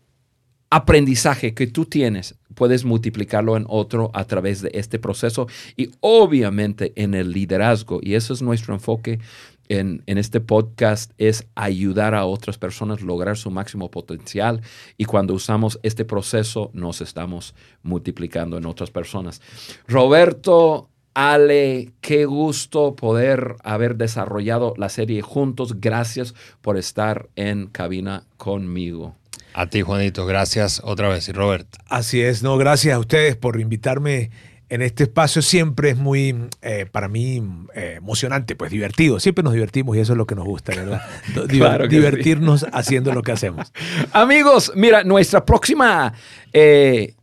aprendizaje 0.70 1.54
que 1.54 1.66
tú 1.68 1.84
tienes, 1.86 2.36
puedes 2.54 2.84
multiplicarlo 2.84 3.56
en 3.56 3.64
otro 3.68 4.10
a 4.14 4.24
través 4.24 4.60
de 4.60 4.70
este 4.74 4.98
proceso 4.98 5.46
y 5.76 5.90
obviamente 6.00 6.92
en 6.96 7.14
el 7.14 7.30
liderazgo. 7.30 8.00
Y 8.02 8.14
eso 8.14 8.32
es 8.34 8.42
nuestro 8.42 8.74
enfoque 8.74 9.20
en, 9.68 10.02
en 10.06 10.18
este 10.18 10.40
podcast, 10.40 11.12
es 11.18 11.46
ayudar 11.54 12.14
a 12.14 12.24
otras 12.24 12.58
personas 12.58 13.02
a 13.02 13.04
lograr 13.04 13.36
su 13.36 13.50
máximo 13.50 13.90
potencial. 13.90 14.60
Y 14.96 15.04
cuando 15.04 15.34
usamos 15.34 15.78
este 15.82 16.04
proceso, 16.04 16.70
nos 16.72 17.00
estamos 17.00 17.54
multiplicando 17.82 18.58
en 18.58 18.66
otras 18.66 18.90
personas. 18.90 19.40
Roberto, 19.86 20.88
Ale, 21.14 21.92
qué 22.00 22.24
gusto 22.24 22.96
poder 22.96 23.54
haber 23.62 23.96
desarrollado 23.96 24.74
la 24.76 24.88
serie 24.88 25.22
juntos. 25.22 25.80
Gracias 25.80 26.34
por 26.60 26.76
estar 26.76 27.28
en 27.36 27.68
cabina 27.68 28.24
conmigo. 28.36 29.14
A 29.54 29.68
ti, 29.68 29.82
Juanito, 29.82 30.26
gracias 30.26 30.82
otra 30.84 31.08
vez. 31.08 31.28
Y 31.28 31.32
Robert, 31.32 31.68
Así 31.88 32.20
es, 32.20 32.42
no, 32.42 32.56
gracias 32.58 32.96
a 32.96 32.98
ustedes 32.98 33.36
por 33.36 33.60
invitarme 33.60 34.30
en 34.68 34.82
este 34.82 35.04
espacio. 35.04 35.42
Siempre 35.42 35.90
es 35.90 35.96
muy, 35.96 36.34
eh, 36.62 36.86
para 36.90 37.08
mí, 37.08 37.42
eh, 37.74 37.94
emocionante, 37.98 38.56
pues 38.56 38.70
divertido. 38.70 39.20
Siempre 39.20 39.42
nos 39.44 39.52
divertimos 39.52 39.96
y 39.96 40.00
eso 40.00 40.12
es 40.12 40.16
lo 40.18 40.26
que 40.26 40.34
nos 40.34 40.44
gusta, 40.44 40.74
¿verdad? 40.74 41.02
Diver- 41.34 41.58
Claro 41.58 41.84
que 41.84 41.90
sí. 41.90 41.96
divertirnos 41.96 42.66
haciendo 42.72 43.12
lo 43.12 43.22
que 43.22 43.32
hacemos. 43.32 43.72
Amigos, 44.12 44.72
mira, 44.74 45.04
nuestra 45.04 45.44
próxima, 45.44 46.12
eh, 46.52 47.14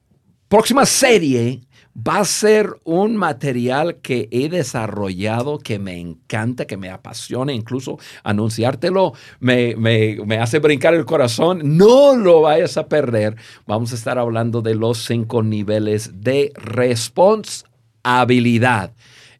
próxima 0.47 0.85
serie 0.85 1.61
va 1.95 2.19
a 2.19 2.25
ser 2.25 2.75
un 2.83 3.15
material 3.15 3.97
que 3.97 4.27
he 4.31 4.49
desarrollado, 4.49 5.59
que 5.59 5.77
me 5.79 5.97
encanta, 5.97 6.65
que 6.65 6.77
me 6.77 6.89
apasiona, 6.89 7.53
incluso 7.53 7.99
anunciártelo 8.23 9.13
me, 9.39 9.75
me, 9.75 10.37
hace 10.37 10.59
brincar 10.59 10.93
el 10.93 11.05
corazón. 11.05 11.77
No 11.77 12.15
lo 12.15 12.41
vayas 12.41 12.77
a 12.77 12.87
perder. 12.87 13.35
Vamos 13.67 13.91
a 13.91 13.95
estar 13.95 14.17
hablando 14.17 14.61
de 14.61 14.75
los 14.75 15.05
cinco 15.05 15.43
niveles 15.43 16.21
de 16.21 16.53
responsabilidad. 16.55 18.93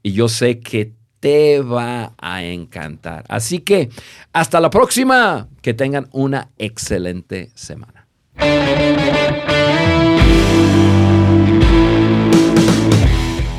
Y 0.04 0.12
yo 0.14 0.28
sé 0.28 0.60
que 0.60 0.94
te 1.20 1.62
va 1.62 2.14
a 2.18 2.44
encantar. 2.44 3.24
Así 3.30 3.60
que 3.60 3.90
hasta 4.34 4.60
la 4.60 4.70
próxima. 4.70 5.48
Que 5.62 5.74
tengan 5.76 6.08
una 6.12 6.50
excelente 6.58 7.52
semana. 7.54 8.08